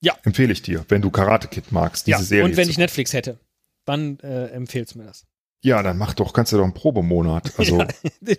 Ja. 0.03 0.15
Empfehle 0.23 0.53
ich 0.53 0.61
dir, 0.61 0.85
wenn 0.89 1.01
du 1.01 1.11
Karate 1.11 1.49
Kid 1.49 1.73
magst, 1.73 2.07
diese 2.07 2.19
ja. 2.19 2.23
Serie. 2.23 2.45
Und 2.45 2.59
wenn 2.59 2.69
ich 2.69 2.77
Netflix 2.77 3.15
hätte, 3.15 3.39
dann 3.87 4.19
äh, 4.21 4.49
empfehlst 4.49 4.95
du 4.95 4.99
mir 4.99 5.07
das. 5.07 5.27
Ja, 5.61 5.83
dann 5.83 5.99
mach 5.99 6.15
doch, 6.15 6.33
kannst 6.33 6.53
du 6.53 6.57
doch 6.57 6.65
einen 6.65 6.75
Probemonat. 6.75 7.53
Also, 7.59 7.79
ja, 7.79 7.89
den, 8.21 8.37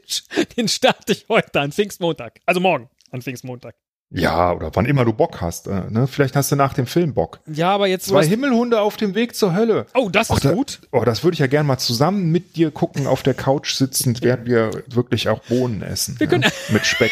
den 0.58 0.68
starte 0.68 1.12
ich 1.12 1.26
heute 1.28 1.60
an 1.60 1.72
Pfingstmontag. 1.72 2.40
Also 2.46 2.60
morgen 2.60 2.90
an 3.12 3.22
Pfingstmontag. 3.22 3.76
Ja, 4.12 4.54
oder 4.54 4.72
wann 4.74 4.86
immer 4.86 5.06
du 5.06 5.14
Bock 5.14 5.40
hast. 5.40 5.68
Äh, 5.68 5.90
ne? 5.90 6.08
Vielleicht 6.08 6.36
hast 6.36 6.52
du 6.52 6.56
nach 6.56 6.74
dem 6.74 6.88
Film 6.88 7.14
Bock. 7.14 7.42
Ja, 7.46 7.72
aber 7.72 7.88
jetzt. 7.88 8.08
Zwei 8.08 8.26
Himmelhunde 8.26 8.82
auf 8.82 8.98
dem 8.98 9.14
Weg 9.14 9.36
zur 9.36 9.54
Hölle. 9.54 9.86
Oh, 9.94 10.10
das 10.10 10.32
ist 10.32 10.46
da, 10.46 10.54
gut. 10.54 10.80
Oh, 10.92 11.04
das 11.04 11.24
würde 11.24 11.34
ich 11.34 11.40
ja 11.40 11.48
gerne 11.48 11.68
mal 11.68 11.78
zusammen 11.78 12.32
mit 12.32 12.56
dir 12.56 12.72
gucken, 12.72 13.06
auf 13.06 13.22
der 13.22 13.36
Couch 13.36 13.76
sitzend, 13.76 14.24
während 14.24 14.48
wir 14.48 14.72
wirklich 14.88 15.30
auch 15.30 15.40
Bohnen 15.42 15.84
essen. 15.84 16.20
Wir 16.20 16.28
können. 16.28 16.44
Ja? 16.44 16.50
Mit 16.70 16.86
Speck. 16.86 17.12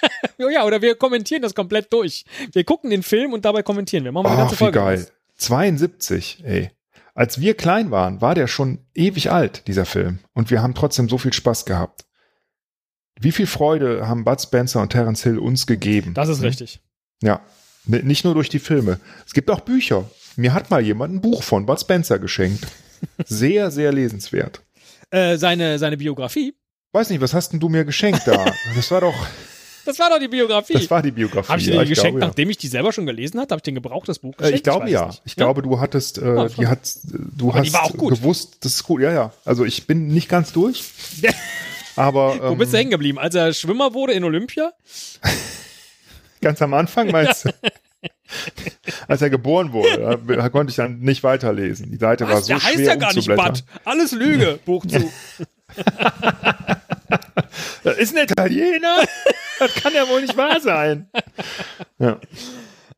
ja, 0.38 0.64
oder 0.64 0.80
wir 0.80 0.94
kommentieren 0.94 1.42
das 1.42 1.54
komplett 1.54 1.92
durch. 1.92 2.24
Wir 2.52 2.64
gucken 2.64 2.90
den 2.90 3.02
Film 3.02 3.34
und 3.34 3.44
dabei 3.44 3.62
kommentieren 3.62 4.04
wir. 4.04 4.12
Machen 4.12 4.24
wir 4.24 4.30
oh, 4.30 4.34
die 4.34 4.40
ganze 4.40 4.56
Folge. 4.56 4.78
Wie 4.78 4.84
geil. 4.84 4.98
Aus. 5.00 5.12
72, 5.36 6.42
ey. 6.44 6.70
Als 7.18 7.40
wir 7.40 7.54
klein 7.54 7.90
waren, 7.90 8.20
war 8.20 8.36
der 8.36 8.46
schon 8.46 8.78
ewig 8.94 9.32
alt, 9.32 9.66
dieser 9.66 9.86
Film. 9.86 10.20
Und 10.34 10.52
wir 10.52 10.62
haben 10.62 10.76
trotzdem 10.76 11.08
so 11.08 11.18
viel 11.18 11.32
Spaß 11.32 11.64
gehabt. 11.64 12.04
Wie 13.18 13.32
viel 13.32 13.48
Freude 13.48 14.06
haben 14.06 14.22
Bud 14.22 14.40
Spencer 14.40 14.80
und 14.80 14.90
Terence 14.90 15.24
Hill 15.24 15.40
uns 15.40 15.66
gegeben? 15.66 16.14
Das 16.14 16.28
ist 16.28 16.42
richtig. 16.42 16.80
Ja, 17.20 17.40
nicht 17.86 18.22
nur 18.24 18.34
durch 18.34 18.50
die 18.50 18.60
Filme. 18.60 19.00
Es 19.26 19.32
gibt 19.32 19.50
auch 19.50 19.62
Bücher. 19.62 20.08
Mir 20.36 20.54
hat 20.54 20.70
mal 20.70 20.80
jemand 20.80 21.12
ein 21.12 21.20
Buch 21.20 21.42
von 21.42 21.66
Bud 21.66 21.80
Spencer 21.80 22.20
geschenkt. 22.20 22.68
Sehr, 23.26 23.72
sehr 23.72 23.92
lesenswert. 23.92 24.62
Äh, 25.10 25.38
seine, 25.38 25.80
seine 25.80 25.96
Biografie? 25.96 26.54
Weiß 26.92 27.10
nicht, 27.10 27.20
was 27.20 27.34
hast 27.34 27.52
denn 27.52 27.58
du 27.58 27.68
mir 27.68 27.84
geschenkt 27.84 28.28
da? 28.28 28.44
Das 28.76 28.92
war 28.92 29.00
doch. 29.00 29.26
Das 29.88 29.98
war 29.98 30.10
doch 30.10 30.18
die 30.18 30.28
Biografie. 30.28 30.74
Das 30.74 30.90
war 30.90 31.00
die 31.00 31.10
Biografie. 31.10 31.48
Habe 31.48 31.60
ich 31.60 31.66
dir 31.66 31.74
ja, 31.76 31.82
die 31.82 31.88
geschenkt, 31.88 32.10
glaube, 32.10 32.20
ja. 32.20 32.26
nachdem 32.26 32.50
ich 32.50 32.58
die 32.58 32.68
selber 32.68 32.92
schon 32.92 33.06
gelesen 33.06 33.40
hatte? 33.40 33.52
Habe 33.52 33.60
ich 33.60 33.62
den 33.62 33.74
gebrauchtes 33.74 34.18
Buch 34.18 34.36
geschenkt? 34.36 34.52
Äh, 34.52 34.56
ich 34.56 34.62
glaube 34.62 34.84
ich 34.84 34.92
ja. 34.92 35.08
Ich 35.24 35.32
ja? 35.34 35.44
glaube, 35.44 35.62
du 35.62 35.80
hattest, 35.80 36.18
äh, 36.18 36.24
oh, 36.26 36.46
die 36.46 36.66
hat, 36.66 36.80
du 37.04 37.48
aber 37.48 37.62
hast 37.62 37.96
gewusst, 37.96 38.58
das 38.60 38.74
ist 38.74 38.82
gut. 38.82 39.00
Ja, 39.00 39.14
ja. 39.14 39.32
Also 39.46 39.64
ich 39.64 39.86
bin 39.86 40.08
nicht 40.08 40.28
ganz 40.28 40.52
durch. 40.52 40.84
aber 41.96 42.34
ähm, 42.34 42.50
wo 42.50 42.56
bist 42.56 42.74
du 42.74 42.76
hängen 42.76 42.90
geblieben? 42.90 43.18
Als 43.18 43.34
er 43.34 43.54
Schwimmer 43.54 43.94
wurde 43.94 44.12
in 44.12 44.24
Olympia? 44.24 44.74
Ganz 46.42 46.60
am 46.60 46.74
Anfang 46.74 47.10
meinst 47.10 47.46
du? 47.46 47.50
Als 49.08 49.22
er 49.22 49.30
geboren 49.30 49.72
wurde, 49.72 50.20
da 50.26 50.48
konnte 50.50 50.70
ich 50.70 50.76
dann 50.76 51.00
nicht 51.00 51.22
weiterlesen. 51.22 51.90
Die 51.90 51.96
Seite 51.96 52.24
Was? 52.26 52.30
war 52.30 52.42
so 52.42 52.48
Der 52.48 52.60
schwer 52.60 52.70
heißt 52.72 52.86
ja 52.86 52.94
gar 52.96 53.14
nicht 53.14 53.28
Bad. 53.34 53.64
Alles 53.86 54.12
Lüge, 54.12 54.58
Buch 54.66 54.84
zu. 54.84 55.10
Das 57.84 57.98
ist 57.98 58.16
ein 58.16 58.24
Italiener? 58.24 59.04
Das 59.58 59.74
kann 59.74 59.92
ja 59.94 60.08
wohl 60.08 60.22
nicht 60.22 60.36
wahr 60.36 60.60
sein. 60.60 61.08
Ja. 61.98 62.20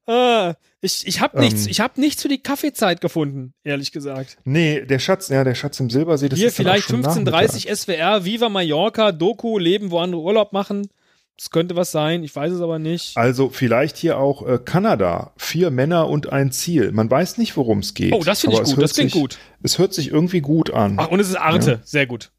Ah, 0.07 0.55
ich 0.81 1.07
ich 1.07 1.21
habe 1.21 1.39
nichts, 1.41 1.65
ähm, 1.65 1.71
ich 1.71 1.81
habe 1.81 2.01
nichts 2.01 2.23
für 2.23 2.29
die 2.29 2.43
Kaffeezeit 2.43 3.01
gefunden, 3.01 3.55
ehrlich 3.65 3.93
gesagt. 3.93 4.39
Nee, 4.45 4.85
der 4.85 4.99
Schatz, 4.99 5.29
ja, 5.29 5.45
der 5.45 5.55
Schatz 5.55 5.79
im 5.79 5.89
Silbersee, 5.91 6.29
das 6.29 6.39
Hier 6.39 6.49
ist 6.49 6.57
vielleicht 6.57 6.89
15:30 6.89 7.75
SWR, 7.75 8.25
Viva 8.25 8.49
Mallorca, 8.49 9.13
Doku, 9.13 9.59
Leben, 9.59 9.91
wo 9.91 9.99
andere 9.99 10.21
Urlaub 10.21 10.53
machen. 10.53 10.89
Das 11.37 11.51
könnte 11.51 11.75
was 11.75 11.91
sein, 11.91 12.23
ich 12.23 12.37
weiß 12.37 12.53
es 12.53 12.61
aber 12.61 12.79
nicht. 12.79 13.17
Also 13.17 13.49
vielleicht 13.49 13.97
hier 13.97 14.19
auch 14.19 14.47
äh, 14.47 14.59
Kanada, 14.63 15.33
vier 15.39 15.71
Männer 15.71 16.09
und 16.09 16.31
ein 16.31 16.53
Ziel. 16.53 16.93
Man 16.93 17.11
weiß 17.11 17.39
nicht, 17.39 17.57
worum 17.57 17.79
es 17.79 17.95
geht. 17.95 18.13
Oh, 18.13 18.23
das 18.23 18.41
finde 18.43 18.57
ich 18.57 18.65
gut, 18.65 18.83
das 18.83 18.93
klingt 18.93 19.13
sich, 19.13 19.21
gut. 19.21 19.39
Es 19.63 19.79
hört 19.79 19.95
sich 19.95 20.09
irgendwie 20.09 20.43
gut 20.43 20.71
an. 20.71 20.97
Ach, 20.99 21.09
und 21.09 21.19
es 21.21 21.29
ist 21.29 21.37
Arte, 21.37 21.71
ja. 21.71 21.79
sehr 21.83 22.07
gut. 22.07 22.31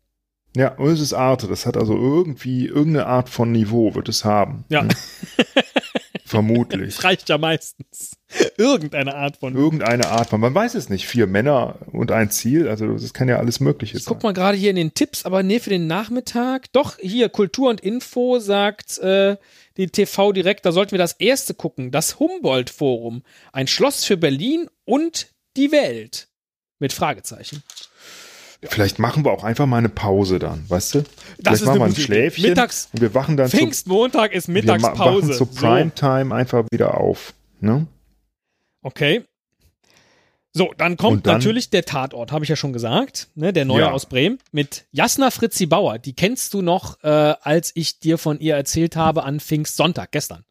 Ja, 0.56 0.76
und 0.76 0.92
es 0.92 1.00
ist 1.00 1.14
Arte. 1.14 1.48
Das 1.48 1.66
hat 1.66 1.78
also 1.78 1.96
irgendwie 1.96 2.66
irgendeine 2.66 3.06
Art 3.06 3.30
von 3.30 3.52
Niveau 3.52 3.96
wird 3.96 4.10
es 4.10 4.26
haben. 4.26 4.66
Ja. 4.70 4.82
Hm? 4.82 4.90
Vermutlich. 6.26 6.96
Das 6.96 7.04
reicht 7.04 7.28
ja 7.28 7.38
meistens. 7.38 8.14
Irgendeine 8.56 9.16
Art 9.16 9.38
von. 9.38 9.54
Irgendeine 9.54 10.08
Art 10.08 10.30
von. 10.30 10.40
Man 10.40 10.56
weiß 10.56 10.76
es 10.76 10.88
nicht. 10.88 11.06
Vier 11.06 11.28
Männer 11.28 11.76
und 11.92 12.12
ein 12.12 12.32
Ziel. 12.32 12.70
Also 12.70 12.94
das 12.94 13.14
kann 13.14 13.28
ja 13.28 13.38
alles 13.38 13.60
Mögliche 13.60 13.98
ich 13.98 14.04
sein. 14.06 14.14
Guck 14.14 14.24
mal 14.24 14.32
gerade 14.32 14.58
hier 14.58 14.70
in 14.70 14.78
den 14.78 14.94
Tipps, 14.94 15.26
aber 15.26 15.44
nee, 15.44 15.60
für 15.60 15.70
den 15.72 15.88
Nachmittag. 15.88 16.72
Doch, 16.72 16.98
hier 17.00 17.28
Kultur 17.28 17.70
und 17.70 17.82
Info 17.82 18.40
sagt 18.40 18.98
äh, 19.00 19.36
die 19.76 19.88
TV 19.88 20.32
direkt, 20.32 20.66
da 20.66 20.72
sollten 20.72 20.92
wir 20.92 21.00
das 21.00 21.14
erste 21.14 21.54
gucken. 21.54 21.92
Das 21.92 22.18
Humboldt-Forum. 22.20 23.24
Ein 23.52 23.68
Schloss 23.68 24.06
für 24.06 24.16
Berlin 24.16 24.70
und 24.86 25.28
die 25.58 25.74
Welt. 25.74 26.30
Mit 26.80 26.94
Fragezeichen. 26.94 27.62
Vielleicht 28.64 29.00
machen 29.00 29.26
wir 29.26 29.32
auch 29.32 29.44
einfach 29.44 29.66
mal 29.66 29.78
eine 29.78 29.90
Pause 29.90 30.38
dann, 30.38 30.70
weißt 30.70 30.96
du? 30.96 31.00
Das 31.40 31.60
Vielleicht 31.60 31.66
machen 31.66 31.80
wir 31.80 31.86
ein 31.86 31.96
Schläfchen 31.96 32.50
Mittags, 32.50 32.90
und 32.94 33.02
wir 33.02 33.14
wachen 33.16 33.36
dann 33.36 33.50
Pfingstmontag 33.50 34.34
ist 34.34 34.48
Mittagspause. 34.48 35.30
Wir 35.30 35.30
wachen 35.30 35.34
zu 35.34 35.46
Primetime 35.48 36.36
einfach 36.36 36.66
wieder 36.72 37.00
auf. 37.00 37.34
Ne? 37.60 37.88
Okay. 38.84 39.24
So, 40.54 40.74
dann 40.78 40.98
kommt 40.98 41.26
dann, 41.26 41.38
natürlich 41.38 41.70
der 41.70 41.86
Tatort, 41.86 42.32
habe 42.32 42.44
ich 42.44 42.50
ja 42.50 42.56
schon 42.56 42.74
gesagt, 42.74 43.30
ne, 43.36 43.54
der 43.54 43.66
neue 43.66 43.82
ja. 43.82 43.92
aus 43.92 44.06
Bremen 44.06 44.38
mit 44.52 44.86
Jasna 44.92 45.32
Fritzi 45.32 45.66
Bauer. 45.66 45.98
Die 45.98 46.14
kennst 46.14 46.54
du 46.54 46.62
noch, 46.62 47.02
äh, 47.04 47.08
als 47.08 47.72
ich 47.74 48.00
dir 48.00 48.18
von 48.18 48.40
ihr 48.40 48.56
erzählt 48.56 48.96
habe 48.96 49.24
an 49.24 49.40
Pfingstsonntag 49.40 50.12
gestern. 50.12 50.44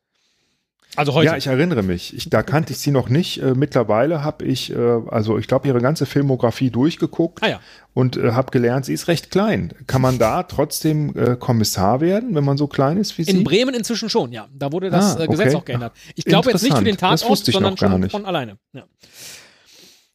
Also 1.01 1.15
heute. 1.15 1.27
Ja, 1.31 1.37
ich 1.39 1.47
erinnere 1.47 1.83
mich. 1.83 2.15
Ich, 2.15 2.29
da 2.29 2.43
kannte 2.43 2.75
ich 2.75 2.79
sie 2.79 2.91
noch 2.91 3.09
nicht. 3.09 3.43
Äh, 3.43 3.55
mittlerweile 3.55 4.23
habe 4.23 4.45
ich, 4.45 4.71
äh, 4.71 4.77
also 5.09 5.39
ich 5.39 5.49
glaube, 5.49 5.67
ihre 5.67 5.81
ganze 5.81 6.05
Filmografie 6.05 6.69
durchgeguckt 6.69 7.43
ah, 7.43 7.49
ja. 7.49 7.61
und 7.95 8.19
äh, 8.19 8.33
habe 8.33 8.51
gelernt, 8.51 8.85
sie 8.85 8.93
ist 8.93 9.09
recht 9.09 9.31
klein. 9.31 9.73
Kann 9.87 10.03
man 10.03 10.19
da 10.19 10.43
trotzdem 10.43 11.17
äh, 11.17 11.37
Kommissar 11.37 12.03
werden, 12.03 12.35
wenn 12.35 12.45
man 12.45 12.59
so 12.59 12.67
klein 12.67 12.99
ist 12.99 13.17
wie 13.17 13.25
sie? 13.25 13.31
In 13.31 13.45
Bremen 13.45 13.75
inzwischen 13.75 14.11
schon, 14.11 14.31
ja. 14.31 14.49
Da 14.55 14.73
wurde 14.73 14.91
das 14.91 15.17
ah, 15.17 15.25
äh, 15.25 15.27
Gesetz 15.27 15.55
auch 15.55 15.65
geändert. 15.65 15.95
Ich 16.17 16.27
glaube 16.27 16.51
jetzt 16.51 16.63
nicht 16.63 16.77
für 16.77 16.85
den 16.85 16.99
Tatort, 16.99 17.39
sondern 17.39 17.79
schon 17.79 18.01
nicht. 18.01 18.13
von 18.13 18.27
alleine. 18.27 18.59
Ja. 18.75 18.85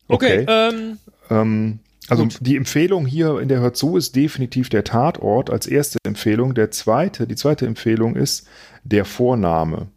Okay. 0.07 0.43
okay. 0.43 0.45
Ähm, 0.47 0.97
ähm, 1.31 1.79
also 2.07 2.23
Gut. 2.23 2.37
die 2.41 2.55
Empfehlung 2.55 3.07
hier 3.07 3.39
in 3.39 3.47
der 3.47 3.59
Hör 3.59 3.73
zu 3.73 3.97
ist 3.97 4.15
definitiv 4.15 4.69
der 4.69 4.83
Tatort 4.83 5.49
als 5.49 5.65
erste 5.65 5.97
Empfehlung. 6.05 6.53
Der 6.53 6.69
zweite, 6.69 7.25
die 7.25 7.35
zweite 7.35 7.65
Empfehlung 7.65 8.15
ist 8.15 8.47
der 8.83 9.05
Vorname. 9.05 9.87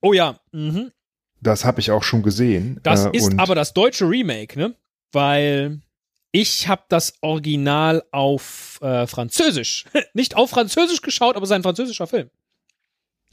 Oh 0.00 0.12
ja. 0.12 0.38
Mhm. 0.52 0.92
Das 1.40 1.64
habe 1.64 1.80
ich 1.80 1.90
auch 1.90 2.02
schon 2.02 2.22
gesehen. 2.22 2.80
Das 2.82 3.06
äh, 3.06 3.10
ist 3.12 3.38
aber 3.38 3.54
das 3.54 3.72
deutsche 3.74 4.08
Remake, 4.08 4.58
ne? 4.58 4.74
Weil 5.12 5.80
ich 6.32 6.68
habe 6.68 6.82
das 6.88 7.14
Original 7.20 8.04
auf 8.10 8.78
äh, 8.82 9.06
Französisch, 9.06 9.84
nicht 10.14 10.36
auf 10.36 10.50
Französisch 10.50 11.00
geschaut, 11.00 11.36
aber 11.36 11.46
sein 11.46 11.62
französischer 11.62 12.06
Film. 12.06 12.30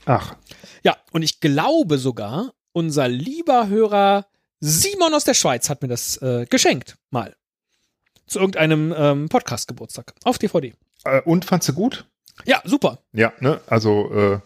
Ach. 0.06 0.36
Ja, 0.84 0.98
und 1.12 1.24
ich 1.24 1.40
glaube 1.40 1.98
sogar, 1.98 2.54
unser 2.74 3.08
lieber 3.08 3.68
Hörer 3.68 4.28
Simon 4.60 5.14
aus 5.14 5.24
der 5.24 5.34
Schweiz 5.34 5.70
hat 5.70 5.82
mir 5.82 5.88
das 5.88 6.18
äh, 6.22 6.46
geschenkt, 6.50 6.98
mal. 7.10 7.36
Zu 8.28 8.40
irgendeinem 8.40 8.94
ähm, 8.98 9.30
Podcast-Geburtstag 9.30 10.14
auf 10.24 10.38
DVD. 10.38 10.74
Äh, 11.04 11.22
und 11.22 11.46
fandst 11.46 11.70
du 11.70 11.74
gut? 11.74 12.08
Ja, 12.46 12.62
super. 12.66 13.00
Ja, 13.14 13.34
ne? 13.40 13.62
Also 13.68 14.12
äh, 14.12 14.40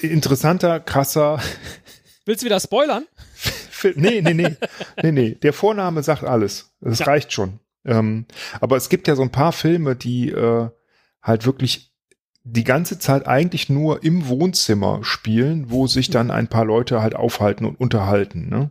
interessanter, 0.00 0.80
krasser. 0.80 1.40
Willst 2.24 2.42
du 2.42 2.46
wieder 2.46 2.60
spoilern? 2.60 3.06
nee, 3.94 4.22
nee, 4.22 4.34
nee, 4.34 4.56
nee, 5.02 5.12
nee. 5.12 5.34
Der 5.34 5.52
Vorname 5.52 6.02
sagt 6.02 6.24
alles. 6.24 6.74
Das 6.80 7.00
ja. 7.00 7.06
reicht 7.06 7.32
schon. 7.32 7.60
Ähm, 7.84 8.26
aber 8.60 8.76
es 8.76 8.88
gibt 8.88 9.08
ja 9.08 9.14
so 9.14 9.22
ein 9.22 9.32
paar 9.32 9.52
Filme, 9.52 9.94
die 9.94 10.30
äh, 10.30 10.70
halt 11.22 11.46
wirklich 11.46 11.92
die 12.44 12.64
ganze 12.64 12.98
Zeit 12.98 13.26
eigentlich 13.26 13.68
nur 13.70 14.04
im 14.04 14.28
Wohnzimmer 14.28 15.02
spielen, 15.02 15.70
wo 15.70 15.86
sich 15.86 16.10
dann 16.10 16.30
ein 16.30 16.48
paar 16.48 16.64
Leute 16.64 17.00
halt 17.02 17.14
aufhalten 17.14 17.64
und 17.64 17.80
unterhalten. 17.80 18.48
Ne? 18.48 18.70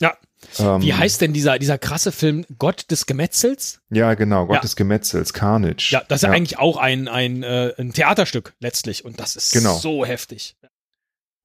Ja. 0.00 0.16
Ähm, 0.58 0.82
Wie 0.82 0.94
heißt 0.94 1.20
denn 1.20 1.32
dieser, 1.32 1.58
dieser 1.58 1.78
krasse 1.78 2.12
Film 2.12 2.44
Gott 2.58 2.90
des 2.90 3.06
Gemetzels? 3.06 3.80
Ja, 3.90 4.14
genau, 4.14 4.46
Gott 4.46 4.56
ja. 4.56 4.60
des 4.60 4.76
Gemetzels, 4.76 5.32
Carnage. 5.32 5.88
Ja, 5.90 6.02
das 6.06 6.22
ist 6.22 6.28
ja, 6.28 6.30
eigentlich 6.30 6.58
auch 6.58 6.76
ein, 6.76 7.08
ein, 7.08 7.42
äh, 7.42 7.72
ein 7.78 7.92
Theaterstück 7.92 8.54
letztlich 8.60 9.04
und 9.04 9.18
das 9.18 9.36
ist 9.36 9.52
genau. 9.52 9.76
so 9.76 10.04
heftig. 10.04 10.56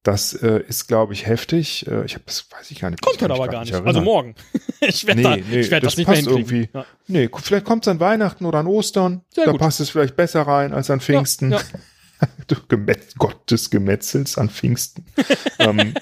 Das 0.02 0.34
äh, 0.34 0.60
ist, 0.66 0.88
glaube 0.88 1.12
ich, 1.12 1.26
heftig. 1.26 1.86
Äh, 1.86 2.04
ich 2.04 2.14
habe 2.14 2.24
das 2.26 2.46
weiß 2.50 2.70
ich 2.72 2.80
gar 2.80 2.90
nicht. 2.90 3.02
Kommt 3.02 3.22
heute 3.22 3.32
aber 3.32 3.46
gar 3.46 3.64
nicht. 3.64 3.74
Also 3.74 4.00
morgen. 4.00 4.34
ich 4.80 5.06
werde 5.06 5.20
nee, 5.20 5.22
da, 5.22 5.36
nee, 5.36 5.60
ich 5.60 5.70
werd 5.70 5.84
das, 5.84 5.92
das 5.92 5.98
nicht 5.98 6.06
passt 6.06 6.24
mehr 6.24 6.34
irgendwie. 6.34 6.68
Ja. 6.74 6.84
Nee, 7.06 7.30
vielleicht 7.40 7.64
kommt 7.64 7.84
es 7.84 7.88
an 7.88 8.00
Weihnachten 8.00 8.44
oder 8.44 8.58
an 8.58 8.66
Ostern. 8.66 9.22
Sehr 9.32 9.44
da 9.44 9.52
gut. 9.52 9.60
passt 9.60 9.78
es 9.78 9.90
vielleicht 9.90 10.16
besser 10.16 10.42
rein 10.42 10.72
als 10.72 10.90
an 10.90 11.00
Pfingsten. 11.00 11.52
Ja, 11.52 11.58
ja. 11.58 12.28
du 12.48 12.56
Gemetz 12.66 13.14
Gott 13.14 13.48
des 13.48 13.70
Gemetzels 13.70 14.38
an 14.38 14.50
Pfingsten. 14.50 15.06
ähm, 15.60 15.94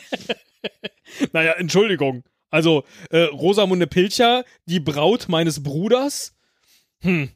naja, 1.32 1.53
Entschuldigung. 1.53 2.24
Also, 2.51 2.85
äh, 3.11 3.23
Rosamunde 3.23 3.87
Pilcher, 3.87 4.45
die 4.67 4.81
Braut 4.81 5.29
meines 5.29 5.63
Bruders. 5.63 6.35
Hm, 7.01 7.31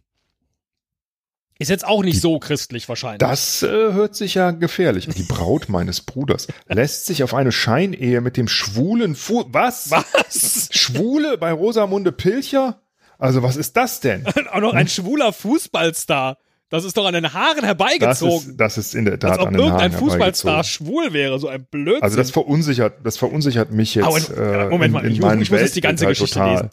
ist 1.58 1.70
jetzt 1.70 1.86
auch 1.86 2.02
nicht 2.02 2.16
die, 2.16 2.20
so 2.20 2.38
christlich 2.40 2.88
wahrscheinlich. 2.88 3.20
Das 3.20 3.62
äh, 3.62 3.68
hört 3.68 4.16
sich 4.16 4.34
ja 4.34 4.50
gefährlich. 4.50 5.06
Die 5.06 5.22
Braut 5.22 5.68
meines 5.68 6.00
Bruders 6.00 6.48
lässt 6.66 7.06
sich 7.06 7.22
auf 7.22 7.32
eine 7.32 7.52
Scheinehe 7.52 8.20
mit 8.20 8.36
dem 8.36 8.48
schwulen 8.48 9.14
Fu 9.14 9.44
Was? 9.48 9.90
Was? 9.90 10.68
Schwule 10.72 11.38
bei 11.38 11.52
Rosamunde 11.52 12.10
Pilcher? 12.10 12.82
Also 13.18 13.44
was 13.44 13.56
ist 13.56 13.76
das 13.76 14.00
denn? 14.00 14.26
auch 14.52 14.60
noch 14.60 14.74
ein 14.74 14.88
schwuler 14.88 15.32
Fußballstar. 15.32 16.38
Das 16.70 16.84
ist 16.84 16.96
doch 16.96 17.06
an 17.06 17.14
den 17.14 17.32
Haaren 17.32 17.64
herbeigezogen. 17.64 18.56
Das 18.56 18.76
ist, 18.76 18.76
das 18.76 18.78
ist 18.78 18.94
in 18.94 19.04
der 19.04 19.18
Tat 19.18 19.32
Als 19.32 19.40
ob 19.40 19.46
an 19.48 19.52
den 19.54 19.60
irgendein 19.60 19.92
Haaren 19.92 19.98
Fußballstar 19.98 20.64
schwul 20.64 21.12
wäre, 21.12 21.38
so 21.38 21.48
ein 21.48 21.64
Blödsinn. 21.64 22.02
Also 22.02 22.16
das 22.16 22.30
verunsichert, 22.30 22.94
das 23.04 23.16
verunsichert 23.16 23.70
mich 23.70 23.94
jetzt. 23.94 24.06
Aber, 24.06 24.18
äh, 24.64 24.68
Moment 24.70 24.92
mal, 24.92 25.00
in, 25.00 25.06
in 25.06 25.12
ich, 25.12 25.42
ich 25.42 25.50
muss 25.50 25.60
jetzt 25.60 25.76
die 25.76 25.80
ganze 25.80 26.06
Geschichte 26.06 26.34
total. 26.38 26.52
lesen. 26.52 26.70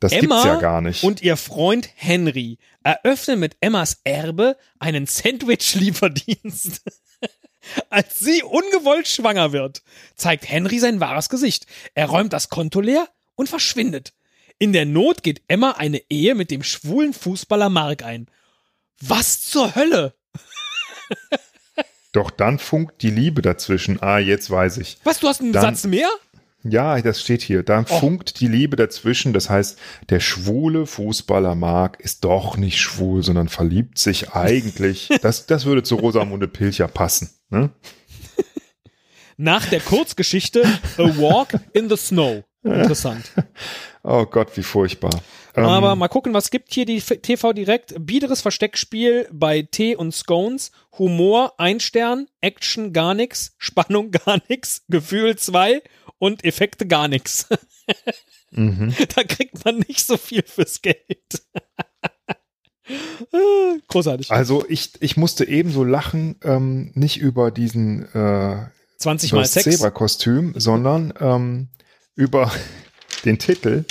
Das 0.00 0.12
Emma 0.12 0.36
gibt's 0.36 0.44
ja 0.44 0.60
gar 0.60 0.80
nicht. 0.80 1.02
und 1.04 1.22
ihr 1.22 1.36
Freund 1.36 1.88
Henry 1.94 2.58
eröffnen 2.82 3.40
mit 3.40 3.56
Emmas 3.60 4.00
Erbe 4.04 4.56
einen 4.78 5.06
Sandwich-Lieferdienst. 5.06 6.82
Als 7.90 8.18
sie 8.18 8.42
ungewollt 8.42 9.08
schwanger 9.08 9.52
wird, 9.52 9.82
zeigt 10.14 10.48
Henry 10.48 10.78
sein 10.78 11.00
wahres 11.00 11.28
Gesicht. 11.28 11.66
Er 11.94 12.06
räumt 12.06 12.32
das 12.32 12.50
Konto 12.50 12.80
leer 12.80 13.08
und 13.36 13.48
verschwindet. 13.48 14.12
In 14.58 14.72
der 14.72 14.84
Not 14.84 15.22
geht 15.22 15.42
Emma 15.48 15.72
eine 15.72 16.02
Ehe 16.10 16.34
mit 16.34 16.50
dem 16.50 16.62
schwulen 16.62 17.12
Fußballer 17.12 17.70
Mark 17.70 18.04
ein. 18.04 18.28
Was 19.00 19.42
zur 19.42 19.74
Hölle? 19.74 20.14
Doch 22.12 22.30
dann 22.30 22.58
funkt 22.58 23.02
die 23.02 23.10
Liebe 23.10 23.42
dazwischen. 23.42 24.00
Ah, 24.00 24.18
jetzt 24.18 24.48
weiß 24.48 24.78
ich. 24.78 24.98
Was, 25.04 25.20
du 25.20 25.28
hast 25.28 25.40
einen 25.40 25.52
dann, 25.52 25.62
Satz 25.74 25.84
mehr? 25.84 26.08
Ja, 26.62 27.00
das 27.02 27.20
steht 27.20 27.42
hier. 27.42 27.62
Da 27.62 27.84
oh. 27.88 27.98
funkt 27.98 28.40
die 28.40 28.46
Liebe 28.46 28.76
dazwischen. 28.76 29.32
Das 29.32 29.50
heißt, 29.50 29.78
der 30.08 30.20
schwule 30.20 30.86
Fußballer 30.86 31.54
Marc 31.54 32.00
ist 32.00 32.24
doch 32.24 32.56
nicht 32.56 32.80
schwul, 32.80 33.22
sondern 33.22 33.48
verliebt 33.48 33.98
sich 33.98 34.32
eigentlich. 34.32 35.08
das, 35.22 35.46
das 35.46 35.66
würde 35.66 35.82
zu 35.82 35.96
Rosamunde 35.96 36.48
Pilcher 36.48 36.88
passen. 36.88 37.30
Ne? 37.50 37.70
Nach 39.36 39.66
der 39.66 39.80
Kurzgeschichte 39.80 40.62
A 40.96 41.02
Walk 41.02 41.58
in 41.72 41.88
the 41.88 41.96
Snow. 41.96 42.44
Interessant. 42.62 43.30
oh 44.02 44.24
Gott, 44.24 44.56
wie 44.56 44.62
furchtbar. 44.62 45.20
Aber 45.54 45.92
ähm, 45.92 45.98
mal 45.98 46.08
gucken, 46.08 46.34
was 46.34 46.50
gibt 46.50 46.72
hier 46.72 46.84
die 46.84 47.00
TV 47.00 47.52
direkt. 47.52 47.94
Biederes 47.98 48.42
Versteckspiel 48.42 49.28
bei 49.32 49.62
Tee 49.62 49.94
und 49.94 50.12
Scones. 50.12 50.72
Humor, 50.98 51.54
ein 51.58 51.80
Stern. 51.80 52.26
Action, 52.40 52.92
gar 52.92 53.14
nix. 53.14 53.54
Spannung, 53.58 54.10
gar 54.10 54.40
nix. 54.48 54.82
Gefühl, 54.88 55.36
zwei 55.36 55.82
und 56.18 56.44
Effekte 56.44 56.86
gar 56.86 57.08
nichts. 57.08 57.48
Mhm. 58.56 58.94
Da 59.16 59.24
kriegt 59.24 59.64
man 59.64 59.78
nicht 59.88 60.06
so 60.06 60.16
viel 60.16 60.44
fürs 60.46 60.80
Geld. 60.80 61.42
Großartig. 63.88 64.30
Also 64.30 64.64
ich, 64.68 64.92
ich 65.00 65.16
musste 65.16 65.46
ebenso 65.46 65.84
lachen, 65.84 66.36
ähm, 66.44 66.92
nicht 66.94 67.16
über 67.18 67.50
diesen 67.50 68.04
äh, 68.14 68.66
20 68.98 69.32
mal 69.32 69.44
Zebra-Kostüm, 69.44 70.54
sondern 70.56 71.12
ähm, 71.18 71.68
über 72.14 72.52
den 73.24 73.38
Titel 73.38 73.84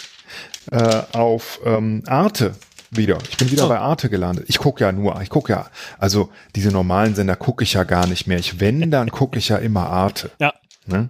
äh, 0.71 1.01
auf 1.13 1.59
ähm, 1.65 2.03
Arte 2.07 2.55
wieder. 2.91 3.17
Ich 3.29 3.37
bin 3.37 3.51
wieder 3.51 3.65
oh. 3.65 3.69
bei 3.69 3.79
Arte 3.79 4.09
gelandet. 4.09 4.45
Ich 4.47 4.59
gucke 4.59 4.83
ja 4.83 4.91
nur, 4.91 5.19
ich 5.21 5.29
gucke 5.29 5.53
ja, 5.53 5.67
also 5.97 6.29
diese 6.55 6.69
normalen 6.69 7.15
Sender 7.15 7.35
gucke 7.35 7.63
ich 7.63 7.73
ja 7.73 7.83
gar 7.83 8.07
nicht 8.07 8.27
mehr. 8.27 8.39
Ich 8.39 8.59
wenn, 8.59 8.91
dann 8.91 9.11
gucke 9.11 9.37
ich 9.37 9.49
ja 9.49 9.57
immer 9.57 9.89
Arte. 9.89 10.31
Ja. 10.39 10.53
Ne? 10.85 11.09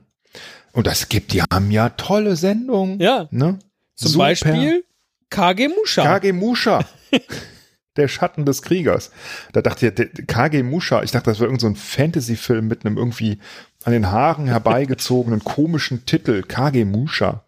Und 0.72 0.88
das 0.88 1.10
gibt, 1.10 1.34
die 1.34 1.42
haben 1.42 1.72
ja 1.72 1.90
tolle 1.90 2.36
Sendungen. 2.36 3.00
Ja. 3.00 3.28
Ne? 3.32 3.60
Zum 3.96 4.12
Super. 4.12 4.26
Beispiel 4.26 4.84
Kage 5.30 5.70
Musha. 5.70 6.04
Kage 6.04 6.34
Musha. 6.34 6.86
der 7.96 8.08
Schatten 8.08 8.46
des 8.46 8.62
Kriegers. 8.62 9.12
Da 9.52 9.62
dachte 9.62 9.88
ich, 9.88 10.28
Kage 10.28 10.64
Musha, 10.64 11.04
ich 11.04 11.12
dachte, 11.12 11.30
das 11.30 11.40
wäre 11.40 11.50
irgendein 11.50 11.76
so 11.76 11.82
Fantasy-Film 11.82 12.68
mit 12.68 12.86
einem 12.86 12.98
irgendwie 12.98 13.40
an 13.84 13.94
den 13.94 14.12
Haaren 14.12 14.48
herbeigezogenen 14.48 15.44
komischen 15.44 16.06
Titel, 16.06 16.42
Kage 16.42 16.86
Musha. 16.86 17.44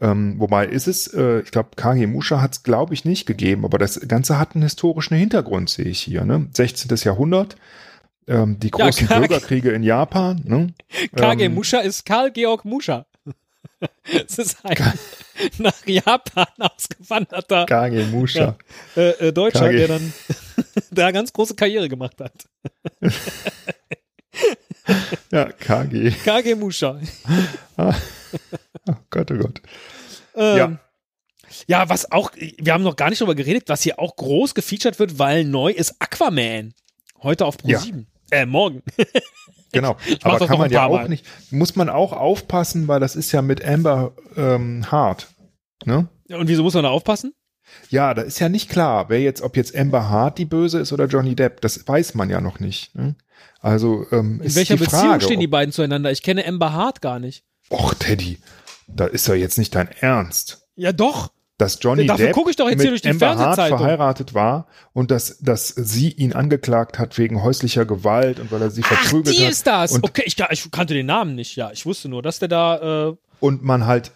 Ähm, 0.00 0.38
wobei 0.38 0.66
ist 0.66 0.86
es, 0.88 1.06
äh, 1.08 1.40
ich 1.40 1.50
glaube, 1.50 1.70
Kage 1.76 2.06
Musha 2.06 2.40
hat 2.40 2.52
es, 2.52 2.62
glaube 2.62 2.94
ich, 2.94 3.04
nicht 3.04 3.26
gegeben, 3.26 3.64
aber 3.64 3.78
das 3.78 4.00
Ganze 4.08 4.38
hat 4.38 4.54
einen 4.54 4.62
historischen 4.62 5.16
Hintergrund, 5.16 5.70
sehe 5.70 5.86
ich 5.86 6.00
hier. 6.00 6.24
Ne? 6.24 6.48
16. 6.52 6.90
Jahrhundert, 7.04 7.56
ähm, 8.26 8.58
die 8.60 8.70
großen 8.70 9.08
ja, 9.08 9.18
Bürgerkriege 9.18 9.70
in 9.70 9.82
Japan. 9.82 10.40
Ne? 10.44 10.74
Kage 11.16 11.44
ähm, 11.44 11.54
Musha 11.54 11.78
ist 11.78 12.04
Karl 12.04 12.30
Georg 12.30 12.64
Musha. 12.64 13.06
Es 14.04 14.38
ist 14.38 14.58
ein 14.64 14.76
nach 15.58 15.86
Japan 15.86 16.46
ausgewanderter 16.58 17.64
Kage 17.64 18.04
Musha. 18.10 18.56
Ja, 18.94 19.02
äh, 19.02 19.28
äh, 19.28 19.32
Deutscher, 19.32 19.66
Kage. 19.66 19.76
der 19.78 19.88
dann 19.88 20.12
da 20.90 21.10
ganz 21.12 21.32
große 21.32 21.54
Karriere 21.54 21.88
gemacht 21.88 22.20
hat. 22.20 22.46
ja, 25.32 25.52
KG. 25.52 26.10
KG 26.10 26.54
Musha. 26.54 26.98
oh 27.76 27.92
Gott, 29.10 29.30
oh 29.30 29.36
Gott. 29.36 29.62
Ähm, 30.34 30.56
ja. 30.56 30.78
Ja, 31.66 31.88
was 31.88 32.10
auch, 32.12 32.30
wir 32.36 32.72
haben 32.72 32.84
noch 32.84 32.96
gar 32.96 33.10
nicht 33.10 33.20
darüber 33.20 33.34
geredet, 33.34 33.64
was 33.66 33.82
hier 33.82 33.98
auch 33.98 34.16
groß 34.16 34.54
gefeatured 34.54 34.98
wird, 34.98 35.18
weil 35.18 35.44
neu 35.44 35.70
ist 35.70 35.96
Aquaman. 36.00 36.74
Heute 37.22 37.44
auf 37.44 37.58
Pro 37.58 37.68
ja. 37.68 37.78
7. 37.78 38.06
Äh, 38.30 38.46
morgen. 38.46 38.82
genau. 39.72 39.96
Aber 40.22 40.46
kann 40.46 40.58
man 40.58 40.70
ja 40.70 40.86
auch 40.86 40.92
Mal. 40.92 41.08
nicht, 41.08 41.26
muss 41.50 41.76
man 41.76 41.88
auch 41.88 42.12
aufpassen, 42.12 42.88
weil 42.88 43.00
das 43.00 43.16
ist 43.16 43.32
ja 43.32 43.42
mit 43.42 43.64
Amber 43.64 44.14
ähm, 44.36 44.90
Hart. 44.90 45.28
Ne? 45.84 46.08
Und 46.28 46.48
wieso 46.48 46.62
muss 46.62 46.74
man 46.74 46.84
da 46.84 46.90
aufpassen? 46.90 47.34
Ja, 47.88 48.14
da 48.14 48.22
ist 48.22 48.38
ja 48.38 48.48
nicht 48.48 48.70
klar, 48.70 49.08
wer 49.08 49.20
jetzt, 49.20 49.42
ob 49.42 49.56
jetzt 49.56 49.76
Amber 49.76 50.08
Hart 50.08 50.38
die 50.38 50.44
Böse 50.44 50.78
ist 50.78 50.92
oder 50.92 51.06
Johnny 51.06 51.34
Depp. 51.34 51.60
Das 51.60 51.86
weiß 51.86 52.14
man 52.14 52.30
ja 52.30 52.40
noch 52.40 52.60
nicht. 52.60 52.94
Ne? 52.94 53.16
Also 53.60 54.06
ähm, 54.12 54.40
in 54.42 54.54
welcher 54.54 54.76
Beziehung 54.76 55.02
Frage, 55.02 55.24
stehen 55.24 55.40
die 55.40 55.46
beiden 55.46 55.72
zueinander? 55.72 56.10
Ich 56.10 56.22
kenne 56.22 56.46
Amber 56.46 56.72
Hart 56.72 57.02
gar 57.02 57.18
nicht. 57.18 57.44
Och, 57.70 57.94
Teddy, 57.94 58.38
da 58.88 59.06
ist 59.06 59.26
ja 59.28 59.34
jetzt 59.34 59.58
nicht 59.58 59.74
dein 59.74 59.88
Ernst. 60.00 60.68
Ja, 60.76 60.92
doch 60.92 61.30
dass 61.60 61.78
Johnny 61.80 62.06
Dafür 62.06 62.32
Depp 62.32 62.56
doch 62.56 62.70
mit 62.70 63.06
Amber 63.06 63.36
Hart 63.36 63.56
verheiratet 63.56 64.34
war 64.34 64.66
und 64.92 65.10
dass, 65.10 65.38
dass 65.40 65.68
sie 65.68 66.10
ihn 66.10 66.32
angeklagt 66.32 66.98
hat 66.98 67.18
wegen 67.18 67.42
häuslicher 67.42 67.84
Gewalt 67.84 68.40
und 68.40 68.50
weil 68.50 68.62
er 68.62 68.70
sie 68.70 68.82
verprügelt 68.82 69.28
hat. 69.28 69.44
die 69.44 69.50
ist 69.50 69.66
das. 69.66 69.92
Und 69.92 70.04
okay, 70.04 70.22
ich, 70.24 70.36
ich, 70.50 70.70
kannte 70.70 70.94
den 70.94 71.06
Namen 71.06 71.34
nicht. 71.34 71.56
Ja, 71.56 71.70
ich 71.70 71.84
wusste 71.84 72.08
nur, 72.08 72.22
dass 72.22 72.38
der 72.38 72.48
da. 72.48 73.10
Äh 73.10 73.16
und 73.40 73.62
man 73.62 73.86
halt 73.86 74.12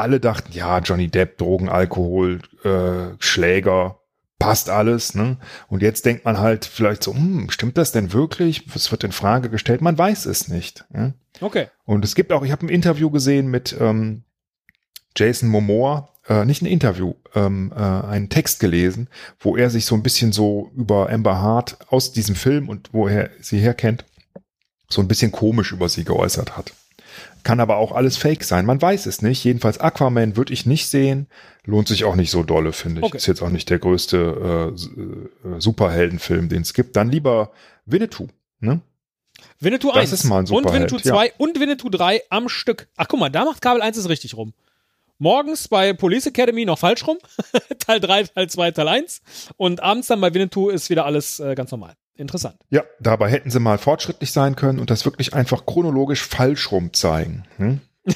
alle 0.00 0.20
dachten, 0.20 0.52
ja, 0.52 0.78
Johnny 0.78 1.08
Depp, 1.08 1.38
Drogen, 1.38 1.68
Alkohol, 1.68 2.40
äh, 2.64 3.14
Schläger, 3.18 3.98
passt 4.38 4.70
alles. 4.70 5.14
Ne? 5.14 5.36
Und 5.68 5.82
jetzt 5.82 6.04
denkt 6.06 6.24
man 6.24 6.38
halt 6.38 6.64
vielleicht 6.64 7.02
so, 7.02 7.14
hm, 7.14 7.50
stimmt 7.50 7.76
das 7.76 7.92
denn 7.92 8.12
wirklich? 8.12 8.74
Was 8.74 8.90
wird 8.90 9.04
in 9.04 9.12
Frage 9.12 9.50
gestellt? 9.50 9.80
Man 9.80 9.98
weiß 9.98 10.26
es 10.26 10.48
nicht. 10.48 10.84
Ja? 10.94 11.12
Okay. 11.40 11.68
Und 11.84 12.04
es 12.04 12.14
gibt 12.14 12.32
auch, 12.32 12.44
ich 12.44 12.52
habe 12.52 12.66
ein 12.66 12.70
Interview 12.70 13.10
gesehen 13.10 13.48
mit 13.48 13.76
ähm, 13.78 14.22
Jason 15.16 15.48
Momoa, 15.48 16.08
äh, 16.28 16.44
nicht 16.44 16.62
ein 16.62 16.66
Interview, 16.66 17.14
ähm, 17.34 17.72
äh, 17.74 17.80
einen 17.80 18.28
Text 18.28 18.60
gelesen, 18.60 19.08
wo 19.40 19.56
er 19.56 19.70
sich 19.70 19.86
so 19.86 19.94
ein 19.94 20.02
bisschen 20.02 20.32
so 20.32 20.70
über 20.76 21.10
Amber 21.10 21.40
Hart 21.40 21.78
aus 21.88 22.12
diesem 22.12 22.34
Film 22.34 22.68
und 22.68 22.92
wo 22.92 23.08
er 23.08 23.30
sie 23.40 23.58
herkennt, 23.58 24.04
so 24.88 25.00
ein 25.02 25.08
bisschen 25.08 25.32
komisch 25.32 25.72
über 25.72 25.88
sie 25.88 26.04
geäußert 26.04 26.56
hat. 26.56 26.72
Kann 27.42 27.60
aber 27.60 27.76
auch 27.76 27.92
alles 27.92 28.16
Fake 28.16 28.44
sein. 28.44 28.66
Man 28.66 28.80
weiß 28.80 29.06
es 29.06 29.22
nicht. 29.22 29.44
Jedenfalls 29.44 29.78
Aquaman 29.78 30.36
würde 30.36 30.52
ich 30.52 30.66
nicht 30.66 30.88
sehen. 30.88 31.28
Lohnt 31.64 31.88
sich 31.88 32.04
auch 32.04 32.16
nicht 32.16 32.30
so 32.30 32.42
dolle, 32.42 32.72
finde 32.72 33.00
ich. 33.00 33.04
Okay. 33.06 33.16
Ist 33.16 33.26
jetzt 33.26 33.42
auch 33.42 33.50
nicht 33.50 33.70
der 33.70 33.78
größte 33.78 34.74
äh, 34.74 35.48
äh 35.48 35.60
Superheldenfilm, 35.60 36.48
den 36.48 36.62
es 36.62 36.74
gibt. 36.74 36.96
Dann 36.96 37.10
lieber 37.10 37.52
Winnetou. 37.86 38.28
Ne? 38.60 38.80
Winnetou 39.60 39.88
Das 39.88 39.98
1 39.98 40.12
ist 40.12 40.24
mal 40.24 40.36
ein 40.36 40.40
und 40.40 40.46
Superheld, 40.48 40.90
Winnetou 40.90 41.08
ja. 41.08 41.14
2 41.14 41.32
und 41.38 41.60
Winnetou 41.60 41.88
3 41.88 42.22
am 42.30 42.48
Stück. 42.48 42.88
Ach 42.96 43.06
guck 43.08 43.20
mal, 43.20 43.30
da 43.30 43.44
macht 43.44 43.62
Kabel 43.62 43.82
1 43.82 43.96
es 43.96 44.08
richtig 44.08 44.36
rum. 44.36 44.52
Morgens 45.18 45.66
bei 45.66 45.92
Police 45.92 46.26
Academy 46.26 46.64
noch 46.64 46.78
falsch 46.78 47.06
rum. 47.06 47.18
Teil 47.80 48.00
3, 48.00 48.24
Teil 48.24 48.48
2, 48.48 48.70
Teil 48.70 48.88
1. 48.88 49.20
Und 49.56 49.82
abends 49.82 50.06
dann 50.06 50.20
bei 50.20 50.32
Winnetou 50.32 50.70
ist 50.70 50.90
wieder 50.90 51.06
alles 51.06 51.40
äh, 51.40 51.54
ganz 51.54 51.70
normal. 51.70 51.94
Interessant. 52.18 52.56
Ja, 52.68 52.82
dabei 53.00 53.30
hätten 53.30 53.50
sie 53.50 53.60
mal 53.60 53.78
fortschrittlich 53.78 54.32
sein 54.32 54.56
können 54.56 54.80
und 54.80 54.90
das 54.90 55.04
wirklich 55.04 55.34
einfach 55.34 55.64
chronologisch 55.66 56.24
falsch 56.26 56.72
rum 56.72 56.92
zeigen. 56.92 57.44
Hm? 57.58 57.80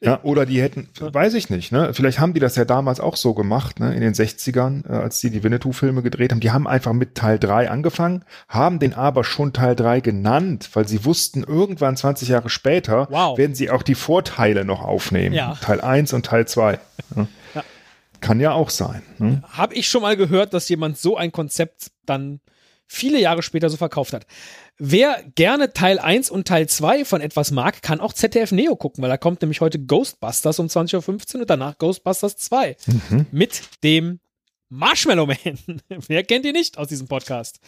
ja, 0.00 0.18
oder 0.24 0.44
die 0.44 0.60
hätten, 0.60 0.88
weiß 0.98 1.34
ich 1.34 1.48
nicht, 1.48 1.70
ne? 1.70 1.94
Vielleicht 1.94 2.18
haben 2.18 2.34
die 2.34 2.40
das 2.40 2.56
ja 2.56 2.64
damals 2.64 2.98
auch 2.98 3.14
so 3.16 3.32
gemacht, 3.34 3.78
ne? 3.78 3.94
In 3.94 4.00
den 4.00 4.12
60ern, 4.12 4.88
äh, 4.88 4.92
als 4.92 5.20
die 5.20 5.30
die 5.30 5.44
Winnetou-Filme 5.44 6.02
gedreht 6.02 6.32
haben. 6.32 6.40
Die 6.40 6.50
haben 6.50 6.66
einfach 6.66 6.94
mit 6.94 7.14
Teil 7.14 7.38
3 7.38 7.70
angefangen, 7.70 8.24
haben 8.48 8.80
den 8.80 8.94
aber 8.94 9.22
schon 9.22 9.52
Teil 9.52 9.76
3 9.76 10.00
genannt, 10.00 10.70
weil 10.72 10.88
sie 10.88 11.04
wussten, 11.04 11.44
irgendwann 11.44 11.96
20 11.96 12.28
Jahre 12.28 12.50
später 12.50 13.06
Wow. 13.08 13.38
werden 13.38 13.54
sie 13.54 13.70
auch 13.70 13.84
die 13.84 13.94
Vorteile 13.94 14.64
noch 14.64 14.82
aufnehmen. 14.82 15.34
Ja. 15.34 15.54
Teil 15.60 15.80
1 15.80 16.12
und 16.12 16.26
Teil 16.26 16.48
2. 16.48 16.72
Ne? 16.72 16.78
Ja. 17.14 17.26
Kann 18.20 18.40
ja 18.40 18.52
auch 18.52 18.70
sein. 18.70 19.02
Ne? 19.18 19.42
Habe 19.48 19.74
ich 19.74 19.88
schon 19.88 20.02
mal 20.02 20.16
gehört, 20.16 20.54
dass 20.54 20.68
jemand 20.68 20.98
so 20.98 21.16
ein 21.16 21.32
Konzept 21.32 21.90
dann 22.06 22.40
viele 22.86 23.20
Jahre 23.20 23.42
später 23.42 23.70
so 23.70 23.76
verkauft 23.76 24.12
hat. 24.12 24.26
Wer 24.76 25.22
gerne 25.34 25.72
Teil 25.72 25.98
1 25.98 26.30
und 26.30 26.48
Teil 26.48 26.68
2 26.68 27.04
von 27.04 27.20
etwas 27.20 27.50
mag, 27.52 27.82
kann 27.82 28.00
auch 28.00 28.12
ZDF 28.12 28.50
Neo 28.50 28.74
gucken, 28.74 29.02
weil 29.02 29.10
da 29.10 29.16
kommt 29.16 29.42
nämlich 29.42 29.60
heute 29.60 29.78
Ghostbusters 29.78 30.58
um 30.58 30.66
20.15 30.66 31.34
Uhr 31.34 31.40
und 31.42 31.50
danach 31.50 31.78
Ghostbusters 31.78 32.36
2 32.36 32.76
mit 33.30 33.62
dem 33.84 34.18
Marshmallow 34.70 35.26
Man. 35.26 35.82
Wer 36.08 36.24
kennt 36.24 36.46
ihn 36.46 36.52
nicht 36.52 36.78
aus 36.78 36.88
diesem 36.88 37.08
Podcast? 37.08 37.60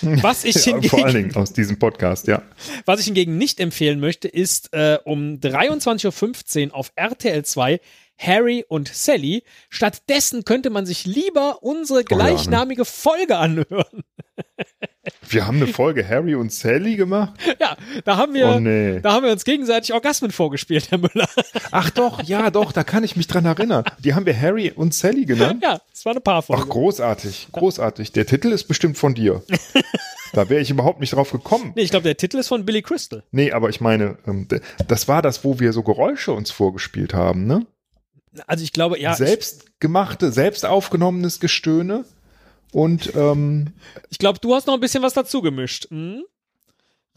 Was 0.00 0.44
ich, 0.44 0.54
Ja, 0.66 0.80
vor 0.82 0.98
allen 1.04 1.08
hingegen, 1.08 1.12
Dingen 1.12 1.36
aus 1.36 1.52
diesem 1.52 1.78
Podcast, 1.78 2.26
ja. 2.26 2.42
was 2.86 3.00
ich 3.00 3.06
hingegen 3.06 3.38
nicht 3.38 3.60
empfehlen 3.60 4.00
möchte, 4.00 4.26
ist 4.26 4.72
äh, 4.72 4.98
um 5.04 5.34
23.15 5.34 6.68
Uhr 6.68 6.74
auf 6.74 6.92
RTL 6.96 7.44
2 7.44 7.80
Harry 8.18 8.64
und 8.68 8.88
Sally. 8.88 9.42
Stattdessen 9.68 10.44
könnte 10.44 10.70
man 10.70 10.86
sich 10.86 11.04
lieber 11.06 11.62
unsere 11.62 12.04
gleichnamige 12.04 12.84
Folge 12.84 13.36
anhören. 13.38 14.04
Wir 15.28 15.46
haben 15.46 15.56
eine 15.58 15.66
Folge 15.66 16.06
Harry 16.08 16.34
und 16.34 16.52
Sally 16.52 16.96
gemacht. 16.96 17.34
Ja, 17.60 17.76
da 18.04 18.16
haben 18.16 18.34
wir, 18.34 18.48
Oh, 18.56 18.60
nee. 18.60 19.00
da 19.00 19.12
haben 19.12 19.24
wir 19.24 19.32
uns 19.32 19.44
gegenseitig 19.44 19.92
Orgasmen 19.94 20.30
vorgespielt, 20.30 20.90
Herr 20.90 20.98
Müller. 20.98 21.28
Ach 21.70 21.90
doch, 21.90 22.22
ja 22.24 22.50
doch, 22.50 22.72
da 22.72 22.84
kann 22.84 23.04
ich 23.04 23.16
mich 23.16 23.26
dran 23.28 23.44
erinnern. 23.44 23.84
Die 24.00 24.14
haben 24.14 24.26
wir 24.26 24.38
Harry 24.38 24.72
und 24.74 24.94
Sally 24.94 25.24
genannt. 25.24 25.62
Ja, 25.62 25.80
es 25.92 26.04
war 26.04 26.12
eine 26.12 26.20
Paarfolge. 26.20 26.62
Ach, 26.62 26.68
großartig, 26.68 27.48
großartig. 27.52 28.12
Der 28.12 28.26
Titel 28.26 28.48
ist 28.48 28.64
bestimmt 28.64 28.98
von 28.98 29.14
dir. 29.14 29.42
Da 30.32 30.48
wäre 30.48 30.60
ich 30.60 30.70
überhaupt 30.70 31.00
nicht 31.00 31.12
drauf 31.14 31.30
gekommen. 31.30 31.72
nee, 31.76 31.82
ich 31.82 31.90
glaube, 31.90 32.04
der 32.04 32.16
Titel 32.16 32.38
ist 32.38 32.48
von 32.48 32.64
Billy 32.66 32.82
Crystal. 32.82 33.22
Nee, 33.30 33.52
aber 33.52 33.68
ich 33.68 33.80
meine, 33.80 34.18
ähm, 34.26 34.48
das 34.88 35.06
war 35.08 35.22
das, 35.22 35.44
wo 35.44 35.60
wir 35.60 35.72
so 35.72 35.82
Geräusche 35.82 36.32
uns 36.32 36.50
vorgespielt 36.50 37.14
haben, 37.14 37.46
ne? 37.46 37.64
Also 38.46 38.64
ich 38.64 38.72
glaube, 38.72 38.98
ja, 39.00 39.14
Selbstgemachte, 39.14 40.32
selbst 40.32 40.64
aufgenommenes 40.66 41.40
Gestöhne. 41.40 42.04
Und 42.72 43.14
ähm, 43.14 43.72
ich 44.10 44.18
glaube, 44.18 44.38
du 44.40 44.54
hast 44.54 44.66
noch 44.66 44.74
ein 44.74 44.80
bisschen 44.80 45.02
was 45.02 45.14
dazu 45.14 45.40
gemischt. 45.42 45.88
Hm? 45.90 46.22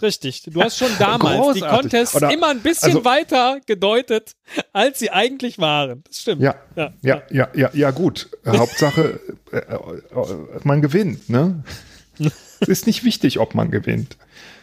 Richtig. 0.01 0.43
Du 0.43 0.61
hast 0.63 0.77
schon 0.77 0.91
damals 0.97 1.55
die 1.55 1.59
Großartig. 1.59 1.81
Contests 1.81 2.15
Oder- 2.15 2.31
immer 2.31 2.47
ein 2.49 2.61
bisschen 2.61 2.89
also- 2.91 3.05
weiter 3.05 3.59
gedeutet, 3.65 4.35
als 4.71 4.99
sie 4.99 5.09
eigentlich 5.11 5.59
waren. 5.59 6.03
Das 6.07 6.19
stimmt. 6.21 6.41
ja, 6.41 6.55
Ja, 6.75 6.93
ja, 7.01 7.21
ja, 7.31 7.49
ja, 7.53 7.69
ja, 7.73 7.91
gut. 7.91 8.29
Hauptsache, 8.47 9.19
äh, 9.51 9.57
äh, 9.57 9.75
äh, 9.75 10.59
man 10.63 10.81
gewinnt, 10.81 11.29
ne? 11.29 11.63
es 12.61 12.67
ist 12.67 12.87
nicht 12.87 13.03
wichtig, 13.03 13.39
ob 13.39 13.55
man 13.55 13.71
gewinnt, 13.71 14.17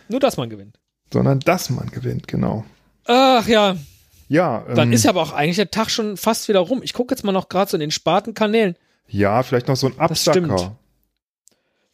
Nur, 0.09 0.21
dass 0.21 0.39
man 0.39 0.49
gewinnt. 0.49 0.79
sondern 1.13 1.41
dass 1.41 1.69
man 1.69 1.91
gewinnt, 1.91 2.29
genau. 2.29 2.65
Ach 3.05 3.47
ja, 3.47 3.77
Ja, 4.29 4.65
dann 4.75 4.89
ähm, 4.89 4.93
ist 4.93 5.07
aber 5.07 5.23
auch 5.23 5.33
eigentlich 5.33 5.57
der 5.57 5.71
Tag 5.71 5.89
schon 5.91 6.17
fast 6.17 6.49
wieder 6.49 6.61
rum. 6.61 6.81
Ich 6.83 6.93
gucke 6.93 7.15
jetzt 7.15 7.23
mal 7.23 7.33
noch 7.33 7.49
gerade 7.49 7.71
so 7.71 7.77
in 7.77 7.81
den 7.81 7.91
Spartenkanälen. 7.93 8.75
ja, 9.07 9.43
vielleicht 9.43 9.69
noch 9.69 9.77
so 9.77 9.87
ein 9.89 9.95
Das 10.09 10.23
stimmt. 10.23 10.51
Absacker. 10.51 10.77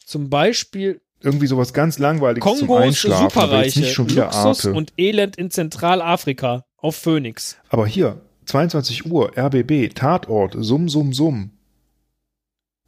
Zum 0.05 0.29
Beispiel 0.29 1.01
Irgendwie 1.21 1.47
sowas 1.47 1.73
ganz 1.73 1.99
langweiliges 1.99 2.57
zum 2.57 2.67
Kongos 2.67 2.83
Einschlafen, 2.83 3.21
aber 3.39 3.63
jetzt 3.63 3.75
Superreiche, 3.75 3.79
nicht 3.81 3.93
schon 3.93 4.09
wieder 4.09 4.25
Luxus 4.25 4.65
Arte. 4.65 4.73
und 4.73 4.93
Elend 4.97 5.35
in 5.37 5.51
Zentralafrika 5.51 6.65
auf 6.77 6.95
Phoenix. 6.95 7.57
Aber 7.69 7.87
hier, 7.87 8.19
22 8.45 9.05
Uhr, 9.05 9.31
RBB, 9.37 9.93
Tatort, 9.95 10.55
Summ, 10.57 10.89
Summ, 10.89 11.13
Summ. 11.13 11.51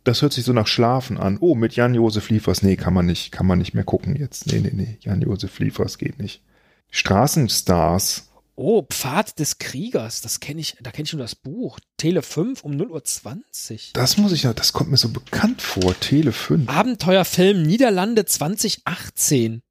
Das 0.03 0.21
hört 0.21 0.33
sich 0.33 0.43
so 0.43 0.53
nach 0.53 0.67
Schlafen 0.67 1.17
an. 1.17 1.37
Oh, 1.39 1.55
mit 1.55 1.75
Jan-Josef 1.75 2.29
Liefers. 2.29 2.61
Nee, 2.61 2.75
kann 2.75 2.93
man 2.93 3.05
nicht, 3.05 3.31
kann 3.31 3.47
man 3.47 3.57
nicht 3.57 3.73
mehr 3.73 3.83
gucken 3.85 4.15
jetzt. 4.15 4.47
Nee, 4.47 4.59
nee, 4.59 4.71
nee. 4.73 4.97
Jan-Josef 5.01 5.57
Liefers 5.59 5.97
geht 5.97 6.19
nicht. 6.19 6.43
Straßenstars. 6.91 8.29
Oh, 8.57 8.83
Pfad 8.83 9.37
des 9.39 9.57
Kriegers, 9.57 10.21
das 10.21 10.39
kenne 10.39 10.61
ich, 10.61 10.77
da 10.81 10.91
kenne 10.91 11.05
ich 11.05 11.13
nur 11.13 11.21
das 11.21 11.35
Buch. 11.35 11.77
Tele 11.97 12.21
5 12.21 12.63
um 12.63 12.71
0.20 12.71 13.73
Uhr. 13.73 13.79
Das 13.93 14.17
muss 14.17 14.31
ich 14.31 14.43
ja, 14.43 14.53
das 14.53 14.71
kommt 14.71 14.91
mir 14.91 14.97
so 14.97 15.09
bekannt 15.09 15.61
vor. 15.61 15.99
Tele 15.99 16.31
5. 16.31 16.69
Abenteuerfilm 16.69 17.63
Niederlande 17.63 18.25
2018. 18.25 19.61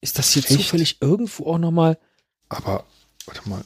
Ist 0.00 0.18
das 0.18 0.30
hier 0.32 0.42
Echt? 0.44 0.52
zufällig 0.52 0.98
irgendwo 1.00 1.46
auch 1.46 1.58
nochmal? 1.58 1.98
Aber, 2.48 2.84
warte 3.26 3.48
mal. 3.48 3.64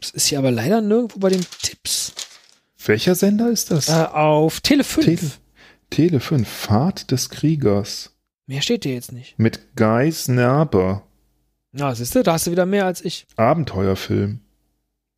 Das 0.00 0.10
ist 0.10 0.26
hier 0.26 0.38
aber 0.38 0.50
leider 0.50 0.80
nirgendwo 0.80 1.20
bei 1.20 1.30
den 1.30 1.46
Tipps. 1.62 2.12
Welcher 2.84 3.14
Sender 3.14 3.50
ist 3.50 3.70
das? 3.70 3.88
Äh, 3.88 3.92
auf 3.92 4.60
Tele 4.60 4.82
5. 4.82 5.06
Tele, 5.06 5.30
Tele 5.90 6.20
5. 6.20 6.48
Fahrt 6.48 7.10
des 7.10 7.30
Kriegers. 7.30 8.12
Mehr 8.46 8.62
steht 8.62 8.84
hier 8.84 8.94
jetzt 8.94 9.12
nicht. 9.12 9.38
Mit 9.38 9.76
Guy 9.76 10.10
Snerber. 10.10 11.07
Na, 11.72 11.94
siehst 11.94 12.14
du, 12.14 12.22
da 12.22 12.32
hast 12.34 12.46
du 12.46 12.50
wieder 12.50 12.66
mehr 12.66 12.86
als 12.86 13.04
ich. 13.04 13.26
Abenteuerfilm. 13.36 14.40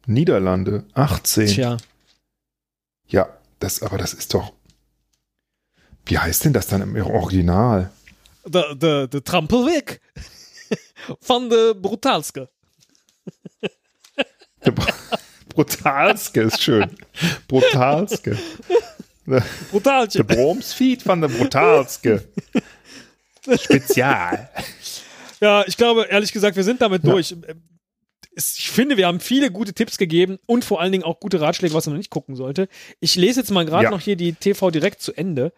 Niederlande. 0.07 0.85
18. 0.95 1.47
Tja. 1.47 1.77
Ja, 3.07 3.29
das, 3.61 3.83
aber 3.83 3.99
das 3.99 4.15
ist 4.15 4.35
doch. 4.35 4.53
Wie 6.07 6.19
heißt 6.19 6.45
denn 6.45 6.53
das 6.53 6.67
dann 6.67 6.83
im 6.83 6.97
Original? 7.07 7.91
De, 8.47 8.75
de, 8.75 9.07
de 9.07 9.21
Trampelweg 9.21 10.01
van 11.27 11.49
de 11.49 11.75
Brutalske. 11.75 12.49
Der 14.65 14.73
Br- 14.73 14.93
Brutalske 15.49 16.43
ist 16.43 16.63
schön. 16.63 16.91
Brutalske. 17.49 18.37
Der 19.27 19.43
Brutalche. 19.71 20.23
Bromsfeed 20.25 21.03
von 21.03 21.21
der 21.23 21.29
Brutalske. 21.29 22.29
Spezial. 23.59 24.51
Ja, 25.41 25.65
ich 25.67 25.77
glaube, 25.77 26.05
ehrlich 26.11 26.33
gesagt, 26.33 26.57
wir 26.57 26.65
sind 26.65 26.81
damit 26.83 27.05
durch. 27.07 27.35
Es- 28.37 28.57
Ich 28.59 28.71
finde, 28.71 28.97
wir 28.97 29.07
haben 29.07 29.21
viele 29.21 29.51
gute 29.51 29.73
Tipps 29.75 29.99
gegeben 29.99 30.39
und 30.47 30.65
vor 30.65 30.81
allen 30.81 30.93
Dingen 30.93 31.05
auch 31.05 31.19
gute 31.19 31.41
Ratschläge, 31.41 31.75
was 31.75 31.87
man 31.87 31.97
nicht 31.97 32.11
gucken 32.11 32.37
sollte. 32.37 32.69
Ich 33.01 33.17
lese 33.17 33.41
jetzt 33.41 33.51
mal 33.51 33.65
gerade 33.67 33.85
Ja. 33.85 33.91
noch 33.91 34.01
hier 34.01 34.17
die 34.17 34.35
TV 34.35 34.71
direkt 34.71 35.03
zu 35.03 35.13
Ende. 35.13 35.53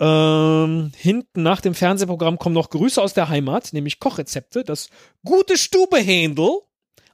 Ähm, 0.00 0.90
hinten 0.96 1.42
nach 1.42 1.60
dem 1.60 1.74
Fernsehprogramm 1.74 2.38
kommen 2.38 2.54
noch 2.54 2.70
Grüße 2.70 3.00
aus 3.00 3.14
der 3.14 3.28
Heimat, 3.28 3.72
nämlich 3.72 4.00
Kochrezepte, 4.00 4.64
das 4.64 4.88
gute 5.24 5.56
Stubehändel 5.56 6.50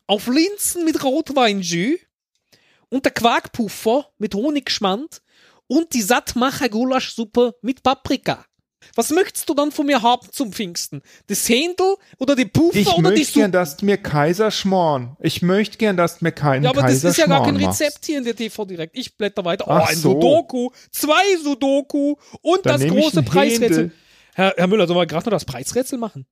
auf 0.06 0.26
Linsen 0.26 0.84
mit 0.86 1.04
Rotweinjus 1.04 1.98
und 2.88 3.04
der 3.04 3.12
Quarkpuffer 3.12 4.08
mit 4.16 4.34
Honigschmand 4.34 5.20
und 5.66 5.92
die 5.92 6.00
Sattmacher 6.00 6.70
Gulaschsuppe 6.70 7.56
mit 7.60 7.82
Paprika. 7.82 8.46
Was 8.94 9.10
möchtest 9.10 9.48
du 9.48 9.54
dann 9.54 9.70
von 9.72 9.86
mir 9.86 10.02
haben 10.02 10.26
zum 10.32 10.52
Pfingsten? 10.52 11.02
Das 11.26 11.48
Händel 11.48 11.96
oder 12.18 12.34
die 12.36 12.44
Puffer 12.46 12.76
Ich 12.78 12.88
oder 12.88 13.10
die 13.12 13.20
möchte 13.20 13.32
gern, 13.32 13.52
dass 13.52 13.80
mir 13.82 13.96
Kaiserschmarrn. 13.96 15.16
Ich 15.20 15.42
möchte 15.42 15.78
gern, 15.78 15.96
dass 15.96 16.18
du 16.18 16.24
mir 16.24 16.32
keinen 16.32 16.64
Ja, 16.64 16.70
aber 16.70 16.82
das 16.82 17.04
ist 17.04 17.16
ja 17.16 17.26
gar 17.26 17.44
kein 17.44 17.54
machst. 17.60 17.80
Rezept 17.80 18.04
hier 18.06 18.18
in 18.18 18.24
der 18.24 18.36
TV 18.36 18.64
direkt. 18.64 18.96
Ich 18.96 19.16
blätter 19.16 19.44
weiter. 19.44 19.64
Oh, 19.68 19.72
Ach 19.72 19.88
ein 19.88 19.96
so. 19.96 20.12
Sudoku, 20.14 20.70
zwei 20.90 21.36
Sudoku 21.42 22.16
und 22.42 22.66
Dann 22.66 22.74
das 22.74 22.82
ich 22.82 22.90
große 22.90 23.22
Preisrätsel. 23.22 23.92
Herr, 24.34 24.54
Herr 24.56 24.66
Müller, 24.66 24.86
sollen 24.86 24.98
wir 25.00 25.06
gerade 25.06 25.26
noch 25.26 25.32
das 25.36 25.44
Preisrätsel 25.44 25.98
machen? 25.98 26.26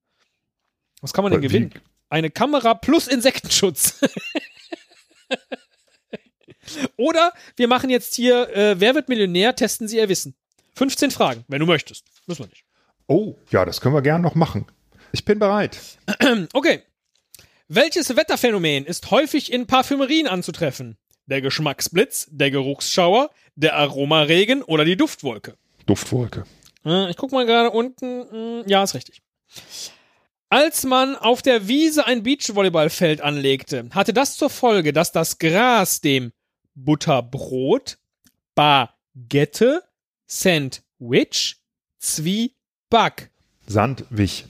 Was 1.00 1.12
kann 1.12 1.22
man 1.24 1.32
denn 1.32 1.42
Wie- 1.42 1.46
gewinnen? 1.48 1.72
Eine 2.08 2.30
Kamera 2.30 2.74
plus 2.74 3.08
Insektenschutz. 3.08 3.98
Oder 6.96 7.32
wir 7.56 7.68
machen 7.68 7.90
jetzt 7.90 8.14
hier, 8.14 8.48
äh, 8.54 8.80
wer 8.80 8.94
wird 8.94 9.08
Millionär, 9.08 9.54
testen 9.54 9.86
Sie 9.88 9.98
Ihr 9.98 10.08
Wissen. 10.08 10.34
15 10.76 11.10
Fragen, 11.10 11.44
wenn 11.48 11.60
du 11.60 11.66
möchtest. 11.66 12.04
Müssen 12.26 12.44
wir 12.44 12.48
nicht. 12.48 12.64
Oh, 13.08 13.34
ja, 13.50 13.64
das 13.64 13.80
können 13.80 13.94
wir 13.94 14.02
gern 14.02 14.22
noch 14.22 14.34
machen. 14.34 14.66
Ich 15.12 15.24
bin 15.24 15.38
bereit. 15.38 15.78
Okay. 16.52 16.82
Welches 17.68 18.14
Wetterphänomen 18.16 18.84
ist 18.84 19.10
häufig 19.10 19.52
in 19.52 19.66
Parfümerien 19.66 20.28
anzutreffen? 20.28 20.96
Der 21.26 21.40
Geschmacksblitz, 21.40 22.28
der 22.30 22.52
Geruchsschauer, 22.52 23.30
der 23.56 23.74
Aromaregen 23.74 24.62
oder 24.62 24.84
die 24.84 24.96
Duftwolke? 24.96 25.56
Duftwolke. 25.86 26.44
Äh, 26.84 27.10
Ich 27.10 27.16
guck 27.16 27.32
mal 27.32 27.44
gerade 27.46 27.70
unten. 27.70 28.60
mm, 28.60 28.68
Ja, 28.68 28.84
ist 28.84 28.94
richtig. 28.94 29.20
Als 30.48 30.84
man 30.84 31.16
auf 31.16 31.42
der 31.42 31.66
Wiese 31.66 32.06
ein 32.06 32.22
Beachvolleyballfeld 32.22 33.20
anlegte, 33.20 33.88
hatte 33.92 34.12
das 34.12 34.36
zur 34.36 34.50
Folge, 34.50 34.92
dass 34.92 35.10
das 35.10 35.38
Gras 35.38 36.00
dem 36.00 36.32
Butterbrot, 36.76 37.98
Baguette, 38.54 39.82
Sandwich, 40.26 41.56
Zwieback 41.98 43.30
Sandwich. 43.66 44.44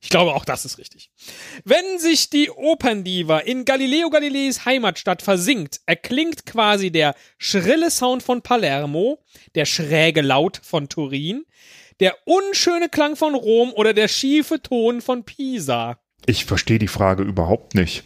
Ich 0.00 0.10
glaube, 0.10 0.34
auch 0.34 0.44
das 0.44 0.64
ist 0.64 0.78
richtig. 0.78 1.10
Wenn 1.64 1.98
sich 1.98 2.28
die 2.28 2.50
Operndiva 2.50 3.38
in 3.38 3.64
Galileo 3.64 4.10
Galileis 4.10 4.64
Heimatstadt 4.64 5.22
versinkt, 5.22 5.80
erklingt 5.86 6.44
quasi 6.44 6.90
der 6.90 7.14
schrille 7.38 7.90
Sound 7.90 8.22
von 8.22 8.42
Palermo, 8.42 9.22
der 9.54 9.64
schräge 9.64 10.20
Laut 10.20 10.60
von 10.62 10.88
Turin, 10.88 11.44
der 12.00 12.16
unschöne 12.26 12.88
Klang 12.88 13.16
von 13.16 13.34
Rom 13.34 13.72
oder 13.72 13.94
der 13.94 14.08
schiefe 14.08 14.60
Ton 14.60 15.00
von 15.00 15.24
Pisa. 15.24 15.98
Ich 16.26 16.44
verstehe 16.44 16.78
die 16.78 16.88
Frage 16.88 17.22
überhaupt 17.22 17.74
nicht. 17.74 18.04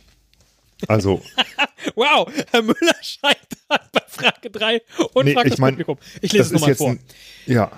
Also. 0.88 1.22
wow, 1.94 2.30
Herr 2.50 2.62
Müller 2.62 2.96
scheitert 3.02 3.58
bei 3.68 4.00
Frage 4.08 4.50
3 4.50 4.82
und 5.14 5.24
Nee, 5.26 5.34
fragt 5.34 5.46
ich 5.46 5.52
das 5.52 5.60
mein, 5.60 5.74
Publikum. 5.74 5.98
Ich 6.20 6.32
lese 6.32 6.44
es 6.44 6.52
nochmal 6.52 6.74
vor. 6.74 6.90
ein, 6.90 7.00
ja, 7.46 7.70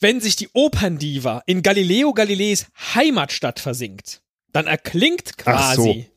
Wenn 0.00 0.20
sich 0.20 0.36
die 0.36 0.48
Operndiva 0.52 1.42
in 1.46 1.62
Galileo 1.62 2.12
Galileis 2.12 2.66
Heimatstadt 2.94 3.60
versinkt, 3.60 4.22
dann 4.52 4.66
erklingt 4.66 5.32
Ach 5.44 5.74
so. 5.74 5.82
quasi, 5.84 6.10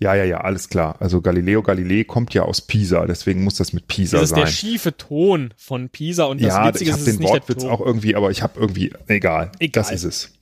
ja, 0.00 0.14
ja, 0.14 0.24
ja, 0.24 0.40
alles 0.42 0.68
klar. 0.68 0.96
Also 1.00 1.20
Galileo 1.20 1.62
Galilei 1.62 2.04
kommt 2.04 2.32
ja 2.32 2.42
aus 2.42 2.60
Pisa, 2.60 3.04
deswegen 3.06 3.42
muss 3.42 3.56
das 3.56 3.72
mit 3.72 3.88
Pisa 3.88 4.18
das 4.18 4.24
ist 4.24 4.30
sein. 4.30 4.40
der 4.44 4.46
schiefe 4.46 4.96
Ton 4.96 5.52
von 5.56 5.88
Pisa 5.88 6.24
und 6.24 6.40
das 6.40 6.54
ja, 6.54 6.68
Witzige 6.68 6.90
ich 6.90 6.96
ist, 6.96 7.06
den 7.06 7.16
nicht 7.16 7.28
Wortwitz 7.28 7.64
auch 7.64 7.80
irgendwie, 7.80 8.14
aber 8.14 8.30
ich 8.30 8.42
habe 8.42 8.60
irgendwie, 8.60 8.92
egal, 9.08 9.50
Egal. 9.58 9.82
das 9.82 9.90
ist 9.90 10.04
es. 10.04 10.32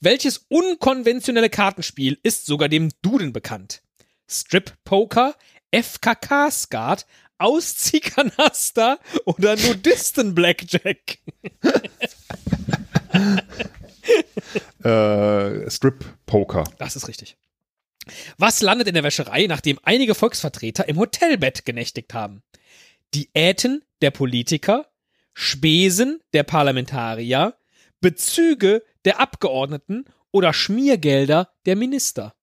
Welches 0.00 0.46
unkonventionelle 0.48 1.50
Kartenspiel 1.50 2.18
ist 2.22 2.46
sogar 2.46 2.68
dem 2.68 2.90
Duden 3.02 3.32
bekannt? 3.32 3.82
Strip 4.26 4.72
Poker, 4.84 5.34
FKK-Skat, 5.72 7.06
Ausziehkanaster 7.38 8.98
oder 9.24 9.56
Nudisten 9.56 10.34
Blackjack? 10.34 11.18
Äh, 14.82 15.70
Strip 15.70 16.04
Poker. 16.26 16.64
Das 16.78 16.96
ist 16.96 17.06
richtig. 17.06 17.36
Was 18.36 18.60
landet 18.62 18.88
in 18.88 18.94
der 18.94 19.04
Wäscherei, 19.04 19.46
nachdem 19.46 19.78
einige 19.84 20.14
Volksvertreter 20.14 20.88
im 20.88 20.98
Hotelbett 20.98 21.64
genächtigt 21.64 22.14
haben? 22.14 22.42
Diäten 23.14 23.84
der 24.00 24.10
Politiker, 24.10 24.88
Spesen 25.34 26.20
der 26.32 26.42
Parlamentarier, 26.42 27.54
Bezüge 28.00 28.82
der 29.04 29.20
Abgeordneten 29.20 30.04
oder 30.32 30.52
Schmiergelder 30.52 31.50
der 31.64 31.76
Minister? 31.76 32.34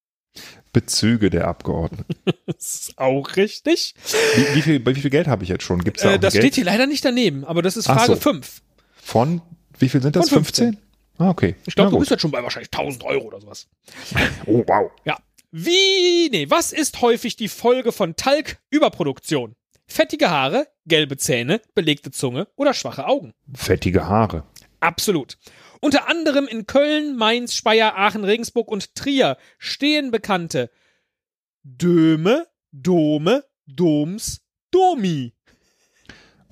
Bezüge 0.80 1.30
der 1.30 1.48
Abgeordneten. 1.48 2.16
Das 2.46 2.74
ist 2.74 2.98
auch 2.98 3.36
richtig. 3.38 3.94
Wie, 4.36 4.56
wie, 4.56 4.62
viel, 4.62 4.86
wie 4.86 4.96
viel 4.96 5.10
Geld 5.10 5.28
habe 5.28 5.44
ich 5.44 5.50
jetzt 5.50 5.64
schon? 5.64 5.82
Gibt's 5.84 6.04
da 6.04 6.14
Äh, 6.14 6.20
das 6.20 6.34
Geld 6.34 6.44
steht 6.44 6.56
hier 6.56 6.66
leider 6.66 6.88
nicht 6.88 7.06
daneben, 7.06 7.46
aber 7.46 7.62
das 7.62 7.78
ist 7.78 7.86
Frage 7.86 8.16
so. 8.16 8.16
5. 8.16 8.62
Von, 9.02 9.42
wie 9.78 9.88
viel 9.88 10.02
sind 10.02 10.16
das? 10.16 10.30
Von 10.30 10.40
15. 10.40 10.66
15? 10.74 10.90
Ah, 11.20 11.30
okay. 11.30 11.56
Ich 11.66 11.76
glaube, 11.76 11.92
du 11.92 12.00
bist 12.00 12.12
jetzt 12.12 12.22
schon 12.22 12.32
bei 12.32 12.44
wahrscheinlich 12.44 12.72
1000 12.74 13.04
Euro 13.04 13.28
oder 13.28 13.40
sowas. 13.40 13.68
Oh, 14.46 14.64
wow. 14.68 14.92
Ja. 15.06 15.18
Wie, 15.52 16.30
nee, 16.32 16.50
was 16.50 16.74
ist 16.74 17.02
häufig 17.02 17.36
die 17.36 17.48
Folge 17.48 17.92
von 17.92 18.16
Talg-Überproduktion? 18.16 19.56
Fettige 19.88 20.30
Haare, 20.30 20.68
gelbe 20.86 21.18
Zähne, 21.18 21.62
belegte 21.76 22.12
Zunge 22.12 22.48
oder 22.56 22.74
schwache 22.74 23.06
Augen? 23.06 23.34
Fettige 23.56 24.08
Haare. 24.08 24.44
Absolut. 24.80 25.38
Unter 25.82 26.10
anderem 26.10 26.48
in 26.48 26.66
Köln, 26.68 27.16
Mainz, 27.16 27.54
Speyer, 27.54 27.96
Aachen, 27.96 28.24
Regensburg 28.24 28.68
und 28.68 28.96
Trier 28.96 29.38
stehen 29.58 30.12
bekannte 30.12 30.70
Döme, 31.64 32.48
Dome, 32.72 33.46
Doms, 33.66 34.42
Domi. 34.72 35.34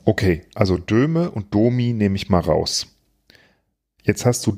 Okay, 0.05 0.45
also 0.55 0.77
Döme 0.77 1.31
und 1.31 1.53
Domi 1.53 1.93
nehme 1.93 2.15
ich 2.15 2.29
mal 2.29 2.39
raus. 2.39 2.87
Jetzt 4.03 4.25
hast 4.25 4.47
du 4.47 4.57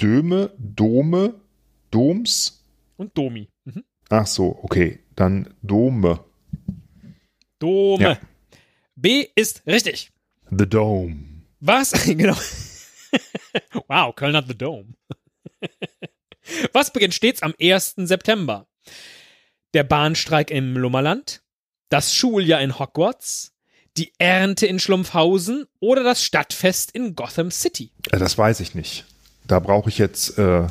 Döme, 0.00 0.54
Dome, 0.58 1.40
Doms. 1.90 2.64
Und 2.96 3.16
Domi. 3.16 3.48
Mhm. 3.64 3.84
Ach 4.08 4.26
so, 4.26 4.58
okay. 4.62 5.00
Dann 5.14 5.54
Dome. 5.62 6.24
Dome. 7.58 8.02
Ja. 8.02 8.18
B 8.96 9.26
ist 9.34 9.66
richtig. 9.66 10.10
The 10.50 10.68
Dome. 10.68 11.42
Was? 11.60 11.92
genau. 12.06 12.36
wow, 13.88 14.14
Köln 14.14 14.36
hat 14.36 14.46
The 14.48 14.56
Dome. 14.56 14.94
Was 16.72 16.92
beginnt 16.92 17.14
stets 17.14 17.42
am 17.42 17.54
1. 17.60 17.94
September? 17.98 18.66
Der 19.74 19.84
Bahnstreik 19.84 20.50
im 20.50 20.76
Lummerland, 20.76 21.42
das 21.88 22.14
Schuljahr 22.14 22.60
in 22.60 22.78
Hogwarts, 22.78 23.52
die 23.96 24.12
Ernte 24.18 24.66
in 24.66 24.78
Schlumpfhausen 24.78 25.66
oder 25.80 26.02
das 26.02 26.24
Stadtfest 26.24 26.90
in 26.92 27.14
Gotham 27.14 27.50
City? 27.50 27.90
Äh, 28.10 28.18
Das 28.18 28.36
weiß 28.36 28.60
ich 28.60 28.74
nicht. 28.74 29.04
Da 29.46 29.58
brauche 29.60 29.88
ich 29.88 29.98
jetzt, 29.98 30.38
äh, 30.38 30.66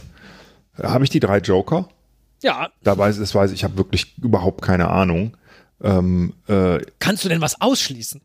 habe 0.81 1.03
ich 1.03 1.09
die 1.09 1.19
drei 1.19 1.37
Joker? 1.39 1.89
Ja, 2.43 2.71
Da 2.83 2.97
weiß, 2.97 3.17
das 3.19 3.35
weiß 3.35 3.51
ich, 3.51 3.59
ich 3.59 3.63
habe 3.63 3.77
wirklich 3.77 4.17
überhaupt 4.17 4.61
keine 4.63 4.89
Ahnung. 4.89 5.37
Ähm, 5.83 6.33
äh, 6.47 6.79
kannst 6.99 7.23
du 7.23 7.29
denn 7.29 7.41
was 7.41 7.61
ausschließen? 7.61 8.21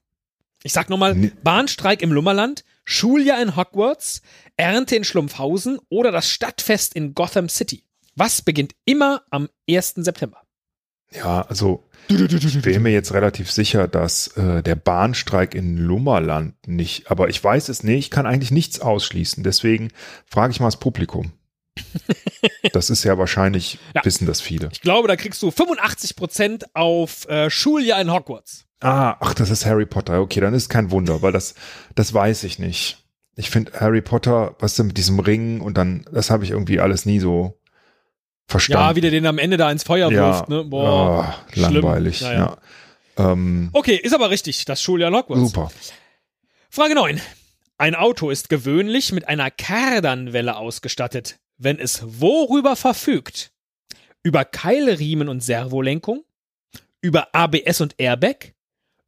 Ich 0.63 0.73
sag 0.73 0.89
nochmal. 0.89 1.15
Bahnstreik 1.43 2.03
im 2.03 2.13
Lummerland, 2.13 2.65
Schuljahr 2.87 3.43
in 3.43 3.57
Hogwarts, 3.57 4.23
Ernte 4.57 4.97
in 4.97 5.05
Schlumpfhausen 5.05 5.79
oder 5.91 6.13
das 6.13 6.31
Stadtfest 6.31 6.95
in 6.95 7.13
Gotham 7.15 7.49
City. 7.51 7.85
Was 8.15 8.41
beginnt 8.41 8.73
immer 8.87 9.23
am 9.31 9.51
1. 9.69 9.95
September? 9.97 10.41
ja, 11.13 11.43
also 11.43 11.85
ich 12.09 12.63
bin 12.63 12.83
mir 12.83 12.93
jetzt 12.93 13.13
relativ 13.15 13.51
sicher, 13.51 13.89
dass 13.89 14.29
äh, 14.37 14.63
der 14.63 14.75
Bahnstreik 14.75 15.55
in 15.55 15.77
Lummerland 15.79 16.55
nicht, 16.67 17.11
aber 17.11 17.29
ich 17.29 17.43
weiß 17.43 17.69
es 17.69 17.83
nicht, 17.83 17.99
ich 18.07 18.11
kann 18.11 18.27
eigentlich 18.27 18.51
nichts 18.51 18.81
ausschließen. 18.81 19.43
Deswegen 19.43 19.93
frage 20.27 20.53
ich 20.53 20.61
mal 20.61 20.67
das 20.69 20.79
Publikum. 20.79 21.33
Das 22.73 22.91
ist 22.91 23.05
ja 23.05 23.17
wahrscheinlich, 23.17 23.79
Ja. 23.95 24.05
wissen 24.05 24.27
das 24.27 24.41
viele. 24.41 24.69
Ich 24.73 24.81
glaube, 24.83 25.09
da 25.09 25.17
kriegst 25.17 25.43
du 25.43 25.49
85% 25.49 26.65
auf 26.75 27.27
äh, 27.29 27.49
Schuljahr 27.49 28.01
in 28.01 28.13
Hogwarts. 28.13 28.66
Ah, 28.81 29.17
ach, 29.21 29.35
das 29.35 29.51
ist 29.51 29.65
Harry 29.67 29.87
Potter. 29.87 30.21
Okay, 30.21 30.41
dann 30.41 30.55
ist 30.55 30.69
kein 30.69 30.91
Wunder, 30.91 31.23
weil 31.23 31.33
das, 31.33 31.55
das 31.95 32.13
weiß 32.13 32.45
ich 32.45 32.59
nicht. 32.59 33.05
Ich 33.37 33.51
finde 33.51 33.73
Harry 33.81 34.03
Potter, 34.03 34.55
was 34.59 34.75
denn 34.77 34.89
mit 34.89 34.97
diesem 34.97 35.19
Ring 35.19 35.61
und 35.61 35.77
dann, 35.77 36.05
das 36.11 36.31
habe 36.31 36.45
ich 36.45 36.51
irgendwie 36.51 36.81
alles 36.81 37.05
nie 37.07 37.19
so 37.19 37.59
verstanden. 38.47 38.87
Ja, 38.87 38.97
wie 38.97 39.01
der 39.01 39.11
den 39.11 39.27
am 39.27 39.39
Ende 39.39 39.57
da 39.57 39.71
ins 39.71 39.83
Feuer 39.83 40.11
wirft. 40.11 40.49
Ne? 40.49 40.65
Boah. 40.65 41.35
oh, 41.55 41.59
langweilig. 41.61 42.21
Ja, 42.21 42.33
Ja. 42.33 42.59
Ähm, 43.19 43.71
Okay, 43.73 43.97
ist 43.97 44.15
aber 44.15 44.31
richtig, 44.31 44.65
das 44.65 44.83
Schuljahr 44.83 45.13
Hogwarts. 45.13 45.43
super. 45.43 45.71
Frage 46.71 46.95
9. 46.95 47.21
Ein 47.79 47.95
Auto 47.95 48.31
ist 48.31 48.49
gewöhnlich 48.49 49.13
mit 49.13 49.29
einer 49.29 49.51
Kardanwelle 49.51 50.57
ausgestattet, 50.57 51.39
wenn 51.59 51.79
es 51.79 52.03
worüber 52.21 52.77
verfügt? 52.77 53.53
Über 54.23 54.45
Keilriemen 54.45 55.29
und 55.29 55.43
Servolenkung? 55.43 56.25
Über 57.01 57.35
ABS 57.35 57.81
und 57.81 57.95
Airbag? 57.99 58.55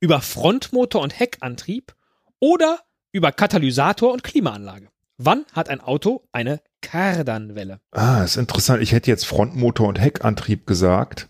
Über 0.01 0.21
Frontmotor 0.21 1.03
und 1.03 1.19
Heckantrieb? 1.19 1.95
Oder 2.41 2.81
über 3.11 3.33
Katalysator 3.33 4.13
und 4.13 4.23
Klimaanlage? 4.23 4.89
Wann 5.17 5.45
hat 5.53 5.69
ein 5.69 5.81
Auto 5.81 6.23
eine 6.31 6.61
Kardanwelle? 6.81 7.81
Ah, 7.91 8.23
ist 8.23 8.37
interessant. 8.37 8.83
Ich 8.83 8.93
hätte 8.93 9.11
jetzt 9.11 9.27
Frontmotor 9.27 9.89
und 9.89 10.01
Heckantrieb 10.01 10.67
gesagt. 10.67 11.29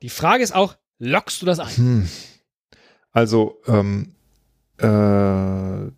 Die 0.00 0.08
Frage 0.08 0.42
ist 0.42 0.54
auch, 0.54 0.76
lockst 0.98 1.42
du 1.42 1.46
das 1.46 1.58
ein? 1.58 1.76
Hm. 1.76 2.08
Also, 3.12 3.60
ähm, 3.66 4.14
äh, 4.78 5.90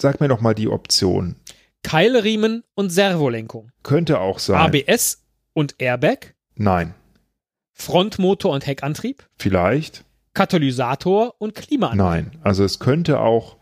sag 0.00 0.20
mir 0.20 0.28
doch 0.28 0.40
mal 0.40 0.54
die 0.54 0.68
Option. 0.68 1.36
Keilriemen 1.84 2.64
und 2.74 2.90
Servolenkung. 2.90 3.70
Könnte 3.84 4.18
auch 4.18 4.40
sein. 4.40 4.58
ABS 4.58 5.22
und 5.52 5.76
Airbag? 5.78 6.34
Nein. 6.56 6.94
Frontmotor 7.72 8.52
und 8.52 8.66
Heckantrieb? 8.66 9.28
Vielleicht. 9.38 10.04
Katalysator 10.34 11.34
und 11.38 11.54
Klimaanlage. 11.54 12.22
Nein. 12.30 12.40
Also 12.42 12.64
es 12.64 12.78
könnte 12.78 13.20
auch, 13.20 13.56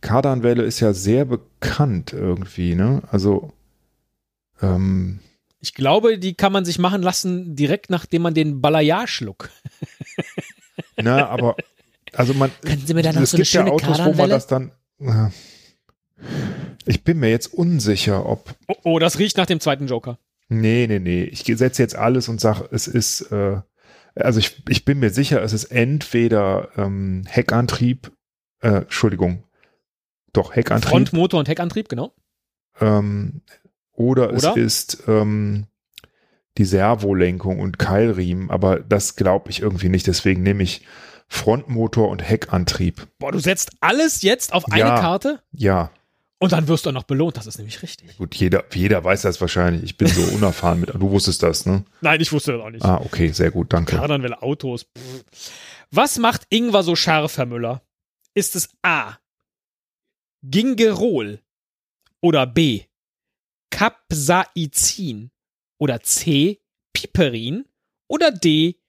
Kardanwelle 0.00 0.62
ist 0.62 0.80
ja 0.80 0.92
sehr 0.92 1.24
bekannt 1.24 2.12
irgendwie, 2.12 2.74
ne? 2.74 3.02
Also, 3.10 3.52
ähm, 4.60 5.20
Ich 5.60 5.74
glaube, 5.74 6.18
die 6.18 6.34
kann 6.34 6.52
man 6.52 6.64
sich 6.64 6.78
machen 6.78 7.02
lassen, 7.02 7.54
direkt 7.56 7.90
nachdem 7.90 8.22
man 8.22 8.34
den 8.34 8.60
Balayage-Look. 8.60 9.50
na, 10.96 11.28
aber, 11.28 11.56
also 12.12 12.34
man, 12.34 12.50
Könnten 12.62 12.86
Sie 12.86 12.94
mir 12.94 13.02
da 13.02 13.12
noch 13.12 13.22
es 13.22 13.30
so 13.30 13.36
eine 13.36 13.42
gibt 13.44 13.52
ja 13.54 13.60
schöne 13.60 13.72
Autos, 13.72 14.04
wo 14.04 14.12
man 14.14 14.30
das 14.30 14.46
dann, 14.46 14.72
äh, 15.00 15.28
ich 16.86 17.04
bin 17.04 17.18
mir 17.18 17.30
jetzt 17.30 17.52
unsicher, 17.52 18.26
ob, 18.26 18.54
Oh, 18.68 18.74
oh, 18.84 18.98
das 18.98 19.18
riecht 19.18 19.36
nach 19.36 19.46
dem 19.46 19.60
zweiten 19.60 19.86
Joker. 19.86 20.18
nee, 20.48 20.86
nee, 20.88 20.98
nee, 20.98 21.24
ich 21.24 21.44
setze 21.44 21.82
jetzt 21.82 21.96
alles 21.96 22.28
und 22.28 22.40
sage, 22.40 22.68
es 22.72 22.86
ist, 22.86 23.22
äh, 23.32 23.60
also 24.14 24.38
ich, 24.38 24.62
ich 24.68 24.84
bin 24.84 24.98
mir 24.98 25.10
sicher, 25.10 25.42
es 25.42 25.52
ist 25.52 25.64
entweder 25.64 26.68
ähm, 26.76 27.24
Heckantrieb, 27.26 28.12
äh, 28.60 28.82
Entschuldigung, 28.82 29.44
doch 30.32 30.54
Heckantrieb, 30.54 30.90
Frontmotor 30.90 31.40
und 31.40 31.48
Heckantrieb, 31.48 31.88
genau. 31.88 32.12
ähm, 32.80 33.42
oder, 33.92 34.32
Oder? 34.32 34.56
es 34.56 34.56
ist 34.56 35.04
ähm, 35.06 35.66
die 36.58 36.64
Servolenkung 36.64 37.60
und 37.60 37.78
Keilriemen, 37.78 38.50
aber 38.50 38.80
das 38.80 39.16
glaube 39.16 39.50
ich 39.50 39.60
irgendwie 39.60 39.88
nicht, 39.88 40.06
deswegen 40.06 40.42
nehme 40.42 40.62
ich 40.62 40.86
Frontmotor 41.28 42.08
und 42.08 42.20
Heckantrieb. 42.20 43.06
Boah, 43.18 43.32
du 43.32 43.38
setzt 43.38 43.70
alles 43.80 44.22
jetzt 44.22 44.52
auf 44.52 44.66
eine 44.70 44.80
Ja. 44.80 45.00
Karte? 45.00 45.40
Ja, 45.52 45.90
Und 46.42 46.50
dann 46.50 46.66
wirst 46.66 46.86
du 46.86 46.90
auch 46.90 46.94
noch 46.94 47.04
belohnt, 47.04 47.36
das 47.36 47.46
ist 47.46 47.58
nämlich 47.58 47.82
richtig. 47.82 48.16
Gut, 48.16 48.34
jeder, 48.34 48.64
jeder 48.74 49.04
weiß 49.04 49.22
das 49.22 49.40
wahrscheinlich. 49.40 49.84
Ich 49.84 49.96
bin 49.96 50.08
so 50.08 50.22
unerfahren 50.34 50.80
mit. 50.80 50.92
Du 50.92 51.08
wusstest 51.08 51.40
das, 51.44 51.66
ne? 51.66 51.84
Nein, 52.00 52.20
ich 52.20 52.32
wusste 52.32 52.50
das 52.50 52.60
auch 52.60 52.70
nicht. 52.70 52.84
Ah, 52.84 52.96
okay, 52.96 53.28
sehr 53.28 53.52
gut, 53.52 53.72
danke. 53.72 53.94
Kardanwelle 53.94 54.42
Autos. 54.42 54.86
Was 55.92 56.18
macht 56.18 56.48
Ingwer 56.50 56.82
so 56.82 56.96
scharf, 56.96 57.36
Herr 57.38 57.46
Müller? 57.46 57.80
Ist 58.34 58.56
es 58.56 58.68
A. 58.82 59.18
Gingerol 60.42 61.38
oder 62.20 62.44
B. 62.48 62.86
Capsaicin 63.70 65.30
oder 65.78 66.02
C. 66.02 66.60
Piperin 66.92 67.66
oder 68.08 68.32
D. 68.32 68.80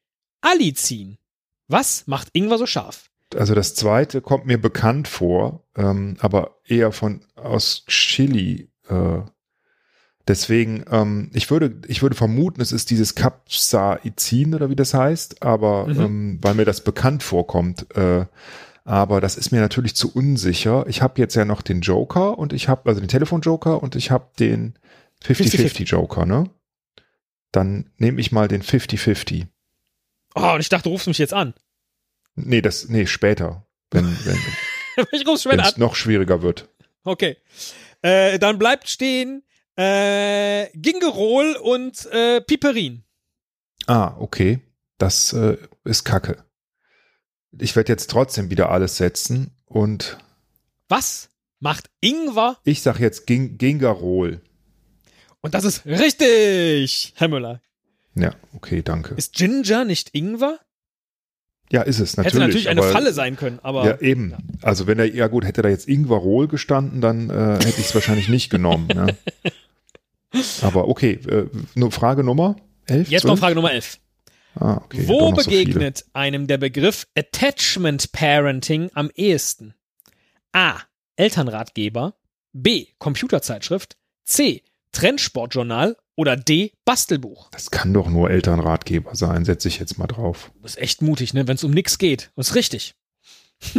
Allicin? 0.42 1.20
Was 1.68 2.08
macht 2.08 2.30
Ingwer 2.34 2.58
so 2.58 2.66
scharf? 2.66 3.12
Also 3.36 3.56
das 3.56 3.76
zweite 3.76 4.22
kommt 4.22 4.46
mir 4.46 4.60
bekannt 4.62 5.08
vor, 5.08 5.64
ähm, 5.76 6.18
aber 6.20 6.58
eher 6.66 6.92
von 6.92 7.22
aus 7.36 7.86
Chili. 7.88 8.70
Äh, 8.90 9.20
deswegen, 10.28 10.84
ähm, 10.90 11.30
ich 11.34 11.50
würde, 11.52 11.80
ich 11.88 12.02
würde 12.02 12.16
vermuten, 12.16 12.62
es 12.62 12.72
ist 12.72 12.90
dieses 12.90 13.16
Capsaicin 13.16 14.56
oder 14.56 14.70
wie 14.70 14.76
das 14.76 14.94
heißt, 14.94 15.42
aber 15.44 15.88
Mhm. 15.88 16.00
ähm, 16.02 16.40
weil 16.42 16.56
mir 16.56 16.66
das 16.66 16.84
bekannt 16.84 17.24
vorkommt. 17.24 17.88
Äh, 17.96 18.26
aber 18.86 19.22
das 19.22 19.38
ist 19.38 19.52
mir 19.52 19.62
natürlich 19.62 19.96
zu 19.96 20.12
unsicher. 20.14 20.86
Ich 20.88 21.02
habe 21.02 21.20
jetzt 21.22 21.36
ja 21.36 21.46
noch 21.46 21.62
den 21.62 21.82
Joker 21.82 22.38
und 22.38 22.52
ich 22.52 22.68
habe 22.68 22.90
also 22.90 23.00
den 23.00 23.08
Telefonjoker 23.08 23.82
und 23.82 23.96
ich 23.96 24.12
habe 24.12 24.28
den 24.40 24.74
50-50 25.24 25.84
Joker, 25.86 26.26
ne? 26.26 26.50
Dann 27.54 27.90
nehme 27.98 28.20
ich 28.20 28.32
mal 28.34 28.48
den 28.50 28.62
50-50. 28.62 29.48
Oh, 30.36 30.52
und 30.56 30.60
ich 30.60 30.68
dachte, 30.70 30.86
du 30.86 30.90
rufst 30.90 31.08
mich 31.08 31.18
jetzt 31.20 31.34
an. 31.34 31.54
Nee, 32.36 32.62
das, 32.62 32.90
nee, 32.90 33.06
später. 33.06 33.66
Wenn, 33.92 34.06
wenn, 34.26 34.38
ich 35.12 35.28
ruf's 35.28 35.44
später 35.44 35.64
es 35.64 35.78
noch 35.78 35.96
schwieriger 35.96 36.42
wird. 36.42 36.70
Okay. 37.04 37.38
Äh, 38.02 38.40
dann 38.40 38.60
bleibt 38.60 38.90
stehen 38.90 39.44
äh, 39.76 40.68
Gingerol 40.76 41.56
und 41.56 42.06
äh, 42.12 42.42
Piperin. 42.42 43.04
Ah, 43.88 44.16
okay. 44.20 44.62
Das 44.98 45.34
äh, 45.34 45.58
ist 45.84 46.04
Kacke. 46.04 46.44
Ich 47.60 47.76
werde 47.76 47.92
jetzt 47.92 48.10
trotzdem 48.10 48.50
wieder 48.50 48.72
alles 48.72 48.98
setzen 48.98 49.56
und 49.66 50.18
Was 50.90 51.30
macht 51.60 51.90
Ingwer? 52.02 52.58
ich 52.64 52.82
sag 52.82 53.00
jetzt 53.00 53.28
Ging 53.28 53.58
Gingerol. 53.58 54.42
Und 55.42 55.54
das 55.54 55.66
ist 55.66 55.86
richtig, 55.86 57.14
Herr 57.18 57.28
Müller. 57.28 57.62
Ja, 58.16 58.34
okay, 58.54 58.82
danke. 58.82 59.16
Ist 59.16 59.34
Ginger 59.34 59.86
nicht 59.86 60.14
Ingwer? 60.14 60.60
Ja, 61.74 61.82
ist 61.82 62.00
es 62.00 62.16
natürlich. 62.18 62.36
Hätte 62.36 62.46
natürlich 62.46 62.70
eine 62.70 62.82
aber, 62.82 62.92
Falle 62.92 63.14
sein 63.14 63.36
können, 63.36 63.58
aber 63.64 63.84
Ja, 63.84 64.00
eben. 64.00 64.36
Also 64.62 64.86
wenn 64.86 65.00
er, 65.00 65.12
ja 65.12 65.26
gut, 65.26 65.44
hätte 65.44 65.64
da 65.64 65.70
jetzt 65.70 65.88
Ingwerol 65.88 66.48
gestanden, 66.48 67.02
dann 67.02 67.32
äh, 67.32 67.56
hätte 67.56 67.80
ich 67.80 67.88
es 67.88 67.96
wahrscheinlich 67.96 68.30
nicht 68.30 68.52
genommen. 68.52 68.88
Ne? 68.88 69.18
Aber 70.62 70.88
okay, 70.88 71.14
äh, 71.28 71.46
nur 71.76 71.92
Frage 71.92 72.24
Nummer 72.24 72.56
11? 72.86 73.10
jetzt 73.10 73.22
12? 73.22 73.34
noch 73.34 73.40
Frage 73.40 73.56
Nummer 73.56 73.72
11. 73.72 74.00
Ah, 74.56 74.82
okay, 74.84 75.08
Wo 75.08 75.32
noch 75.32 75.42
so 75.42 75.50
begegnet 75.50 76.06
einem 76.14 76.46
der 76.48 76.60
Begriff 76.60 77.08
Attachment 77.16 78.12
Parenting 78.12 78.92
am 78.94 79.10
ehesten? 79.16 79.74
A. 80.52 80.78
Elternratgeber. 81.16 82.14
B. 82.52 82.88
Computerzeitschrift. 83.00 83.98
C. 84.26 84.62
Trendsportjournal. 84.92 85.98
Oder 86.16 86.38
D. 86.38 86.74
Bastelbuch. 86.86 87.50
Das 87.52 87.72
kann 87.72 87.94
doch 87.94 88.10
nur 88.10 88.30
Elternratgeber 88.30 89.16
sein, 89.16 89.46
setze 89.46 89.68
ich 89.68 89.80
jetzt 89.80 89.98
mal 89.98 90.08
drauf. 90.08 90.52
Du 90.54 90.62
bist 90.62 90.78
echt 90.78 91.02
mutig, 91.02 91.34
ne? 91.34 91.48
Wenn 91.48 91.56
es 91.56 91.64
um 91.64 91.72
nix 91.72 91.98
geht. 91.98 92.32
Das 92.36 92.50
ist 92.50 92.56
richtig. 92.56 92.96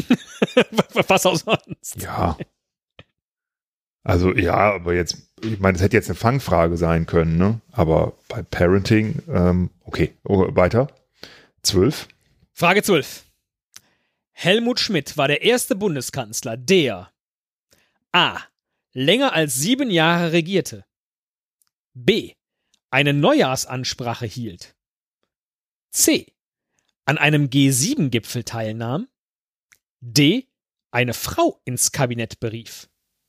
Was 1.09 1.27
auch 1.27 1.37
sonst. 1.37 2.01
Ja. 2.01 2.37
Also 4.03 4.35
ja, 4.35 4.75
aber 4.75 4.95
jetzt, 4.95 5.31
ich 5.43 5.59
meine, 5.61 5.77
es 5.77 5.83
hätte 5.83 5.97
jetzt 5.97 6.09
eine 6.09 6.17
Fangfrage 6.17 6.77
sein 6.77 7.07
können, 7.07 7.39
ne? 7.39 7.61
Aber 7.73 8.15
bei 8.29 8.43
Parenting, 8.43 9.23
ähm, 9.29 9.71
okay, 9.83 10.15
oh, 10.25 10.47
weiter. 10.55 10.89
Zwölf. 11.63 12.09
Frage 12.53 12.83
12. 12.83 13.25
Helmut 14.33 14.81
Schmidt 14.81 15.17
war 15.17 15.29
der 15.29 15.43
erste 15.43 15.75
Bundeskanzler, 15.77 16.57
der 16.57 17.11
A. 18.13 18.39
länger 18.93 19.33
als 19.33 19.55
sieben 19.55 19.91
Jahre 19.91 20.33
regierte. 20.33 20.85
B. 21.95 22.33
eine 22.91 23.13
Neujahrsansprache 23.13 24.27
hielt. 24.27 24.75
C. 25.91 26.33
an 27.05 27.19
einem 27.19 27.47
G7-Gipfel 27.47 28.45
teilnahm. 28.45 29.09
D. 30.01 30.49
eine 30.91 31.15
Frau 31.15 31.61
ins 31.65 31.93
Kabinett 31.93 32.41
berief. 32.41 32.89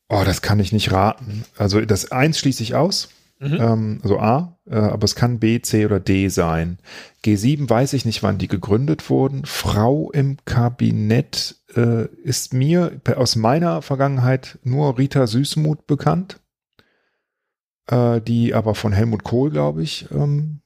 Oh, 0.10 0.24
das 0.26 0.42
kann 0.42 0.60
ich 0.60 0.72
nicht 0.72 0.92
raten. 0.92 1.46
Also 1.58 1.82
das 1.82 2.12
eins 2.12 2.40
schließe 2.40 2.64
ich 2.64 2.76
aus. 2.76 3.10
Mhm. 3.40 3.58
Ähm, 3.60 4.00
also 4.02 4.20
A, 4.20 4.58
äh, 4.66 4.76
aber 4.76 5.04
es 5.04 5.16
kann 5.16 5.40
B, 5.40 5.62
C 5.62 5.86
oder 5.86 6.00
D 6.00 6.30
sein. 6.30 6.80
G7 7.24 7.70
weiß 7.70 7.94
ich 7.94 8.06
nicht, 8.06 8.24
wann 8.24 8.38
die 8.38 8.48
gegründet 8.48 9.10
wurden. 9.10 9.46
Frau 9.46 10.10
im 10.12 10.38
Kabinett 10.46 11.58
äh, 11.76 12.06
ist 12.24 12.54
mir 12.54 13.02
aus 13.16 13.36
meiner 13.36 13.82
Vergangenheit 13.82 14.58
nur 14.64 14.98
Rita 14.98 15.28
Süßmuth 15.28 15.86
bekannt. 15.86 16.40
Äh, 17.88 18.22
die 18.22 18.54
aber 18.54 18.76
von 18.76 18.94
Helmut 18.94 19.24
Kohl, 19.24 19.52
glaube 19.52 19.84
ich. 19.84 20.10
Ähm, 20.12 20.62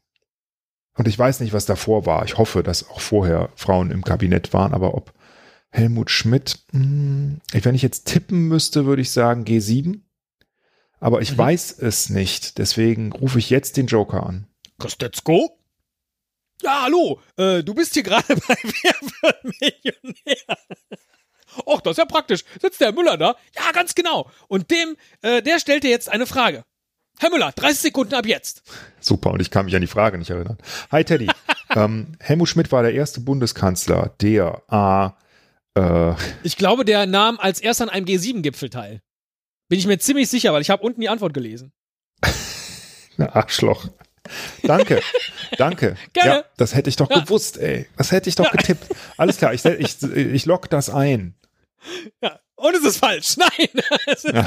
und 0.95 1.07
ich 1.07 1.17
weiß 1.17 1.39
nicht, 1.41 1.53
was 1.53 1.65
davor 1.65 2.05
war. 2.05 2.26
Ich 2.26 2.38
hoffe, 2.38 2.63
dass 2.63 2.89
auch 2.89 2.99
vorher 3.01 3.49
Frauen 3.55 3.91
im 3.91 4.03
Kabinett 4.03 4.53
waren, 4.53 4.74
aber 4.74 4.93
ob 4.95 5.13
Helmut 5.72 6.09
Schmidt, 6.11 6.59
mh, 6.72 7.38
wenn 7.51 7.76
ich 7.76 7.82
jetzt 7.82 8.05
tippen 8.07 8.47
müsste, 8.47 8.86
würde 8.86 9.01
ich 9.01 9.11
sagen 9.11 9.43
G7. 9.45 10.01
Aber 10.99 11.22
ich 11.22 11.34
Mhm. 11.34 11.38
weiß 11.38 11.80
es 11.80 12.09
nicht. 12.09 12.57
Deswegen 12.57 13.11
rufe 13.13 13.39
ich 13.39 13.49
jetzt 13.49 13.78
den 13.78 13.88
Joker 13.88 14.26
an. 14.26 14.47
Kostetzko? 14.80 15.57
Ja, 16.61 16.82
hallo, 16.84 17.22
äh, 17.38 17.63
du 17.63 17.74
bist 17.74 17.93
hier 17.93 18.03
gerade 18.03 18.26
bei 18.47 18.55
Wer 18.63 18.93
wird 19.22 19.43
Millionär? 19.61 20.57
Och, 21.65 21.82
das 21.82 21.91
ist 21.93 21.97
ja 21.99 22.05
praktisch. 22.05 22.43
Sitzt 22.61 22.80
der 22.82 22.88
Herr 22.89 22.93
Müller 22.95 23.17
da? 23.17 23.36
Ja, 23.55 23.72
ganz 23.72 23.95
genau. 23.95 24.30
Und 24.49 24.70
dem, 24.72 24.95
äh, 25.22 25.41
der 25.41 25.59
stellt 25.59 25.84
dir 25.84 25.89
jetzt 25.89 26.09
eine 26.09 26.26
Frage. 26.26 26.65
Herr 27.20 27.30
Müller, 27.30 27.51
30 27.51 27.80
Sekunden 27.80 28.13
ab 28.15 28.26
jetzt. 28.26 28.63
Super, 29.01 29.32
und 29.32 29.41
ich 29.41 29.51
kann 29.51 29.65
mich 29.65 29.76
an 29.76 29.82
die 29.82 29.88
Frage 29.88 30.17
nicht 30.17 30.30
erinnern. 30.30 30.57
Hi 30.91 31.03
Teddy. 31.03 31.28
ähm, 31.76 32.13
Helmut 32.20 32.47
Schmidt 32.49 32.72
war 32.72 32.82
der 32.82 32.93
erste 32.93 33.20
Bundeskanzler, 33.20 34.13
der 34.22 34.61
A. 34.72 35.17
Äh, 35.76 36.13
Ich 36.43 36.55
glaube, 36.55 36.86
der 36.86 37.05
nahm 37.05 37.38
als 37.39 37.59
erster 37.59 37.84
an 37.84 37.89
einem 37.89 38.05
G7-Gipfel 38.05 38.70
teil. 38.70 39.01
Bin 39.67 39.78
ich 39.80 39.86
mir 39.86 39.99
ziemlich 39.99 40.30
sicher, 40.30 40.53
weil 40.53 40.61
ich 40.61 40.70
habe 40.70 40.82
unten 40.82 41.01
die 41.01 41.09
Antwort 41.09 41.34
gelesen. 41.34 41.74
Arschloch. 43.17 43.88
Danke, 44.63 45.01
danke. 45.57 45.95
Gerne. 46.13 46.30
Ja, 46.32 46.43
das 46.57 46.74
hätte 46.76 46.89
ich 46.89 46.95
doch 46.95 47.09
Ja. 47.09 47.20
gewusst, 47.20 47.57
ey. 47.57 47.88
Das 47.97 48.11
hätte 48.11 48.30
ich 48.30 48.36
doch 48.36 48.49
getippt. 48.51 48.88
Alles 49.17 49.38
klar, 49.38 49.53
ich, 49.53 49.65
ich, 49.65 50.01
ich 50.03 50.45
lock 50.45 50.70
das 50.70 50.89
ein. 50.89 51.36
Ja, 52.22 52.39
und 52.55 52.76
es 52.76 52.84
ist 52.84 52.97
falsch. 52.97 53.38
Nein. 53.38 53.70
Ja. 54.24 54.45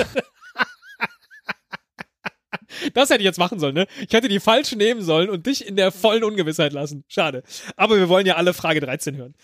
Das 2.95 3.11
hätte 3.11 3.21
ich 3.21 3.27
jetzt 3.27 3.39
machen 3.39 3.59
sollen, 3.59 3.75
ne? 3.75 3.87
Ich 4.07 4.13
hätte 4.13 4.29
die 4.29 4.41
falsch 4.41 4.73
nehmen 4.73 5.03
sollen 5.03 5.31
und 5.31 5.47
dich 5.47 5.67
in 5.67 5.77
der 5.77 5.93
vollen 5.93 6.25
Ungewissheit 6.25 6.73
lassen. 6.73 7.05
Schade. 7.09 7.43
Aber 7.77 7.97
wir 7.97 8.09
wollen 8.09 8.27
ja 8.27 8.37
alle 8.37 8.55
Frage 8.55 8.81
13 8.81 9.17
hören. 9.17 9.35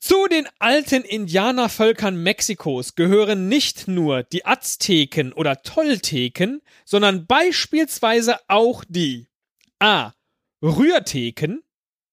Zu 0.00 0.28
den 0.28 0.46
alten 0.60 1.02
Indianervölkern 1.02 2.22
Mexikos 2.22 2.94
gehören 2.94 3.48
nicht 3.48 3.88
nur 3.88 4.22
die 4.22 4.46
Azteken 4.46 5.32
oder 5.32 5.62
Tolteken, 5.62 6.62
sondern 6.84 7.26
beispielsweise 7.26 8.38
auch 8.46 8.84
die 8.88 9.26
A. 9.80 10.12
Rührtheken, 10.62 11.62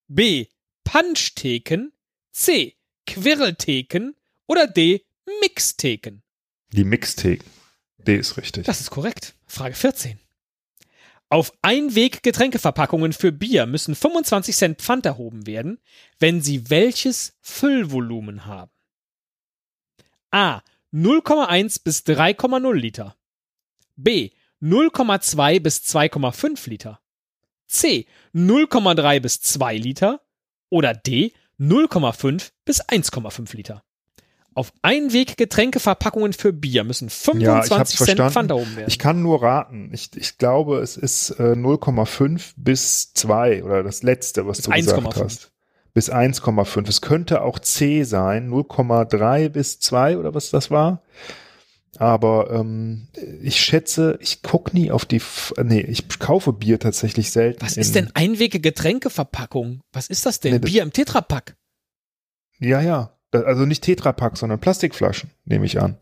B. 0.07 0.47
Punchtheken, 0.83 1.91
C. 2.31 2.75
Quirltheken 3.05 4.15
oder 4.47 4.67
D. 4.67 5.05
Mixtheken. 5.41 6.21
Die 6.71 6.83
Mixtheken. 6.83 7.45
D 8.05 8.15
ist 8.17 8.37
richtig. 8.37 8.65
Das 8.65 8.81
ist 8.81 8.91
korrekt. 8.91 9.35
Frage 9.47 9.75
14. 9.75 10.19
Auf 11.29 11.51
Einweg-Getränkeverpackungen 11.61 13.11
für 13.11 13.31
Bier 13.31 13.65
müssen 13.65 13.95
25 13.95 14.55
Cent 14.55 14.81
Pfand 14.81 15.05
erhoben 15.05 15.47
werden, 15.47 15.79
wenn 16.19 16.41
sie 16.41 16.69
welches 16.69 17.35
Füllvolumen 17.41 18.45
haben? 18.45 18.71
A. 20.31 20.61
0,1 20.93 21.83
bis 21.83 22.03
3,0 22.05 22.73
Liter. 22.73 23.15
B. 23.95 24.31
0,2 24.61 25.59
bis 25.59 25.79
2,5 25.79 26.69
Liter. 26.69 27.01
C. 27.67 28.07
0,3 28.33 29.19
bis 29.19 29.41
2 29.41 29.77
Liter. 29.77 30.21
Oder 30.69 30.93
D. 30.93 31.33
0,5 31.59 32.51
bis 32.65 32.81
1,5 32.81 33.55
Liter. 33.55 33.84
Auf 34.55 34.71
Einweg-Getränkeverpackungen 34.83 36.31
für 36.31 36.53
Bier 36.53 36.85
müssen 36.85 37.09
Ja, 37.09 37.61
ich 37.61 37.67
25 37.69 37.77
hab's 37.77 37.89
Cent 37.89 38.17
verstanden. 38.17 38.49
Pfand 38.49 38.77
werden. 38.77 38.87
Ich 38.87 38.97
kann 38.99 39.21
nur 39.21 39.43
raten. 39.43 39.89
Ich, 39.93 40.09
ich 40.15 40.37
glaube, 40.37 40.79
es 40.79 40.95
ist 40.95 41.31
äh, 41.31 41.53
0,5 41.53 42.53
bis 42.55 43.13
2 43.13 43.63
oder 43.65 43.83
das 43.83 44.01
letzte, 44.01 44.47
was 44.47 44.57
Bis 44.59 44.65
du 44.65 44.71
gesagt 44.71 44.99
1,5. 45.07 45.23
hast. 45.23 45.51
Bis 45.93 46.09
1,5. 46.11 46.87
Es 46.87 47.01
könnte 47.01 47.41
auch 47.41 47.59
C 47.59 48.03
sein, 48.03 48.49
0,3 48.49 49.49
bis 49.49 49.79
2 49.81 50.17
oder 50.17 50.33
was 50.33 50.51
das 50.51 50.71
war. 50.71 51.03
Aber 51.97 52.49
ähm, 52.51 53.07
ich 53.41 53.59
schätze, 53.59 54.17
ich 54.21 54.41
guck 54.41 54.73
nie 54.73 54.89
auf 54.91 55.05
die, 55.05 55.17
F 55.17 55.53
nee, 55.63 55.79
ich 55.81 56.07
kaufe 56.19 56.53
Bier 56.53 56.79
tatsächlich 56.79 57.31
selten. 57.31 57.61
Was 57.61 57.77
ist 57.77 57.95
denn 57.95 58.09
einwege 58.13 58.59
Getränkeverpackung? 58.61 59.81
Was 59.93 60.07
ist 60.07 60.25
das 60.25 60.39
denn? 60.39 60.53
Nee, 60.53 60.59
das- 60.59 60.71
Bier 60.71 60.83
im 60.83 60.91
Tetrapack. 60.93 61.55
Ja, 62.59 62.79
ja. 62.81 63.14
Da- 63.41 63.47
Also 63.47 63.65
nicht 63.65 63.83
Tetrapack, 63.83 64.37
sondern 64.37 64.59
Plastikflaschen, 64.59 65.31
nehme 65.45 65.65
ich 65.65 65.81
an. 65.81 65.97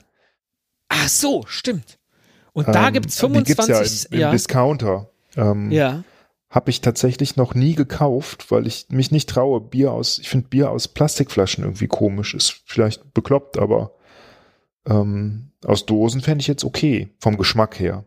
Ach 0.90 1.08
so, 1.08 1.44
stimmt. 1.48 2.00
Und 2.54 2.68
da 2.68 2.88
Ähm, 2.88 2.94
gibt's 2.94 3.16
Die 3.18 3.28
gibt's 3.28 3.56
25, 3.56 4.04
ja 4.04 4.08
im, 4.10 4.14
im 4.16 4.20
ja. 4.22 4.32
Discounter. 4.32 5.10
Ähm, 5.36 5.72
ja. 5.72 6.04
Habe 6.50 6.70
ich 6.70 6.82
tatsächlich 6.82 7.36
noch 7.36 7.56
nie 7.56 7.74
gekauft, 7.74 8.52
weil 8.52 8.68
ich 8.68 8.86
mich 8.90 9.10
nicht 9.12 9.28
traue, 9.28 9.60
Bier 9.60 9.92
aus, 9.92 10.20
ich 10.20 10.30
finde 10.30 10.50
Bier 10.50 10.70
aus 10.70 10.88
Plastikflaschen 10.88 11.64
irgendwie 11.64 11.88
komisch. 11.88 12.36
Ist 12.36 12.62
vielleicht 12.66 13.14
bekloppt, 13.16 13.58
aber 13.58 13.96
ähm, 14.88 15.52
aus 15.66 15.88
Dosen 15.88 16.22
fände 16.22 16.42
ich 16.42 16.48
jetzt 16.48 16.64
okay, 16.64 17.10
vom 17.20 17.38
Geschmack 17.38 17.80
her. 17.80 18.06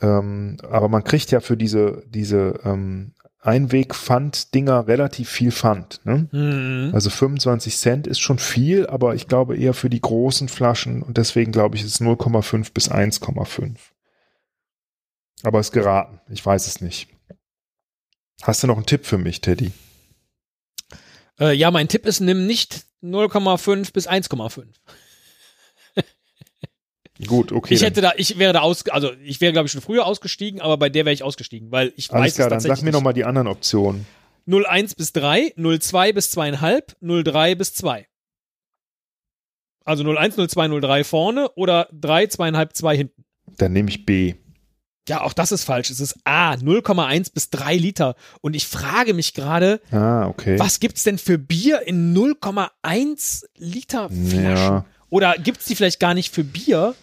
Ähm, 0.00 0.56
aber 0.62 0.88
man 0.88 1.04
kriegt 1.04 1.30
ja 1.30 1.40
für 1.40 1.56
diese, 1.58 2.02
diese 2.08 2.60
ähm, 2.64 3.12
Einweg-Pfand-Dinger 3.44 4.88
relativ 4.88 5.28
viel 5.28 5.52
Pfand. 5.52 6.00
Ne? 6.04 6.28
Mhm. 6.32 6.94
Also 6.94 7.10
25 7.10 7.76
Cent 7.76 8.06
ist 8.06 8.20
schon 8.20 8.38
viel, 8.38 8.86
aber 8.86 9.14
ich 9.14 9.28
glaube 9.28 9.56
eher 9.56 9.74
für 9.74 9.90
die 9.90 10.00
großen 10.00 10.48
Flaschen 10.48 11.02
und 11.02 11.18
deswegen 11.18 11.52
glaube 11.52 11.76
ich, 11.76 11.82
ist 11.82 12.00
es 12.00 12.00
0,5 12.00 12.72
bis 12.72 12.90
1,5. 12.90 13.76
Aber 15.42 15.60
ist 15.60 15.72
geraten. 15.72 16.20
Ich 16.30 16.44
weiß 16.44 16.66
es 16.66 16.80
nicht. 16.80 17.08
Hast 18.42 18.62
du 18.62 18.66
noch 18.66 18.76
einen 18.76 18.86
Tipp 18.86 19.04
für 19.04 19.18
mich, 19.18 19.40
Teddy? 19.42 19.72
Äh, 21.38 21.52
ja, 21.52 21.70
mein 21.70 21.88
Tipp 21.88 22.06
ist, 22.06 22.20
nimm 22.20 22.46
nicht 22.46 22.84
0,5 23.02 23.92
bis 23.92 24.08
1,5. 24.08 24.64
Gut, 27.26 27.52
okay. 27.52 27.74
ich 27.74 27.80
dann. 27.80 27.86
hätte 27.88 28.00
da, 28.00 28.12
ich 28.16 28.38
wäre 28.38 28.52
da 28.52 28.60
aus, 28.60 28.86
also 28.88 29.10
ich 29.24 29.40
wäre 29.40 29.52
glaube 29.52 29.66
ich 29.66 29.72
schon 29.72 29.80
früher 29.80 30.06
ausgestiegen, 30.06 30.60
aber 30.60 30.76
bei 30.76 30.88
der 30.88 31.04
wäre 31.04 31.12
ich 31.14 31.22
ausgestiegen, 31.22 31.70
weil 31.72 31.92
ich 31.96 32.12
Alles 32.12 32.26
weiß 32.26 32.34
klar, 32.34 32.46
es 32.46 32.50
dann 32.50 32.56
tatsächlich 32.56 32.78
sag 32.78 32.84
mir 32.84 32.92
noch 32.92 33.02
mal 33.02 33.12
die 33.12 33.24
anderen 33.24 33.48
Optionen. 33.48 34.06
nicht. 34.46 34.66
01 34.66 34.94
bis 34.94 35.12
3, 35.12 35.54
02 35.56 36.12
bis 36.12 36.36
2,5, 36.36 37.22
03 37.24 37.54
bis 37.54 37.74
2. 37.74 38.06
Also 39.84 40.02
01, 40.04 40.36
02, 40.36 40.80
03 40.80 41.04
vorne 41.04 41.50
oder 41.56 41.88
3, 41.92 42.24
2,5, 42.24 42.72
2 42.74 42.96
hinten. 42.96 43.24
Dann 43.58 43.72
nehme 43.72 43.90
ich 43.90 44.06
B. 44.06 44.34
Ja, 45.06 45.20
auch 45.20 45.34
das 45.34 45.52
ist 45.52 45.64
falsch. 45.64 45.90
Es 45.90 46.00
ist 46.00 46.16
A, 46.24 46.52
0,1 46.54 47.32
bis 47.34 47.50
3 47.50 47.76
Liter. 47.76 48.14
Und 48.40 48.56
ich 48.56 48.66
frage 48.66 49.12
mich 49.12 49.34
gerade, 49.34 49.80
Ah, 49.90 50.26
okay. 50.26 50.58
was 50.58 50.80
gibt's 50.80 51.02
denn 51.02 51.18
für 51.18 51.36
Bier 51.36 51.82
in 51.86 52.14
0,1 52.16 53.44
Liter 53.58 54.08
Flaschen? 54.08 54.42
Ja, 54.44 54.84
Oder 55.10 55.34
gibt's 55.36 55.66
die 55.66 55.76
vielleicht 55.76 56.00
gar 56.00 56.14
nicht 56.14 56.32
für 56.34 56.44
Bier? 56.44 56.94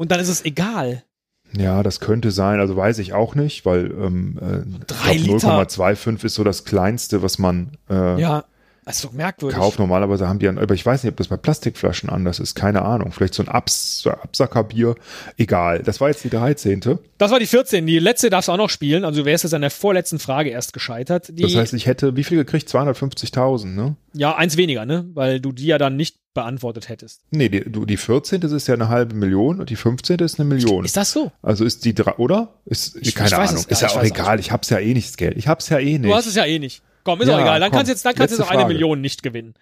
Und 0.00 0.10
dann 0.10 0.18
ist 0.18 0.30
es 0.30 0.46
egal. 0.46 1.04
ja, 1.52 1.82
das 1.82 2.00
könnte 2.00 2.30
sein. 2.30 2.58
Also 2.58 2.74
weiß 2.74 2.98
ich 3.00 3.12
auch 3.12 3.34
nicht, 3.34 3.66
weil 3.66 3.90
ähm, 3.90 4.38
äh, 4.40 4.84
Drei 4.86 5.12
ich 5.16 5.24
glaub, 5.24 5.34
Liter. 5.34 5.60
0,25 5.60 6.24
ist 6.24 6.34
so 6.36 6.42
das 6.42 6.64
kleinste, 6.64 7.22
was 7.22 7.38
man 7.38 7.76
äh, 7.90 8.18
Ja, 8.18 8.44
das 8.90 8.96
ist 8.98 9.04
doch 9.06 9.12
merkwürdig. 9.12 9.58
kauft. 9.58 9.78
Normalerweise 9.78 10.28
haben 10.28 10.38
die, 10.38 10.48
an, 10.48 10.58
aber 10.58 10.74
ich 10.74 10.84
weiß 10.84 11.02
nicht, 11.04 11.10
ob 11.12 11.16
das 11.16 11.28
bei 11.28 11.36
Plastikflaschen 11.36 12.10
anders 12.10 12.38
ist. 12.38 12.54
Keine 12.54 12.82
Ahnung. 12.82 13.12
Vielleicht 13.12 13.34
so 13.34 13.42
ein 13.42 13.48
Abs 13.48 14.06
Absackerbier. 14.06 14.94
Egal. 15.36 15.82
Das 15.82 16.00
war 16.00 16.08
jetzt 16.08 16.24
die 16.24 16.30
13. 16.30 16.80
Das 17.18 17.30
war 17.30 17.38
die 17.38 17.46
14. 17.46 17.86
Die 17.86 17.98
letzte 17.98 18.30
darfst 18.30 18.48
du 18.48 18.52
auch 18.52 18.56
noch 18.56 18.70
spielen. 18.70 19.04
Also 19.04 19.20
du 19.20 19.26
wärst 19.26 19.44
jetzt 19.44 19.54
an 19.54 19.60
der 19.62 19.70
vorletzten 19.70 20.18
Frage 20.18 20.50
erst 20.50 20.72
gescheitert. 20.72 21.28
Die, 21.30 21.42
Das 21.42 21.54
heißt, 21.54 21.72
ich 21.74 21.86
hätte 21.86 22.16
wie 22.16 22.24
viel 22.24 22.38
gekriegt? 22.38 22.68
250.000, 22.68 23.66
ne? 23.66 23.96
ja, 24.12 24.34
eins 24.36 24.56
weniger, 24.56 24.84
ne? 24.86 25.06
Weil 25.14 25.40
du 25.40 25.52
die 25.52 25.66
ja 25.66 25.78
dann 25.78 25.96
nicht 25.96 26.16
beantwortet 26.34 26.88
hättest. 26.88 27.22
Nee, 27.30 27.48
die, 27.48 27.60
du, 27.60 27.84
die 27.86 27.96
14. 27.96 28.40
das 28.40 28.52
ist 28.52 28.68
ja 28.68 28.74
eine 28.74 28.88
halbe 28.88 29.14
Million 29.16 29.58
und 29.60 29.68
die 29.70 29.76
15. 29.76 30.18
ist 30.20 30.38
eine 30.38 30.48
Million. 30.48 30.84
Ist 30.84 30.96
das 30.96 31.12
so? 31.12 31.32
Also 31.42 31.64
ist 31.64 31.84
die 31.84 31.94
drei, 31.94 32.12
oder? 32.14 32.54
Ist, 32.66 32.96
Ich- 33.00 33.14
keine 33.14 33.28
ich 33.28 33.34
Ahnung. 33.34 33.54
es- 33.56 33.64
ist 33.66 33.82
ja, 33.82 33.88
auch 33.90 34.02
egal. 34.02 34.38
Ich 34.38 34.52
hab's 34.52 34.70
ja 34.70 34.78
eh 34.78 34.94
nicht, 34.94 35.08
das 35.08 35.16
Geld. 35.16 35.36
Ich 35.36 35.48
hab's 35.48 35.68
ja 35.68 35.78
eh 35.78 35.98
nicht. 35.98 36.10
Du 36.10 36.14
hast 36.14 36.26
es 36.26 36.34
ja 36.36 36.44
eh 36.44 36.58
nicht. 36.58 36.82
Komm, 37.04 37.20
ist 37.20 37.28
Ja, 37.28 37.36
auch 37.36 37.40
egal. 37.40 37.60
Dann 37.60 37.70
komm. 37.70 37.78
kannst 37.78 37.88
du 37.88 37.92
jetzt, 37.92 38.04
dann 38.04 38.14
kannst 38.14 38.32
jetzt 38.32 38.40
auch 38.40 38.50
eine 38.50 38.60
Frage. 38.62 38.74
Million 38.74 39.00
nicht 39.00 39.22
gewinnen. 39.22 39.54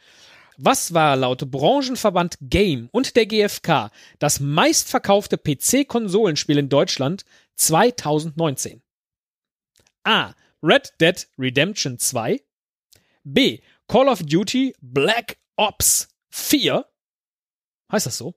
Was 0.56 0.92
war 0.92 1.16
laut 1.16 1.48
Branchenverband 1.50 2.36
Game 2.40 2.88
und 2.90 3.14
der 3.14 3.26
GfK 3.26 3.90
das 4.18 4.40
meistverkaufte 4.40 5.36
PC-Konsolenspiel 5.38 6.58
in 6.58 6.68
Deutschland 6.68 7.24
2019? 7.54 8.82
A. 10.04 10.34
Red 10.62 10.92
Dead 11.00 11.28
Redemption 11.38 11.98
2. 11.98 12.40
B. 13.22 13.60
Call 13.86 14.08
of 14.08 14.22
Duty 14.22 14.74
Black 14.80 15.38
Ops 15.56 16.08
4. 16.30 16.84
Heißt 17.92 18.06
das 18.06 18.18
so? 18.18 18.34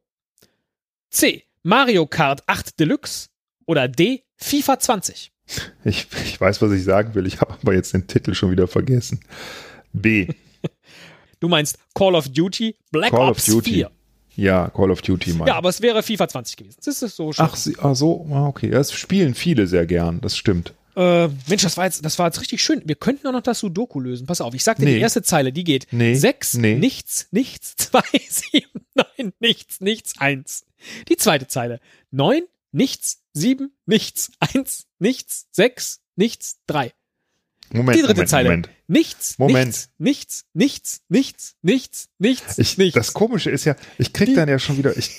C. 1.09 1.47
Mario 1.63 2.05
Kart 2.05 2.43
8 2.47 2.79
Deluxe. 2.79 3.29
Oder 3.65 3.87
D. 3.87 4.23
FIFA 4.35 4.79
20. 4.79 5.30
Ich, 5.83 6.07
ich 6.23 6.39
weiß, 6.39 6.61
was 6.61 6.71
ich 6.71 6.83
sagen 6.83 7.15
will. 7.15 7.25
Ich 7.25 7.41
habe 7.41 7.53
aber 7.61 7.73
jetzt 7.73 7.93
den 7.93 8.07
Titel 8.07 8.33
schon 8.33 8.51
wieder 8.51 8.67
vergessen. 8.67 9.19
B. 9.93 10.27
Du 11.39 11.49
meinst 11.49 11.79
Call 11.95 12.13
of 12.13 12.29
Duty 12.29 12.75
Black 12.91 13.09
Call 13.09 13.29
Ops 13.29 13.49
of 13.49 13.55
Duty. 13.55 13.71
4. 13.73 13.91
Ja, 14.35 14.69
Call 14.69 14.91
of 14.91 15.01
Duty 15.01 15.33
mein. 15.33 15.47
Ja, 15.47 15.55
aber 15.55 15.69
es 15.69 15.81
wäre 15.81 16.03
FIFA 16.03 16.27
20 16.27 16.55
gewesen. 16.55 16.77
Das 16.85 17.01
ist 17.01 17.15
so 17.15 17.33
schön. 17.33 17.43
Ach, 17.43 17.55
sie, 17.55 17.75
ach 17.81 17.95
so, 17.95 18.27
ah, 18.31 18.45
okay. 18.45 18.69
Das 18.69 18.93
spielen 18.93 19.33
viele 19.33 19.65
sehr 19.65 19.87
gern. 19.87 20.21
Das 20.21 20.37
stimmt. 20.37 20.75
Äh, 20.95 21.29
Mensch, 21.47 21.63
das 21.63 21.77
war, 21.77 21.85
jetzt, 21.85 22.05
das 22.05 22.19
war 22.19 22.27
jetzt 22.27 22.41
richtig 22.41 22.61
schön. 22.61 22.83
Wir 22.85 22.93
könnten 22.93 23.25
auch 23.25 23.31
noch 23.31 23.41
das 23.41 23.57
Sudoku 23.59 23.99
lösen. 23.99 24.27
Pass 24.27 24.39
auf, 24.39 24.53
ich 24.53 24.63
sag 24.63 24.77
dir 24.77 24.85
Nee. 24.85 24.95
die 24.95 24.99
erste 25.01 25.23
Zeile, 25.23 25.51
die 25.51 25.63
geht 25.63 25.87
Nee. 25.89 26.13
6, 26.13 26.53
Nee. 26.55 26.75
nichts, 26.75 27.27
nichts, 27.31 27.75
2, 27.77 28.01
7, 28.51 28.67
9, 28.93 29.33
nichts, 29.39 29.81
nichts, 29.81 30.13
1. 30.19 30.65
Die 31.09 31.15
zweite 31.17 31.47
Zeile 31.47 31.79
9, 32.11 32.43
nichts, 32.71 33.20
7, 33.33 33.71
nichts, 33.85 34.31
1, 34.39 34.87
nichts, 34.99 35.47
6, 35.51 36.01
nichts, 36.15 36.57
3. 36.67 36.93
Moment, 37.73 37.97
Die 37.97 38.01
dritte 38.01 38.13
Moment, 38.15 38.29
Zeile. 38.29 38.49
Moment. 38.49 38.69
Nichts, 38.87 39.39
Moment. 39.39 39.89
nichts, 39.97 40.45
nichts, 40.53 41.01
nichts, 41.07 41.07
nichts, 41.07 41.55
nichts, 41.61 42.09
nichts, 42.19 42.57
Ich, 42.57 42.77
nichts. 42.77 42.95
das 42.95 43.13
Komische 43.13 43.49
ist 43.49 43.63
ja, 43.65 43.75
ich 43.97 44.11
krieg 44.11 44.27
Die- 44.29 44.35
dann 44.35 44.49
ja 44.49 44.59
schon 44.59 44.77
wieder, 44.77 44.95
ich, 44.97 45.09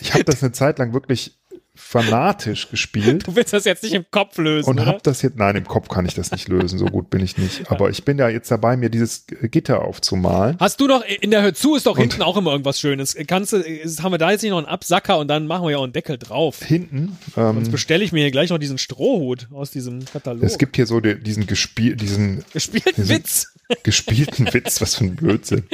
ich 0.00 0.12
habe 0.12 0.24
das 0.24 0.42
eine 0.42 0.52
Zeit 0.52 0.78
lang 0.78 0.92
wirklich 0.92 1.38
fanatisch 1.80 2.68
gespielt 2.70 3.26
du 3.26 3.34
willst 3.36 3.52
das 3.52 3.64
jetzt 3.64 3.82
nicht 3.82 3.94
im 3.94 4.04
Kopf 4.10 4.38
lösen, 4.38 4.68
und 4.70 4.86
habe 4.86 4.98
das 5.02 5.22
jetzt, 5.22 5.36
nein, 5.36 5.56
im 5.56 5.66
Kopf 5.66 5.88
kann 5.88 6.04
ich 6.06 6.14
das 6.14 6.30
nicht 6.30 6.48
lösen, 6.48 6.78
so 6.78 6.84
gut 6.86 7.10
bin 7.10 7.20
ich 7.22 7.38
nicht. 7.38 7.70
Aber 7.70 7.90
ich 7.90 8.04
bin 8.04 8.18
ja 8.18 8.28
jetzt 8.28 8.50
dabei, 8.50 8.76
mir 8.76 8.90
dieses 8.90 9.24
Gitter 9.26 9.82
aufzumalen. 9.82 10.56
Hast 10.60 10.80
du 10.80 10.86
noch, 10.86 11.02
in 11.04 11.30
der 11.30 11.42
Hör 11.42 11.54
zu 11.54 11.74
ist 11.76 11.86
doch 11.86 11.92
Und- 11.96 12.00
hinten 12.00 12.22
auch 12.22 12.36
immer 12.36 12.52
irgendwas 12.52 12.78
Schönes. 12.80 13.16
Kannst 13.26 13.52
du, 13.52 13.58
haben 14.02 14.12
wir 14.12 14.18
da 14.18 14.30
jetzt 14.30 14.42
nicht 14.42 14.50
noch 14.50 14.58
einen 14.58 14.66
Absacker 14.66 15.18
und 15.18 15.28
dann 15.28 15.46
machen 15.46 15.64
wir 15.64 15.70
ja 15.70 15.78
auch 15.78 15.84
einen 15.84 15.92
Deckel 15.92 16.18
drauf. 16.18 16.62
Hinten, 16.62 17.16
Sonst 17.34 17.66
ähm, 17.66 17.72
bestelle 17.72 18.04
ich 18.04 18.12
mir 18.12 18.20
hier 18.20 18.30
gleich 18.30 18.50
noch 18.50 18.58
diesen 18.58 18.78
Strohhut 18.78 19.48
aus 19.52 19.70
diesem 19.70 20.04
Katalog. 20.04 20.42
es 20.42 20.58
gibt 20.58 20.76
hier 20.76 20.86
so 20.86 21.00
die, 21.00 21.18
diesen 21.20 21.46
gespiel, 21.46 21.96
diesen 21.96 22.44
gespielten 22.52 22.92
diesen- 22.96 23.08
Witz. 23.08 23.46
gespielten 23.84 24.52
Witz, 24.52 24.80
was 24.80 24.96
für 24.96 25.04
ein 25.04 25.14
Blödsinn. 25.16 25.64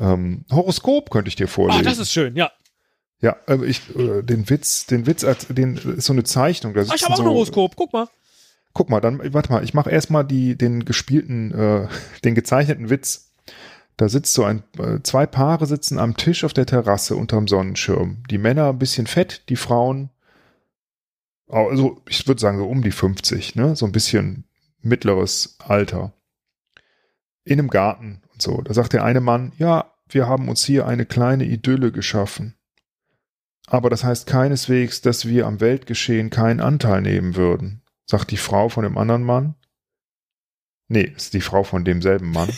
ähm, 0.00 0.44
Horoskop 0.50 1.10
könnte 1.10 1.28
ich 1.28 1.36
dir 1.36 1.44
Ah, 1.44 1.48
vorlesen. 1.48 1.84
das 1.84 1.98
ist 1.98 2.12
schön, 2.12 2.36
ja. 2.36 2.50
Ja, 3.20 3.36
äh, 3.46 3.64
ich, 3.64 3.94
äh, 3.96 4.22
den 4.22 4.48
Witz, 4.48 4.86
den 4.86 5.06
Witz, 5.06 5.26
den 5.48 5.76
ist 5.76 6.06
so 6.06 6.12
eine 6.12 6.24
Zeichnung. 6.24 6.74
Da 6.74 6.82
Ah, 6.82 6.94
ich 6.94 7.02
habe 7.02 7.12
auch 7.12 7.18
so, 7.18 7.22
ein 7.22 7.28
Horoskop, 7.28 7.76
guck 7.76 7.92
mal. 7.92 8.08
Guck 8.72 8.88
mal, 8.88 9.00
dann, 9.00 9.20
warte 9.34 9.52
mal, 9.52 9.64
ich 9.64 9.74
mache 9.74 9.90
erstmal 9.90 10.24
die, 10.24 10.56
den 10.56 10.84
gespielten, 10.84 11.52
äh, 11.52 11.88
den 12.24 12.34
gezeichneten 12.34 12.88
Witz. 12.88 13.32
Da 13.96 14.08
sitzt 14.08 14.32
so 14.32 14.44
ein, 14.44 14.62
äh, 14.78 15.00
zwei 15.02 15.26
Paare 15.26 15.66
sitzen 15.66 15.98
am 15.98 16.16
Tisch 16.16 16.44
auf 16.44 16.54
der 16.54 16.64
Terrasse 16.64 17.16
unterm 17.16 17.48
Sonnenschirm. 17.48 18.22
Die 18.30 18.38
Männer 18.38 18.70
ein 18.70 18.78
bisschen 18.78 19.06
fett, 19.06 19.42
die 19.50 19.56
Frauen, 19.56 20.08
also 21.48 22.00
ich 22.08 22.26
würde 22.26 22.40
sagen 22.40 22.58
so 22.58 22.66
um 22.66 22.82
die 22.82 22.92
50, 22.92 23.56
ne, 23.56 23.76
so 23.76 23.84
ein 23.84 23.92
bisschen 23.92 24.44
mittleres 24.80 25.56
Alter. 25.58 26.12
In 27.44 27.58
einem 27.58 27.68
Garten 27.68 28.22
und 28.32 28.40
so. 28.40 28.62
Da 28.62 28.72
sagt 28.72 28.92
der 28.92 29.04
eine 29.04 29.20
Mann, 29.20 29.52
ja, 29.58 29.92
wir 30.08 30.28
haben 30.28 30.48
uns 30.48 30.64
hier 30.64 30.86
eine 30.86 31.04
kleine 31.06 31.44
Idylle 31.44 31.92
geschaffen. 31.92 32.54
Aber 33.70 33.88
das 33.88 34.04
heißt 34.04 34.26
keineswegs, 34.26 35.00
dass 35.00 35.26
wir 35.26 35.46
am 35.46 35.60
Weltgeschehen 35.60 36.28
keinen 36.28 36.60
Anteil 36.60 37.00
nehmen 37.00 37.36
würden 37.36 37.80
sagt 38.10 38.32
die 38.32 38.36
Frau 38.36 38.68
von 38.68 38.82
dem 38.82 38.98
anderen 38.98 39.22
Mann. 39.22 39.54
Nee, 40.88 41.12
ist 41.16 41.32
die 41.32 41.40
Frau 41.40 41.62
von 41.62 41.84
demselben 41.84 42.30
Mann. 42.30 42.50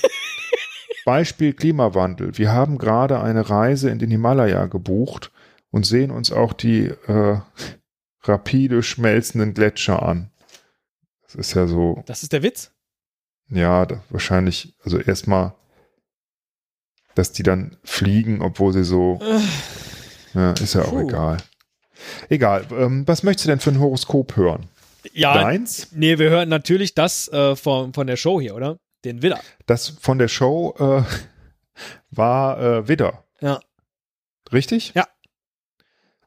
Beispiel 1.05 1.53
Klimawandel. 1.53 2.39
Wir 2.39 2.53
haben 2.53 2.79
gerade 2.79 3.21
eine 3.21 3.49
Reise 3.49 3.91
in 3.91 3.99
den 3.99 4.11
Himalaya 4.11 4.67
gebucht 4.67 5.31
und 5.71 5.85
sehen 5.85 6.11
uns 6.11 6.33
auch 6.33 6.53
die 6.55 6.87
äh, 6.87 7.41
rapide 8.23 8.83
schmelzenden 8.83 9.53
Gletscher 9.53 10.03
an. 10.03 10.31
Das 11.25 11.35
ist 11.35 11.55
ja 11.55 11.67
so, 11.67 12.03
Das 12.07 12.23
ist 12.23 12.33
der 12.33 12.43
Witz. 12.43 12.73
ja, 13.49 13.87
wahrscheinlich, 14.11 14.75
also 14.83 14.99
erstmal, 14.99 15.55
dass 17.15 17.33
die 17.33 17.43
dann 17.43 17.77
fliegen, 17.85 18.41
obwohl 18.41 18.73
sie 18.73 18.85
so, 18.85 19.21
ja, 20.35 20.53
ist 20.53 20.75
ja 20.75 20.83
auch 20.83 20.91
Puh. 20.91 21.09
egal. 21.09 21.39
Egal, 22.29 22.67
ähm, 22.73 23.07
was 23.07 23.23
möchtest 23.23 23.47
du 23.47 23.51
denn 23.51 23.61
für 23.61 23.71
ein 23.71 23.81
Horoskop 23.81 24.37
hören? 24.37 24.69
Ja, 25.13 25.35
Deins? 25.35 25.89
nee, 25.93 26.19
wir 26.19 26.31
hören 26.31 26.49
natürlich 26.49 26.95
das 26.95 27.29
äh, 27.29 27.57
von, 27.57 27.93
von 27.93 28.07
der 28.07 28.17
Show 28.17 28.41
hier, 28.41 28.55
oder? 28.55 28.79
Den 29.05 29.23
Widder. 29.23 29.41
Das 29.67 29.89
von 29.89 30.19
der 30.19 30.29
Show 30.29 30.75
äh, 30.79 31.03
war 32.11 32.61
äh, 32.61 32.89
Widder. 32.89 33.25
Ja. 33.41 33.61
Richtig? 34.53 34.93
Ja. 34.95 35.07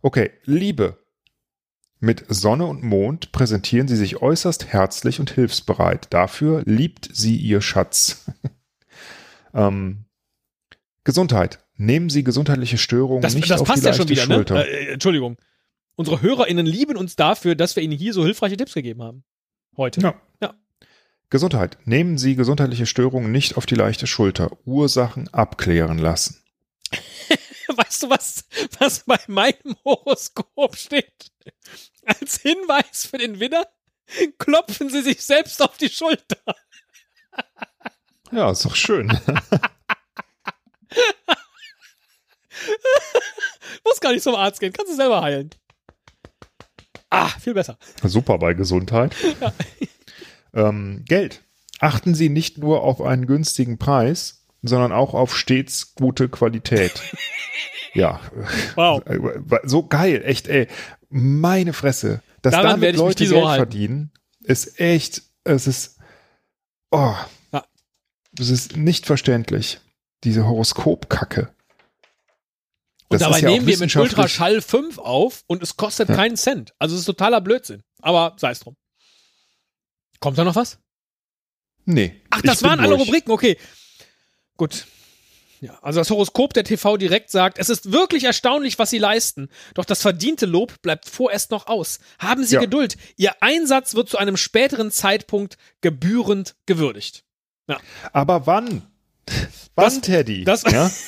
Okay, 0.01 0.31
Liebe. 0.43 0.97
Mit 1.99 2.25
Sonne 2.27 2.65
und 2.65 2.83
Mond 2.83 3.31
präsentieren 3.31 3.87
sie 3.87 3.95
sich 3.95 4.21
äußerst 4.21 4.67
herzlich 4.67 5.19
und 5.19 5.31
hilfsbereit. 5.31 6.07
Dafür 6.13 6.61
liebt 6.65 7.09
sie 7.11 7.37
ihr 7.37 7.61
Schatz. 7.61 8.25
ähm, 9.53 10.05
Gesundheit. 11.03 11.64
Nehmen 11.77 12.09
Sie 12.09 12.23
gesundheitliche 12.23 12.77
Störungen 12.77 13.21
Das, 13.21 13.35
nicht 13.35 13.49
das 13.49 13.61
auf 13.61 13.67
passt 13.67 13.83
die 13.83 13.87
ja 13.87 13.93
schon 13.93 14.07
leichte 14.07 14.23
wieder, 14.25 14.35
Schulter. 14.35 14.53
ne? 14.55 14.65
Äh, 14.65 14.93
Entschuldigung. 14.93 15.37
Unsere 15.95 16.21
HörerInnen 16.21 16.65
lieben 16.65 16.97
uns 16.97 17.15
dafür, 17.15 17.55
dass 17.55 17.75
wir 17.75 17.83
ihnen 17.83 17.97
hier 17.97 18.13
so 18.13 18.23
hilfreiche 18.25 18.57
Tipps 18.57 18.73
gegeben 18.73 19.01
haben. 19.01 19.23
Heute. 19.77 20.01
Ja. 20.01 20.21
Ja. 20.41 20.53
Gesundheit. 21.29 21.77
Nehmen 21.85 22.17
Sie 22.17 22.35
gesundheitliche 22.35 22.85
Störungen 22.85 23.31
nicht 23.31 23.57
auf 23.57 23.65
die 23.65 23.75
leichte 23.75 24.07
Schulter. 24.07 24.57
Ursachen 24.65 25.27
abklären 25.33 25.97
lassen. 25.97 26.41
Weißt 27.75 28.03
du, 28.03 28.09
was, 28.09 28.45
was 28.79 28.99
bei 29.05 29.19
meinem 29.27 29.75
Horoskop 29.83 30.75
steht? 30.75 31.31
Als 32.05 32.39
Hinweis 32.41 33.07
für 33.09 33.17
den 33.17 33.39
Widder, 33.39 33.67
klopfen 34.37 34.89
Sie 34.89 35.01
sich 35.01 35.23
selbst 35.23 35.61
auf 35.61 35.77
die 35.77 35.89
Schulter. 35.89 36.37
Ja, 38.31 38.51
ist 38.51 38.65
doch 38.65 38.75
schön. 38.75 39.11
Muss 43.85 43.99
gar 43.99 44.11
nicht 44.11 44.23
zum 44.23 44.35
Arzt 44.35 44.59
gehen, 44.59 44.73
kannst 44.73 44.91
du 44.91 44.95
selber 44.95 45.21
heilen. 45.21 45.49
Ah, 47.09 47.29
viel 47.29 47.53
besser. 47.53 47.77
Super 48.03 48.37
bei 48.37 48.53
Gesundheit. 48.53 49.15
Ähm, 50.53 51.03
Geld. 51.05 51.41
Achten 51.81 52.15
Sie 52.15 52.29
nicht 52.29 52.57
nur 52.57 52.81
auf 52.81 53.01
einen 53.01 53.25
günstigen 53.27 53.77
Preis, 53.77 54.45
sondern 54.61 54.93
auch 54.93 55.13
auf 55.13 55.35
stets 55.35 55.95
gute 55.95 56.29
Qualität. 56.29 56.93
ja, 57.93 58.21
Wow. 58.75 59.03
so 59.63 59.85
geil, 59.85 60.21
echt, 60.23 60.47
ey. 60.47 60.67
Meine 61.09 61.73
Fresse. 61.73 62.21
Dass 62.41 62.53
Daran 62.53 62.79
damit 62.79 62.95
Leute 62.95 63.25
Geld 63.27 63.43
halten. 63.45 63.57
verdienen, 63.57 64.11
ist 64.43 64.79
echt, 64.79 65.23
es 65.43 65.67
ist, 65.67 65.97
oh, 66.91 67.15
Ja. 67.51 67.65
das 68.31 68.49
ist 68.49 68.77
nicht 68.77 69.05
verständlich. 69.05 69.79
Diese 70.23 70.47
Horoskopkacke. 70.47 71.53
Und 73.07 73.21
Das 73.21 73.27
dabei 73.27 73.39
ja 73.39 73.49
nehmen 73.49 73.67
wir 73.67 73.77
mit 73.77 73.95
Ultraschall 73.95 74.61
5 74.61 74.97
auf 74.97 75.43
und 75.47 75.61
es 75.61 75.77
kostet 75.77 76.09
Ja. 76.09 76.15
keinen 76.15 76.37
Cent. 76.37 76.73
Also 76.79 76.95
es 76.95 77.01
ist 77.01 77.05
totaler 77.05 77.39
Blödsinn. 77.41 77.83
Aber 78.01 78.35
sei 78.39 78.51
es 78.51 78.59
drum. 78.59 78.75
Kommt 80.19 80.37
da 80.37 80.43
noch 80.43 80.55
was? 80.55 80.79
Nee. 81.85 82.19
Ach, 82.31 82.41
das 82.41 82.63
waren 82.63 82.79
alle 82.79 82.95
durch. 82.97 83.01
Rubriken, 83.07 83.31
okay. 83.31 83.57
Gut. 84.57 84.85
Ja, 85.61 85.77
also 85.81 85.99
das 85.99 86.09
Horoskop 86.09 86.53
der 86.53 86.63
TV 86.63 86.97
direkt 86.97 87.29
sagt, 87.31 87.59
es 87.59 87.69
ist 87.69 87.91
wirklich 87.91 88.23
erstaunlich, 88.23 88.77
was 88.79 88.89
sie 88.89 88.97
leisten. 88.97 89.49
Doch 89.73 89.85
das 89.85 90.01
verdiente 90.01 90.45
Lob 90.45 90.81
bleibt 90.81 91.07
vorerst 91.07 91.51
noch 91.51 91.67
aus. 91.67 91.99
Haben 92.19 92.43
Sie 92.43 92.55
Ja. 92.55 92.61
Geduld. 92.61 92.97
Ihr 93.17 93.41
Einsatz 93.41 93.93
wird 93.95 94.09
zu 94.09 94.17
einem 94.17 94.35
späteren 94.37 94.91
Zeitpunkt 94.91 95.57
gebührend 95.81 96.55
gewürdigt. 96.65 97.23
Aber 98.13 98.45
wann? 98.47 98.83
Wann, 99.75 100.01
Teddy? 100.01 100.43
das- 100.43 100.63
ja? 100.63 100.91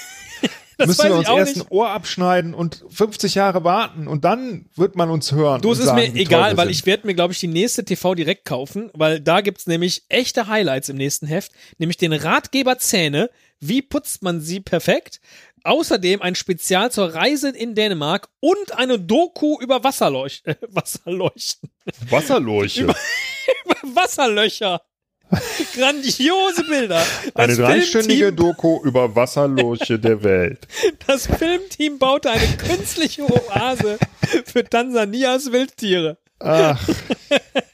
Das 0.77 0.87
Müssen 0.87 1.09
wir 1.09 1.15
uns 1.15 1.27
erst 1.27 1.55
nicht. 1.55 1.65
ein 1.67 1.71
Ohr 1.71 1.89
abschneiden 1.89 2.53
und 2.53 2.85
50 2.89 3.33
Jahre 3.35 3.63
warten 3.63 4.07
und 4.07 4.25
dann 4.25 4.69
wird 4.75 4.95
man 4.95 5.09
uns 5.09 5.31
hören. 5.31 5.61
Du, 5.61 5.71
es 5.71 5.79
ist 5.79 5.85
sagen, 5.85 6.13
mir 6.13 6.19
egal, 6.21 6.55
weil 6.55 6.69
ich 6.69 6.85
werde 6.85 7.07
mir, 7.07 7.15
glaube 7.15 7.33
ich, 7.33 7.39
die 7.39 7.47
nächste 7.47 7.83
TV 7.83 8.13
direkt 8.13 8.45
kaufen, 8.45 8.91
weil 8.93 9.19
da 9.19 9.41
gibt's 9.41 9.65
nämlich 9.65 10.03
echte 10.09 10.47
Highlights 10.47 10.89
im 10.89 10.97
nächsten 10.97 11.25
Heft, 11.25 11.51
nämlich 11.79 11.97
den 11.97 12.13
Ratgeber 12.13 12.77
Zähne, 12.77 13.31
wie 13.59 13.81
putzt 13.81 14.21
man 14.21 14.39
sie 14.39 14.59
perfekt, 14.59 15.19
außerdem 15.63 16.21
ein 16.21 16.35
Spezial 16.35 16.91
zur 16.91 17.13
Reise 17.13 17.49
in 17.49 17.73
Dänemark 17.73 18.29
und 18.39 18.77
eine 18.77 18.99
Doku 18.99 19.59
über 19.59 19.83
Wasserleuch 19.83 20.41
äh, 20.45 20.55
Wasserleuchten, 20.69 21.71
Wasserleuchte. 22.09 22.83
über 22.83 22.95
Wasserlöcher. 23.95 24.81
Grandiose 25.75 26.63
Bilder. 26.63 27.03
Das 27.25 27.35
Eine 27.35 27.55
dreistündige 27.55 28.31
Doku 28.33 28.81
über 28.83 29.15
Wasserleuchte 29.15 29.99
der 29.99 30.23
Welt. 30.23 30.67
das 31.05 31.27
Filmteam 31.27 31.99
baute 31.99 32.31
eine 32.31 32.47
künstliche 32.57 33.23
Oase 33.23 33.97
für 34.45 34.63
Tansanias 34.63 35.51
Wildtiere. 35.51 36.17
Ach, 36.39 36.79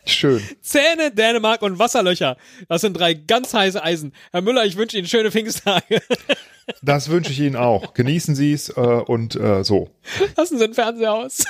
schön. 0.05 0.41
Zähne, 0.61 1.11
Dänemark 1.11 1.61
und 1.61 1.79
Wasserlöcher. 1.79 2.37
Das 2.69 2.81
sind 2.81 2.93
drei 2.93 3.13
ganz 3.13 3.53
heiße 3.53 3.83
Eisen. 3.83 4.13
Herr 4.31 4.41
Müller, 4.41 4.65
ich 4.65 4.77
wünsche 4.77 4.97
Ihnen 4.97 5.07
schöne 5.07 5.31
Pfingsttage. 5.31 6.01
Das 6.81 7.09
wünsche 7.09 7.31
ich 7.31 7.41
Ihnen 7.41 7.57
auch. 7.57 7.93
Genießen 7.93 8.35
Sie 8.35 8.53
es 8.53 8.69
äh, 8.69 8.79
und 8.79 9.35
äh, 9.35 9.63
so. 9.65 9.89
Lassen 10.37 10.57
Sie 10.57 10.65
den 10.65 10.73
Fernseher 10.73 11.13
aus. 11.13 11.43